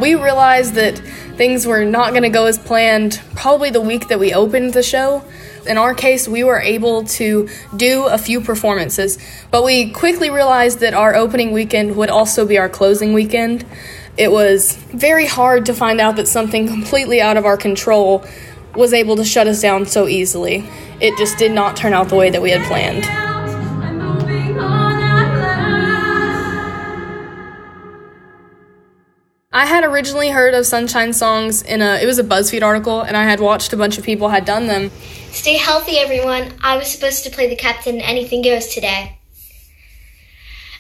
We 0.02 0.16
realized 0.16 0.74
that 0.74 0.98
things 1.38 1.68
were 1.68 1.86
not 1.86 2.10
going 2.12 2.24
to 2.24 2.30
go 2.30 2.48
as 2.48 2.58
planned 2.58 3.22
probably 3.36 3.70
the 3.70 3.82
week 3.82 4.08
that 4.08 4.20
we 4.20 4.34
opened 4.34 4.74
the 4.74 4.82
show. 4.82 5.24
In 5.68 5.78
our 5.78 5.94
case, 5.94 6.28
we 6.28 6.44
were 6.44 6.60
able 6.60 7.04
to 7.04 7.50
do 7.76 8.06
a 8.06 8.18
few 8.18 8.42
performances, 8.42 9.20
but 9.52 9.64
we 9.64 9.92
quickly 9.92 10.32
realized 10.32 10.80
that 10.80 10.96
our 10.96 11.14
opening 11.14 11.52
weekend 11.52 11.96
would 11.98 12.10
also 12.10 12.48
be 12.48 12.58
our 12.58 12.70
closing 12.70 13.14
weekend. 13.14 13.64
It 14.18 14.32
was 14.32 14.76
very 14.94 15.26
hard 15.26 15.66
to 15.66 15.74
find 15.74 16.00
out 16.00 16.16
that 16.16 16.28
something 16.28 16.68
completely 16.68 17.22
out 17.22 17.36
of 17.36 17.46
our 17.46 17.58
control 17.58 18.24
was 18.74 18.94
able 18.94 19.18
to 19.18 19.26
shut 19.26 19.48
us 19.48 19.62
down 19.62 19.86
so 19.86 20.08
easily. 20.08 20.66
It 21.02 21.18
just 21.18 21.38
did 21.38 21.52
not 21.52 21.76
turn 21.76 21.94
out 21.94 22.08
the 22.08 22.16
way 22.16 22.30
that 22.30 22.42
we 22.42 22.52
had 22.52 22.66
planned. 22.66 23.06
I 29.52 29.66
had 29.66 29.84
originally 29.86 30.30
heard 30.30 30.54
of 30.54 30.66
sunshine 30.66 31.14
songs 31.14 31.62
in 31.62 31.82
a 31.82 31.96
it 32.02 32.06
was 32.06 32.20
a 32.20 32.24
BuzzFeed 32.24 32.62
article 32.62 33.02
and 33.02 33.16
I 33.16 33.24
had 33.24 33.40
watched 33.40 33.72
a 33.72 33.78
bunch 33.78 33.98
of 33.98 34.04
people 34.04 34.30
had 34.30 34.46
done 34.46 34.68
them. 34.68 34.92
Stay 35.32 35.58
healthy 35.58 35.98
everyone. 35.98 36.54
I 36.62 36.78
was 36.78 36.90
supposed 36.90 37.24
to 37.26 37.30
play 37.30 37.48
the 37.48 37.56
captain 37.56 38.00
anything 38.02 38.42
goes 38.42 38.68
today. 38.68 39.15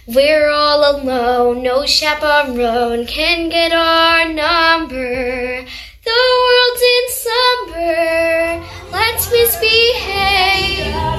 We're 0.07 0.49
all 0.51 1.01
alone, 1.01 1.63
no 1.63 1.87
chaperone 1.87 3.07
can 3.07 3.49
get 3.49 3.71
our 3.73 4.31
number. 4.31 5.65
The 6.03 6.21
world's 6.43 6.83
in 6.93 7.09
slumber. 7.09 8.63
Let's 8.91 9.31
misbehave. 9.31 11.14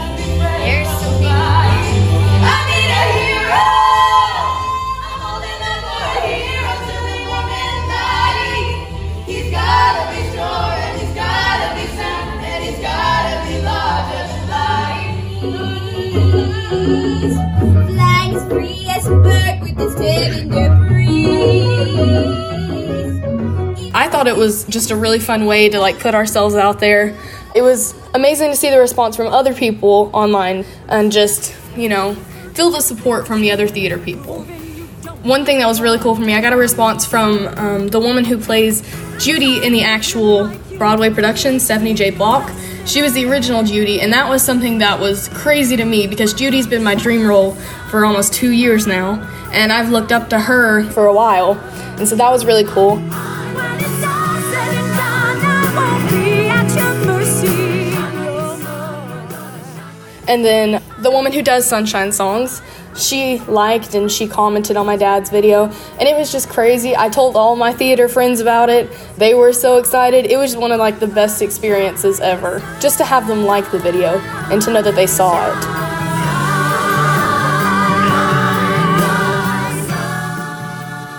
It 24.36 24.38
was 24.38 24.64
just 24.64 24.90
a 24.90 24.96
really 24.96 25.18
fun 25.18 25.46
way 25.46 25.70
to 25.70 25.80
like 25.80 25.98
put 25.98 26.14
ourselves 26.14 26.54
out 26.54 26.78
there. 26.78 27.16
It 27.54 27.62
was 27.62 27.94
amazing 28.12 28.50
to 28.50 28.56
see 28.56 28.68
the 28.68 28.78
response 28.78 29.16
from 29.16 29.28
other 29.28 29.54
people 29.54 30.10
online 30.12 30.66
and 30.88 31.10
just, 31.10 31.54
you 31.74 31.88
know, 31.88 32.14
feel 32.52 32.70
the 32.70 32.82
support 32.82 33.26
from 33.26 33.40
the 33.40 33.50
other 33.50 33.66
theater 33.66 33.96
people. 33.96 34.42
One 35.22 35.46
thing 35.46 35.58
that 35.58 35.66
was 35.66 35.80
really 35.80 35.98
cool 35.98 36.14
for 36.14 36.20
me, 36.20 36.34
I 36.34 36.42
got 36.42 36.52
a 36.52 36.56
response 36.56 37.06
from 37.06 37.48
um, 37.56 37.88
the 37.88 37.98
woman 37.98 38.26
who 38.26 38.36
plays 38.36 38.82
Judy 39.18 39.64
in 39.64 39.72
the 39.72 39.82
actual 39.82 40.54
Broadway 40.76 41.08
production, 41.08 41.58
Stephanie 41.58 41.94
J. 41.94 42.10
Block. 42.10 42.50
She 42.84 43.00
was 43.00 43.14
the 43.14 43.24
original 43.24 43.64
Judy, 43.64 44.02
and 44.02 44.12
that 44.12 44.28
was 44.28 44.42
something 44.42 44.78
that 44.78 45.00
was 45.00 45.28
crazy 45.28 45.76
to 45.76 45.84
me 45.84 46.06
because 46.06 46.34
Judy's 46.34 46.66
been 46.66 46.84
my 46.84 46.94
dream 46.94 47.26
role 47.26 47.54
for 47.90 48.04
almost 48.04 48.34
two 48.34 48.50
years 48.50 48.86
now, 48.86 49.14
and 49.50 49.72
I've 49.72 49.88
looked 49.88 50.12
up 50.12 50.28
to 50.28 50.38
her 50.38 50.84
for 50.90 51.06
a 51.06 51.12
while, 51.12 51.52
and 51.98 52.06
so 52.06 52.14
that 52.16 52.30
was 52.30 52.44
really 52.44 52.64
cool. 52.64 53.02
And 60.28 60.44
then 60.44 60.82
the 60.98 61.10
woman 61.10 61.32
who 61.32 61.42
does 61.42 61.66
Sunshine 61.66 62.10
Songs, 62.10 62.60
she 62.96 63.38
liked 63.40 63.94
and 63.94 64.10
she 64.10 64.26
commented 64.26 64.76
on 64.76 64.86
my 64.86 64.96
dad's 64.96 65.30
video, 65.30 65.64
and 65.64 66.02
it 66.02 66.16
was 66.16 66.32
just 66.32 66.48
crazy. 66.48 66.96
I 66.96 67.08
told 67.08 67.36
all 67.36 67.54
my 67.54 67.72
theater 67.72 68.08
friends 68.08 68.40
about 68.40 68.68
it. 68.68 68.90
They 69.16 69.34
were 69.34 69.52
so 69.52 69.78
excited. 69.78 70.26
It 70.26 70.36
was 70.36 70.56
one 70.56 70.72
of 70.72 70.78
like 70.78 70.98
the 70.98 71.06
best 71.06 71.42
experiences 71.42 72.20
ever. 72.20 72.60
Just 72.80 72.98
to 72.98 73.04
have 73.04 73.28
them 73.28 73.44
like 73.44 73.70
the 73.70 73.78
video 73.78 74.18
and 74.50 74.60
to 74.62 74.72
know 74.72 74.82
that 74.82 74.94
they 74.94 75.06
saw 75.06 75.46
it. 75.48 75.86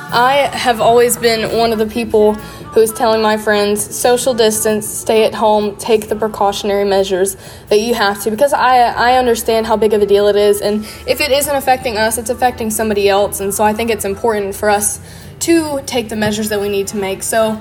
I 0.09 0.49
have 0.51 0.81
always 0.81 1.15
been 1.15 1.55
one 1.57 1.71
of 1.71 1.77
the 1.77 1.85
people 1.85 2.35
who 2.77 2.83
is 2.83 2.93
telling 2.93 3.23
my 3.23 3.37
friends 3.37 3.95
social 3.95 4.35
distance, 4.35 4.87
stay 4.87 5.25
at 5.25 5.33
home, 5.33 5.75
take 5.77 6.09
the 6.09 6.15
precautionary 6.15 6.85
measures 6.85 7.35
that 7.69 7.79
you 7.79 7.95
have 7.95 8.21
to 8.21 8.29
because 8.29 8.53
I 8.53 8.77
I 8.77 9.17
understand 9.17 9.65
how 9.65 9.77
big 9.77 9.95
of 9.95 10.03
a 10.03 10.05
deal 10.05 10.27
it 10.27 10.35
is 10.35 10.61
and 10.61 10.85
if 11.07 11.19
it 11.19 11.31
isn't 11.31 11.55
affecting 11.55 11.97
us, 11.97 12.19
it's 12.19 12.29
affecting 12.29 12.69
somebody 12.69 13.09
else 13.09 13.39
and 13.39 13.51
so 13.51 13.63
I 13.63 13.73
think 13.73 13.89
it's 13.89 14.05
important 14.05 14.53
for 14.53 14.69
us 14.69 15.01
to 15.39 15.81
take 15.87 16.09
the 16.09 16.15
measures 16.15 16.49
that 16.49 16.61
we 16.61 16.69
need 16.69 16.85
to 16.89 16.97
make. 16.97 17.23
So 17.23 17.59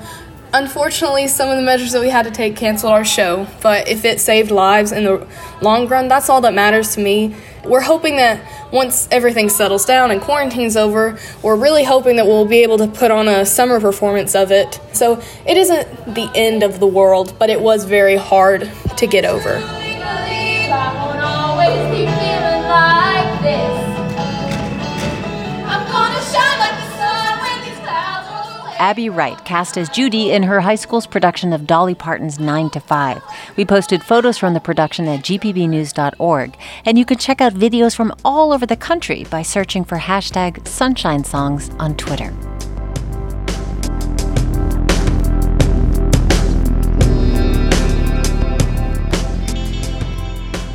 Unfortunately, 0.53 1.27
some 1.27 1.49
of 1.49 1.57
the 1.57 1.61
measures 1.61 1.91
that 1.91 2.01
we 2.01 2.09
had 2.09 2.23
to 2.23 2.31
take 2.31 2.55
canceled 2.55 2.93
our 2.93 3.03
show, 3.03 3.47
but 3.61 3.87
if 3.87 4.05
it 4.05 4.19
saved 4.21 4.49
lives 4.49 4.91
in 4.91 5.03
the 5.03 5.27
long 5.61 5.87
run, 5.87 6.07
that's 6.07 6.29
all 6.29 6.39
that 6.41 6.53
matters 6.53 6.95
to 6.95 7.01
me. 7.01 7.35
We're 7.65 7.81
hoping 7.81 8.15
that 8.15 8.71
once 8.71 9.09
everything 9.11 9.49
settles 9.49 9.83
down 9.83 10.09
and 10.09 10.21
quarantine's 10.21 10.77
over, 10.77 11.19
we're 11.43 11.57
really 11.57 11.83
hoping 11.83 12.15
that 12.15 12.25
we'll 12.25 12.45
be 12.45 12.63
able 12.63 12.77
to 12.77 12.87
put 12.87 13.11
on 13.11 13.27
a 13.27 13.45
summer 13.45 13.81
performance 13.81 14.35
of 14.35 14.51
it. 14.51 14.79
So 14.93 15.21
it 15.45 15.57
isn't 15.57 16.15
the 16.15 16.31
end 16.33 16.63
of 16.63 16.79
the 16.79 16.87
world, 16.87 17.35
but 17.37 17.49
it 17.49 17.59
was 17.59 17.83
very 17.83 18.15
hard 18.15 18.71
to 18.95 19.07
get 19.07 19.25
over. 19.25 19.61
Abby 28.79 29.09
Wright, 29.09 29.43
cast 29.45 29.77
as 29.77 29.89
Judy 29.89 30.31
in 30.31 30.43
her 30.43 30.61
high 30.61 30.75
school's 30.75 31.07
production 31.07 31.53
of 31.53 31.67
Dolly 31.67 31.95
Parton's 31.95 32.39
9 32.39 32.69
to 32.71 32.79
5. 32.79 33.21
We 33.55 33.65
posted 33.65 34.03
photos 34.03 34.37
from 34.37 34.53
the 34.53 34.59
production 34.59 35.07
at 35.07 35.21
gpbnews.org, 35.21 36.57
and 36.85 36.97
you 36.97 37.05
can 37.05 37.17
check 37.17 37.41
out 37.41 37.53
videos 37.53 37.95
from 37.95 38.13
all 38.23 38.53
over 38.53 38.65
the 38.65 38.75
country 38.75 39.25
by 39.25 39.41
searching 39.41 39.83
for 39.83 39.97
hashtag 39.97 40.67
Sunshine 40.67 41.23
Songs 41.23 41.69
on 41.79 41.95
Twitter. 41.95 42.33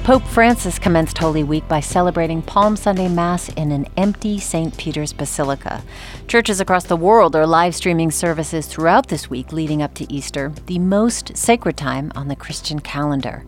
Pope 0.05 0.24
Francis 0.24 0.80
commenced 0.80 1.16
Holy 1.16 1.44
Week 1.44 1.66
by 1.68 1.78
celebrating 1.78 2.42
Palm 2.42 2.74
Sunday 2.74 3.07
Mass 3.09 3.48
in 3.50 3.70
an 3.70 3.86
empty 3.96 4.36
St. 4.40 4.76
Peter's 4.76 5.12
Basilica. 5.12 5.80
Churches 6.26 6.61
across 6.61 6.82
the 6.82 6.96
world 6.96 7.36
are 7.36 7.46
live 7.46 7.72
streaming 7.72 8.11
services 8.11 8.66
throughout 8.66 9.07
this 9.07 9.30
week 9.30 9.53
leading 9.53 9.80
up 9.80 9.94
to 9.94 10.12
Easter, 10.12 10.53
the 10.66 10.80
most 10.80 11.36
sacred 11.36 11.76
time 11.76 12.11
on 12.16 12.26
the 12.26 12.34
Christian 12.34 12.80
calendar. 12.80 13.44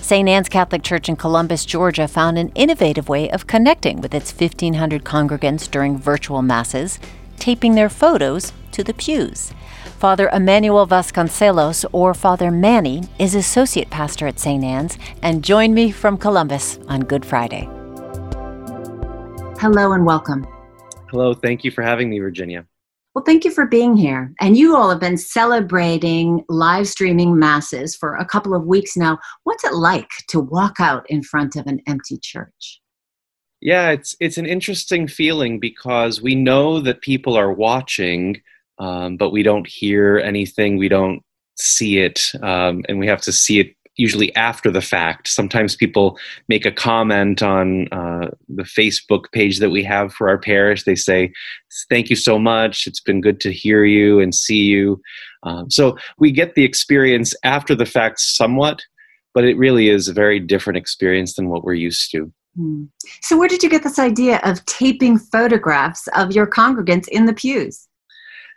St. 0.00 0.26
Anne's 0.26 0.48
Catholic 0.48 0.82
Church 0.82 1.10
in 1.10 1.16
Columbus, 1.16 1.66
Georgia 1.66 2.08
found 2.08 2.38
an 2.38 2.52
innovative 2.54 3.10
way 3.10 3.30
of 3.30 3.46
connecting 3.46 4.00
with 4.00 4.14
its 4.14 4.32
1,500 4.32 5.04
congregants 5.04 5.70
during 5.70 5.98
virtual 5.98 6.40
masses, 6.40 6.98
taping 7.38 7.74
their 7.74 7.88
photos 7.88 8.52
to 8.72 8.84
the 8.84 8.94
pews. 8.94 9.52
Father 9.98 10.28
Emmanuel 10.32 10.86
Vasconcelos, 10.86 11.84
or 11.92 12.14
Father 12.14 12.50
Manny, 12.50 13.02
is 13.18 13.34
associate 13.34 13.90
pastor 13.90 14.26
at 14.26 14.38
St. 14.38 14.62
Anne's 14.62 14.96
and 15.22 15.42
joined 15.42 15.74
me 15.74 15.90
from 15.90 16.16
Columbus 16.16 16.78
on 16.88 17.00
Good 17.00 17.24
Friday. 17.24 17.68
Hello 19.60 19.92
and 19.92 20.06
welcome. 20.06 20.46
Hello, 21.10 21.34
thank 21.34 21.64
you 21.64 21.72
for 21.72 21.82
having 21.82 22.08
me, 22.10 22.20
Virginia. 22.20 22.64
Well, 23.14 23.24
thank 23.24 23.44
you 23.44 23.50
for 23.50 23.66
being 23.66 23.96
here. 23.96 24.32
And 24.40 24.56
you 24.56 24.76
all 24.76 24.88
have 24.90 25.00
been 25.00 25.16
celebrating 25.16 26.44
live 26.48 26.86
streaming 26.86 27.36
masses 27.36 27.96
for 27.96 28.14
a 28.14 28.24
couple 28.24 28.54
of 28.54 28.66
weeks 28.66 28.96
now. 28.96 29.18
What's 29.42 29.64
it 29.64 29.74
like 29.74 30.08
to 30.28 30.38
walk 30.38 30.76
out 30.78 31.04
in 31.10 31.24
front 31.24 31.56
of 31.56 31.66
an 31.66 31.80
empty 31.88 32.18
church? 32.22 32.80
Yeah, 33.60 33.90
it's 33.90 34.16
it's 34.20 34.38
an 34.38 34.46
interesting 34.46 35.08
feeling 35.08 35.58
because 35.58 36.22
we 36.22 36.34
know 36.34 36.80
that 36.80 37.02
people 37.02 37.36
are 37.36 37.52
watching, 37.52 38.40
um, 38.78 39.16
but 39.16 39.30
we 39.30 39.42
don't 39.42 39.66
hear 39.66 40.18
anything, 40.18 40.76
we 40.76 40.88
don't 40.88 41.22
see 41.56 41.98
it, 41.98 42.20
um, 42.42 42.84
and 42.88 43.00
we 43.00 43.06
have 43.08 43.20
to 43.22 43.32
see 43.32 43.58
it 43.58 43.74
usually 43.96 44.34
after 44.36 44.70
the 44.70 44.80
fact. 44.80 45.26
Sometimes 45.26 45.74
people 45.74 46.18
make 46.48 46.64
a 46.64 46.70
comment 46.70 47.42
on 47.42 47.88
uh, 47.88 48.30
the 48.48 48.62
Facebook 48.62 49.24
page 49.32 49.58
that 49.58 49.70
we 49.70 49.82
have 49.82 50.12
for 50.14 50.28
our 50.28 50.38
parish. 50.38 50.84
They 50.84 50.94
say, 50.94 51.32
Thank 51.90 52.10
you 52.10 52.16
so 52.16 52.38
much. 52.38 52.86
It's 52.86 53.00
been 53.00 53.20
good 53.20 53.40
to 53.40 53.52
hear 53.52 53.84
you 53.84 54.20
and 54.20 54.32
see 54.34 54.62
you. 54.62 55.02
Um, 55.42 55.68
so 55.70 55.98
we 56.18 56.30
get 56.30 56.54
the 56.54 56.64
experience 56.64 57.34
after 57.42 57.74
the 57.74 57.86
fact 57.86 58.20
somewhat, 58.20 58.82
but 59.34 59.44
it 59.44 59.58
really 59.58 59.88
is 59.88 60.08
a 60.08 60.12
very 60.12 60.38
different 60.38 60.76
experience 60.76 61.34
than 61.34 61.48
what 61.48 61.64
we're 61.64 61.74
used 61.74 62.10
to. 62.12 62.32
Hmm. 62.58 62.84
So, 63.22 63.38
where 63.38 63.48
did 63.48 63.62
you 63.62 63.70
get 63.70 63.84
this 63.84 64.00
idea 64.00 64.40
of 64.42 64.64
taping 64.66 65.16
photographs 65.16 66.08
of 66.16 66.32
your 66.32 66.46
congregants 66.46 67.06
in 67.06 67.26
the 67.26 67.32
pews? 67.32 67.86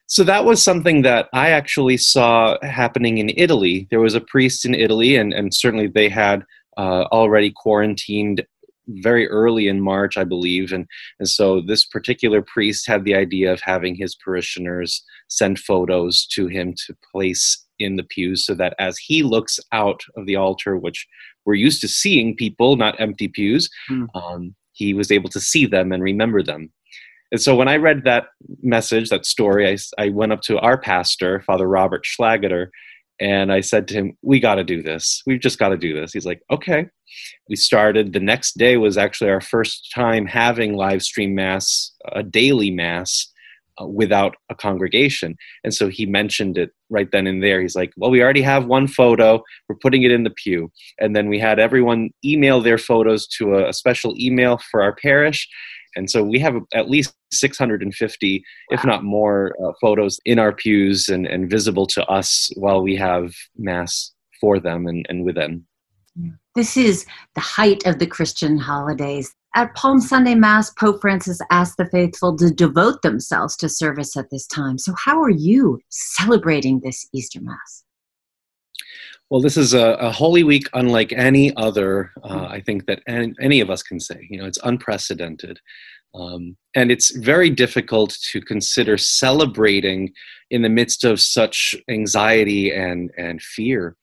So 0.08 0.26
that 0.26 0.44
was 0.44 0.62
something 0.62 1.04
that 1.04 1.30
I 1.32 1.52
actually 1.52 1.96
saw 1.96 2.58
happening 2.64 3.20
in 3.20 3.32
Italy. 3.38 3.88
There 3.92 4.02
was 4.02 4.16
a 4.16 4.20
priest 4.20 4.66
in 4.66 4.76
Italy, 4.76 5.16
and, 5.16 5.32
and 5.32 5.54
certainly 5.54 5.88
they 5.88 6.10
had 6.10 6.44
uh, 6.76 7.04
already 7.14 7.52
quarantined 7.52 8.46
very 8.88 9.30
early 9.30 9.70
in 9.70 9.80
March, 9.80 10.18
I 10.18 10.26
believe. 10.26 10.74
And, 10.74 10.86
and 11.20 11.30
so 11.30 11.62
this 11.62 11.86
particular 11.86 12.42
priest 12.42 12.88
had 12.88 13.06
the 13.06 13.16
idea 13.16 13.54
of 13.54 13.62
having 13.62 13.96
his 13.96 14.16
parishioners 14.16 15.02
send 15.30 15.60
photos 15.60 16.26
to 16.34 16.48
him 16.48 16.74
to 16.88 16.98
place 17.12 17.66
in 17.84 17.96
the 17.96 18.04
pews 18.04 18.46
so 18.46 18.54
that 18.56 18.76
as 18.80 18.98
he 18.98 19.24
looks 19.24 19.60
out 19.72 20.02
of 20.16 20.26
the 20.26 20.36
altar, 20.36 20.78
which 20.78 21.08
we're 21.46 21.56
used 21.56 21.82
to 21.82 21.88
seeing 21.88 22.36
people, 22.36 22.76
not 22.76 23.00
empty 23.00 23.28
pews, 23.28 23.70
mm. 23.90 24.08
um, 24.16 24.56
he 24.74 24.94
was 24.94 25.12
able 25.12 25.30
to 25.30 25.40
see 25.40 25.66
them 25.66 25.92
and 25.92 26.04
remember 26.04 26.42
them. 26.44 26.72
And 27.32 27.42
so 27.42 27.56
when 27.56 27.68
I 27.68 27.78
read 27.78 28.04
that 28.04 28.26
message, 28.62 29.10
that 29.10 29.26
story, 29.26 29.68
I, 29.68 29.78
I 30.04 30.10
went 30.10 30.34
up 30.34 30.42
to 30.44 30.60
our 30.60 30.78
pastor, 30.78 31.42
Father 31.42 31.68
Robert 31.68 32.04
Schlageter, 32.04 32.68
and 33.22 33.54
I 33.54 33.62
said 33.62 33.88
to 33.88 33.94
him, 33.94 34.18
We 34.22 34.40
got 34.40 34.56
to 34.56 34.64
do 34.64 34.82
this. 34.82 35.22
We've 35.26 35.40
just 35.40 35.60
got 35.60 35.70
to 35.70 35.78
do 35.78 35.94
this. 35.94 36.12
He's 36.12 36.26
like, 36.26 36.42
Okay. 36.52 36.88
We 37.50 37.56
started. 37.56 38.14
The 38.14 38.20
next 38.20 38.58
day 38.58 38.78
was 38.78 38.98
actually 38.98 39.30
our 39.30 39.42
first 39.42 39.92
time 39.94 40.26
having 40.26 40.74
live 40.74 41.04
stream 41.04 41.36
Mass, 41.36 41.94
a 42.12 42.24
daily 42.24 42.72
Mass. 42.72 43.28
Uh, 43.82 43.86
without 43.86 44.36
a 44.50 44.56
congregation. 44.56 45.36
And 45.64 45.74
so 45.74 45.88
he 45.88 46.06
mentioned 46.06 46.58
it 46.58 46.72
right 46.90 47.10
then 47.12 47.28
and 47.28 47.44
there. 47.44 47.62
He's 47.62 47.76
like, 47.76 47.92
Well, 47.96 48.12
we 48.12 48.22
already 48.22 48.42
have 48.42 48.66
one 48.66 48.88
photo. 48.88 49.42
We're 49.68 49.78
putting 49.82 50.04
it 50.04 50.12
in 50.12 50.24
the 50.24 50.30
pew. 50.30 50.72
And 51.00 51.16
then 51.16 51.30
we 51.30 51.40
had 51.40 51.60
everyone 51.60 52.10
email 52.24 52.62
their 52.62 52.78
photos 52.78 53.28
to 53.38 53.56
a, 53.56 53.70
a 53.70 53.74
special 53.74 54.14
email 54.20 54.60
for 54.70 54.82
our 54.84 54.96
parish. 54.96 55.48
And 55.96 56.10
so 56.10 56.24
we 56.24 56.40
have 56.40 56.56
at 56.74 56.90
least 56.90 57.14
650, 57.34 58.44
wow. 58.70 58.78
if 58.78 58.86
not 58.86 59.04
more, 59.04 59.54
uh, 59.64 59.72
photos 59.82 60.20
in 60.26 60.40
our 60.40 60.54
pews 60.54 61.10
and, 61.10 61.26
and 61.26 61.50
visible 61.50 61.88
to 61.88 62.06
us 62.06 62.50
while 62.56 62.82
we 62.82 62.96
have 62.96 63.34
Mass 63.58 64.12
for 64.40 64.60
them 64.60 64.88
and, 64.88 65.06
and 65.10 65.26
with 65.26 65.36
them. 65.36 65.66
This 66.56 66.76
is 66.78 67.06
the 67.36 67.42
height 67.42 67.86
of 67.86 68.00
the 68.00 68.08
Christian 68.08 68.58
holidays. 68.58 69.34
At 69.54 69.76
Palm 69.76 70.00
Sunday 70.00 70.36
Mass, 70.36 70.70
Pope 70.70 71.02
Francis 71.02 71.42
asked 71.50 71.76
the 71.78 71.86
faithful 71.86 72.38
to 72.38 72.50
devote 72.52 73.02
themselves 73.02 73.58
to 73.58 73.68
service 73.68 74.16
at 74.16 74.30
this 74.30 74.48
time. 74.48 74.78
So, 74.78 74.94
how 74.98 75.22
are 75.22 75.30
you 75.30 75.80
celebrating 75.90 76.80
this 76.80 77.08
Easter 77.14 77.42
Mass? 77.42 77.84
Well, 79.30 79.42
this 79.42 79.58
is 79.58 79.74
a, 79.74 79.92
a 79.94 80.12
Holy 80.12 80.44
Week 80.44 80.70
unlike 80.74 81.12
any 81.14 81.56
other, 81.58 82.12
uh, 82.24 82.48
I 82.50 82.62
think, 82.62 82.86
that 82.86 83.02
any, 83.08 83.34
any, 83.42 83.60
of 83.60 83.70
us 83.70 83.84
can 83.84 84.00
say. 84.00 84.28
You 84.30 84.40
know, 84.40 84.46
it's 84.46 84.60
unprecedented. 84.64 85.60
Um, 86.14 86.58
and 86.76 86.92
it's 86.92 87.16
very 87.18 87.50
difficult 87.50 88.18
to 88.32 88.42
consider 88.42 88.98
celebrating 88.98 90.12
in 90.50 90.62
the 90.62 90.70
midst 90.70 91.04
of 91.06 91.22
such 91.22 91.76
anxiety 91.90 92.74
and, 92.74 93.12
and 93.18 93.42
fear. 93.42 93.96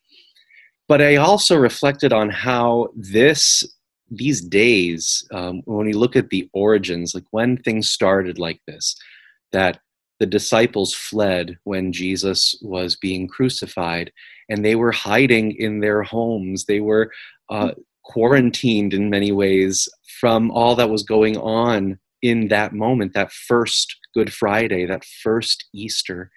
But 0.88 1.02
I 1.02 1.16
also 1.16 1.56
reflected 1.56 2.12
on 2.14 2.30
how 2.30 2.88
this 2.96 3.62
these 4.10 4.40
days, 4.40 5.26
um, 5.32 5.62
when 5.64 5.86
we 5.86 5.92
look 5.92 6.16
at 6.16 6.30
the 6.30 6.48
origins, 6.52 7.14
like 7.14 7.26
when 7.30 7.56
things 7.56 7.90
started 7.90 8.38
like 8.38 8.60
this, 8.66 8.96
that 9.52 9.80
the 10.20 10.26
disciples 10.26 10.94
fled 10.94 11.58
when 11.64 11.92
Jesus 11.92 12.56
was 12.62 12.96
being 12.96 13.28
crucified, 13.28 14.10
and 14.48 14.64
they 14.64 14.74
were 14.74 14.92
hiding 14.92 15.52
in 15.52 15.80
their 15.80 16.02
homes. 16.02 16.64
They 16.64 16.80
were 16.80 17.12
uh, 17.50 17.72
quarantined 18.04 18.94
in 18.94 19.10
many 19.10 19.30
ways 19.32 19.88
from 20.20 20.50
all 20.50 20.74
that 20.76 20.90
was 20.90 21.02
going 21.02 21.36
on 21.36 21.98
in 22.22 22.48
that 22.48 22.72
moment, 22.72 23.14
that 23.14 23.32
first 23.32 23.96
Good 24.14 24.32
Friday, 24.32 24.86
that 24.86 25.04
first 25.04 25.66
Easter. 25.72 26.30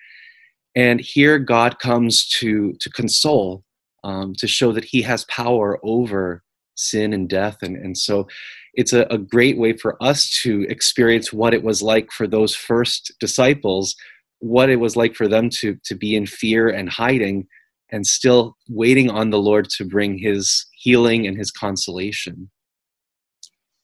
And 0.75 1.01
here 1.01 1.39
God 1.39 1.79
comes 1.79 2.27
to, 2.39 2.73
to 2.79 2.89
console, 2.91 3.63
um, 4.03 4.35
to 4.35 4.47
show 4.47 4.71
that 4.73 4.85
He 4.85 5.01
has 5.01 5.25
power 5.25 5.79
over 5.83 6.43
sin 6.75 7.13
and 7.13 7.29
death. 7.29 7.57
And, 7.61 7.75
and 7.75 7.97
so 7.97 8.27
it's 8.73 8.93
a, 8.93 9.01
a 9.09 9.17
great 9.17 9.57
way 9.57 9.73
for 9.73 10.01
us 10.01 10.29
to 10.43 10.65
experience 10.69 11.33
what 11.33 11.53
it 11.53 11.63
was 11.63 11.81
like 11.81 12.11
for 12.11 12.27
those 12.27 12.55
first 12.55 13.13
disciples, 13.19 13.95
what 14.39 14.69
it 14.69 14.77
was 14.77 14.95
like 14.95 15.15
for 15.15 15.27
them 15.27 15.49
to, 15.49 15.77
to 15.85 15.95
be 15.95 16.15
in 16.15 16.25
fear 16.25 16.69
and 16.69 16.89
hiding 16.89 17.47
and 17.91 18.07
still 18.07 18.55
waiting 18.69 19.09
on 19.09 19.29
the 19.29 19.39
Lord 19.39 19.69
to 19.77 19.85
bring 19.85 20.17
his 20.17 20.65
healing 20.73 21.27
and 21.27 21.37
his 21.37 21.51
consolation. 21.51 22.49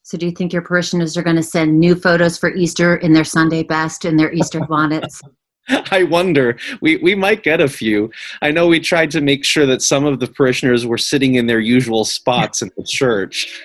So, 0.04 0.18
do 0.18 0.26
you 0.26 0.32
think 0.32 0.54
your 0.54 0.62
parishioners 0.62 1.18
are 1.18 1.22
going 1.22 1.36
to 1.36 1.44
send 1.44 1.78
new 1.78 1.94
photos 1.94 2.38
for 2.38 2.50
Easter 2.56 2.96
in 2.96 3.12
their 3.12 3.26
Sunday 3.26 3.64
best 3.64 4.06
and 4.06 4.18
their 4.18 4.32
Easter 4.32 4.62
bonnets? 4.62 5.22
I 5.92 6.04
wonder. 6.04 6.58
We 6.82 6.98
we 6.98 7.16
might 7.16 7.44
get 7.44 7.60
a 7.60 7.68
few. 7.68 8.12
I 8.42 8.52
know 8.52 8.68
we 8.68 8.80
tried 8.80 9.12
to 9.12 9.22
make 9.22 9.44
sure 9.44 9.66
that 9.66 9.82
some 9.82 10.06
of 10.06 10.20
the 10.20 10.28
parishioners 10.28 10.86
were 10.86 10.98
sitting 10.98 11.36
in 11.36 11.48
their 11.48 11.60
usual 11.60 12.06
spots 12.06 12.62
in 12.62 12.72
the 12.78 12.84
church. 12.84 13.64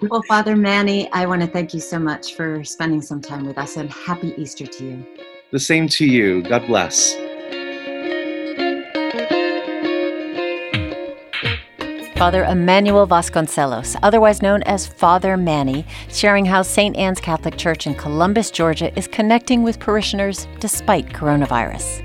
well, 0.02 0.22
Father 0.28 0.56
Manny, 0.56 1.10
I 1.12 1.26
want 1.26 1.42
to 1.42 1.48
thank 1.48 1.74
you 1.74 1.80
so 1.80 1.98
much 1.98 2.34
for 2.34 2.64
spending 2.64 3.02
some 3.02 3.20
time 3.20 3.46
with 3.46 3.58
us 3.58 3.76
and 3.76 3.90
happy 3.90 4.34
Easter 4.36 4.66
to 4.66 4.84
you. 4.84 5.06
The 5.50 5.60
same 5.60 5.88
to 5.88 6.06
you. 6.06 6.42
God 6.42 6.66
bless. 6.66 7.14
Father 12.22 12.44
Emmanuel 12.44 13.08
Vasconcelos, 13.08 13.96
otherwise 14.04 14.42
known 14.42 14.62
as 14.62 14.86
Father 14.86 15.36
Manny, 15.36 15.84
sharing 16.08 16.44
how 16.44 16.62
St. 16.62 16.96
Anne's 16.96 17.20
Catholic 17.20 17.56
Church 17.56 17.88
in 17.88 17.96
Columbus, 17.96 18.52
Georgia 18.52 18.96
is 18.96 19.08
connecting 19.08 19.64
with 19.64 19.80
parishioners 19.80 20.46
despite 20.60 21.08
coronavirus. 21.08 22.00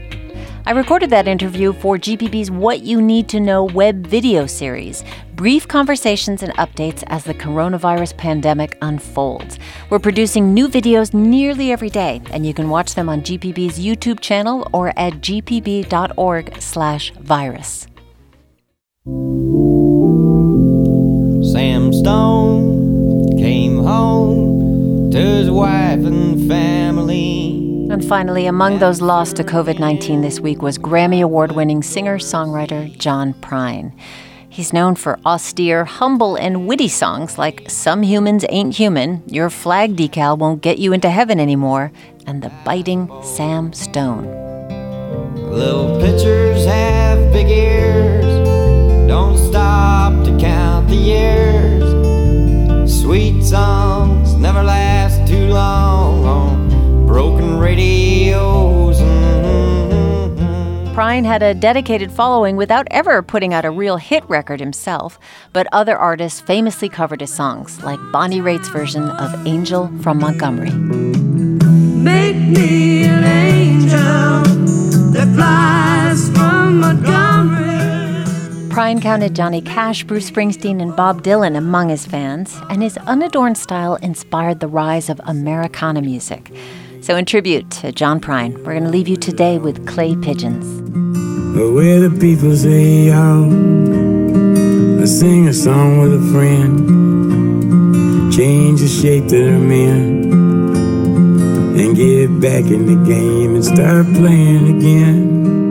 I 0.66 0.72
recorded 0.72 1.12
that 1.12 1.28
interview 1.28 1.72
for 1.72 2.00
GPB's 2.00 2.50
What 2.50 2.82
You 2.82 3.00
Need 3.00 3.30
to 3.30 3.40
Know 3.40 3.66
web 3.66 4.08
video 4.08 4.48
series, 4.48 5.04
brief 5.36 5.68
conversations 5.68 6.42
and 6.42 6.52
updates 6.54 7.04
as 7.10 7.24
the 7.24 7.36
coronavirus 7.36 8.18
pandemic 8.18 8.76
unfolds. 8.82 9.60
We're 9.92 10.00
producing 10.00 10.52
new 10.52 10.68
videos 10.68 11.14
nearly 11.14 11.72
every 11.72 11.92
day, 11.92 12.24
and 12.32 12.44
you 12.44 12.56
can 12.56 12.70
watch 12.70 12.96
them 12.96 13.08
on 13.08 13.22
GPB's 13.22 13.78
YouTube 13.78 14.20
channel 14.20 14.68
or 14.74 14.98
at 14.98 15.22
gpb.org/virus. 15.22 17.88
Sam 21.54 21.94
Stone 21.94 23.38
came 23.38 23.78
home 23.78 25.10
to 25.12 25.18
his 25.18 25.50
wife 25.50 26.04
and 26.04 26.46
family. 26.46 27.88
And 27.90 28.04
finally, 28.04 28.48
among 28.48 28.80
those 28.80 29.00
lost 29.00 29.38
to 29.38 29.46
COVID 29.46 29.80
19 29.80 30.20
this 30.20 30.42
week 30.42 30.62
was 30.62 30.78
Grammy 30.78 31.24
Award 31.24 31.54
winning 31.54 31.82
singer 31.82 32.18
songwriter 32.18 32.98
John 32.98 33.34
Prine. 33.36 33.94
He's 34.50 34.74
known 34.74 34.96
for 34.96 35.18
austere, 35.26 35.86
humble, 35.86 36.36
and 36.36 36.68
witty 36.68 36.90
songs 36.90 37.38
like 37.38 37.70
Some 37.70 38.04
Humans 38.04 38.44
Ain't 38.50 38.76
Human, 38.76 39.24
Your 39.26 39.50
Flag 39.50 39.96
Decal 39.96 40.38
Won't 40.38 40.62
Get 40.62 40.80
You 40.80 40.92
Into 40.92 41.10
Heaven 41.10 41.40
Anymore, 41.40 41.94
and 42.26 42.42
the 42.42 42.52
biting 42.66 43.10
Sam 43.24 43.72
Stone. 43.72 44.26
Little 45.50 45.98
have 46.68 47.32
big 47.32 47.48
ears 47.48 48.27
don't 49.08 49.38
stop 49.38 50.12
to 50.26 50.38
count 50.38 50.90
the 50.90 50.96
years. 50.96 51.84
Sweet 53.02 53.42
songs 53.42 54.34
never 54.36 54.62
last 54.62 55.26
too 55.28 55.48
long 55.48 56.26
on 56.26 57.06
broken 57.08 57.58
radios. 57.58 59.00
Mm-hmm. 59.00 59.28
Prine 60.94 61.26
had 61.26 61.42
a 61.42 61.54
dedicated 61.54 62.12
following 62.12 62.58
without 62.58 62.86
ever 62.92 63.22
putting 63.22 63.54
out 63.54 63.64
a 63.64 63.72
real 63.72 63.98
hit 63.98 64.28
record 64.28 64.60
himself, 64.60 65.18
but 65.54 65.68
other 65.72 65.98
artists 65.98 66.42
famously 66.42 66.90
covered 66.90 67.22
his 67.22 67.34
songs, 67.34 67.82
like 67.84 68.00
Bonnie 68.12 68.42
Raitt's 68.42 68.68
version 68.70 69.04
of 69.04 69.48
Angel 69.48 69.90
from 70.02 70.20
Montgomery. 70.20 70.72
Make 70.72 72.36
me 72.36 73.06
an 73.06 73.24
angel 73.24 74.44
that 75.14 75.32
flies 75.36 76.30
from 76.32 76.80
Montgomery. 76.80 77.67
Prine 78.78 79.02
counted 79.02 79.34
Johnny 79.36 79.60
Cash, 79.60 80.04
Bruce 80.04 80.30
Springsteen, 80.30 80.80
and 80.84 80.96
Bob 80.96 81.24
Dylan 81.24 81.58
among 81.58 81.90
his 81.90 82.06
fans, 82.06 82.56
and 82.70 82.84
his 82.84 82.96
unadorned 83.08 83.58
style 83.58 83.96
inspired 83.96 84.60
the 84.60 84.68
rise 84.68 85.10
of 85.10 85.20
Americana 85.24 86.00
music. 86.00 86.52
So, 87.02 87.16
in 87.16 87.26
tribute 87.26 87.72
to 87.72 87.92
John 87.92 88.22
Prine, 88.22 88.56
we're 88.58 88.74
going 88.74 88.84
to 88.84 88.92
leave 88.92 89.08
you 89.08 89.18
today 89.18 89.58
with 89.58 89.88
Clay 89.88 90.16
Pigeons. 90.16 90.64
Where 91.58 92.08
the 92.08 92.16
people 92.20 92.56
say, 92.56 93.08
y'all, 93.08 93.52
I 95.02 95.06
sing 95.06 95.48
a 95.48 95.54
song 95.54 96.02
with 96.02 96.14
a 96.14 96.22
friend, 96.32 98.32
change 98.32 98.82
the 98.82 98.88
shape 98.88 99.28
that 99.30 99.42
I'm 99.42 99.72
in, 99.72 100.32
and 101.80 101.96
get 101.96 102.40
back 102.40 102.70
in 102.70 102.86
the 102.86 102.98
game 103.12 103.56
and 103.56 103.66
start 103.66 104.06
playing 104.14 104.78
again. 104.78 105.67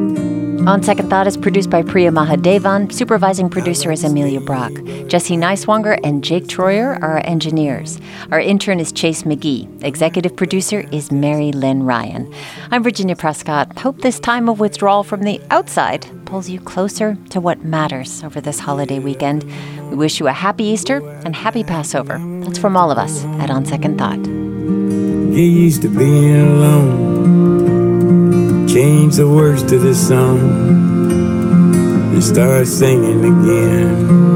On 0.66 0.82
Second 0.82 1.08
Thought 1.10 1.28
is 1.28 1.36
produced 1.36 1.70
by 1.70 1.82
Priya 1.82 2.10
Mahadevan. 2.10 2.92
Supervising 2.92 3.48
producer 3.48 3.92
is 3.92 4.02
Amelia 4.02 4.40
Brock. 4.40 4.72
Jesse 5.06 5.36
Neiswanger 5.36 6.00
and 6.02 6.24
Jake 6.24 6.48
Troyer 6.48 7.00
are 7.00 7.18
our 7.18 7.22
engineers. 7.24 8.00
Our 8.32 8.40
intern 8.40 8.80
is 8.80 8.90
Chase 8.90 9.22
McGee. 9.22 9.84
Executive 9.84 10.34
producer 10.34 10.80
is 10.90 11.12
Mary 11.12 11.52
Lynn 11.52 11.84
Ryan. 11.84 12.34
I'm 12.72 12.82
Virginia 12.82 13.14
Prescott. 13.14 13.78
Hope 13.78 14.00
this 14.00 14.18
time 14.18 14.48
of 14.48 14.58
withdrawal 14.58 15.04
from 15.04 15.22
the 15.22 15.40
outside 15.50 16.04
pulls 16.24 16.50
you 16.50 16.58
closer 16.58 17.16
to 17.30 17.40
what 17.40 17.64
matters 17.64 18.24
over 18.24 18.40
this 18.40 18.58
holiday 18.58 18.98
weekend. 18.98 19.44
We 19.90 19.94
wish 19.94 20.18
you 20.18 20.26
a 20.26 20.32
happy 20.32 20.64
Easter 20.64 20.98
and 21.24 21.36
happy 21.36 21.62
Passover. 21.62 22.18
That's 22.44 22.58
from 22.58 22.76
all 22.76 22.90
of 22.90 22.98
us 22.98 23.24
at 23.38 23.50
On 23.50 23.64
Second 23.64 23.98
Thought. 23.98 24.20
Get 25.32 25.42
used 25.42 25.82
to 25.82 25.88
being 25.88 26.40
alone. 26.40 27.45
Change 28.76 29.16
the 29.16 29.26
words 29.26 29.62
to 29.62 29.78
this 29.78 30.08
song 30.08 30.38
and 32.12 32.22
start 32.22 32.66
singing 32.66 33.24
again. 33.24 34.35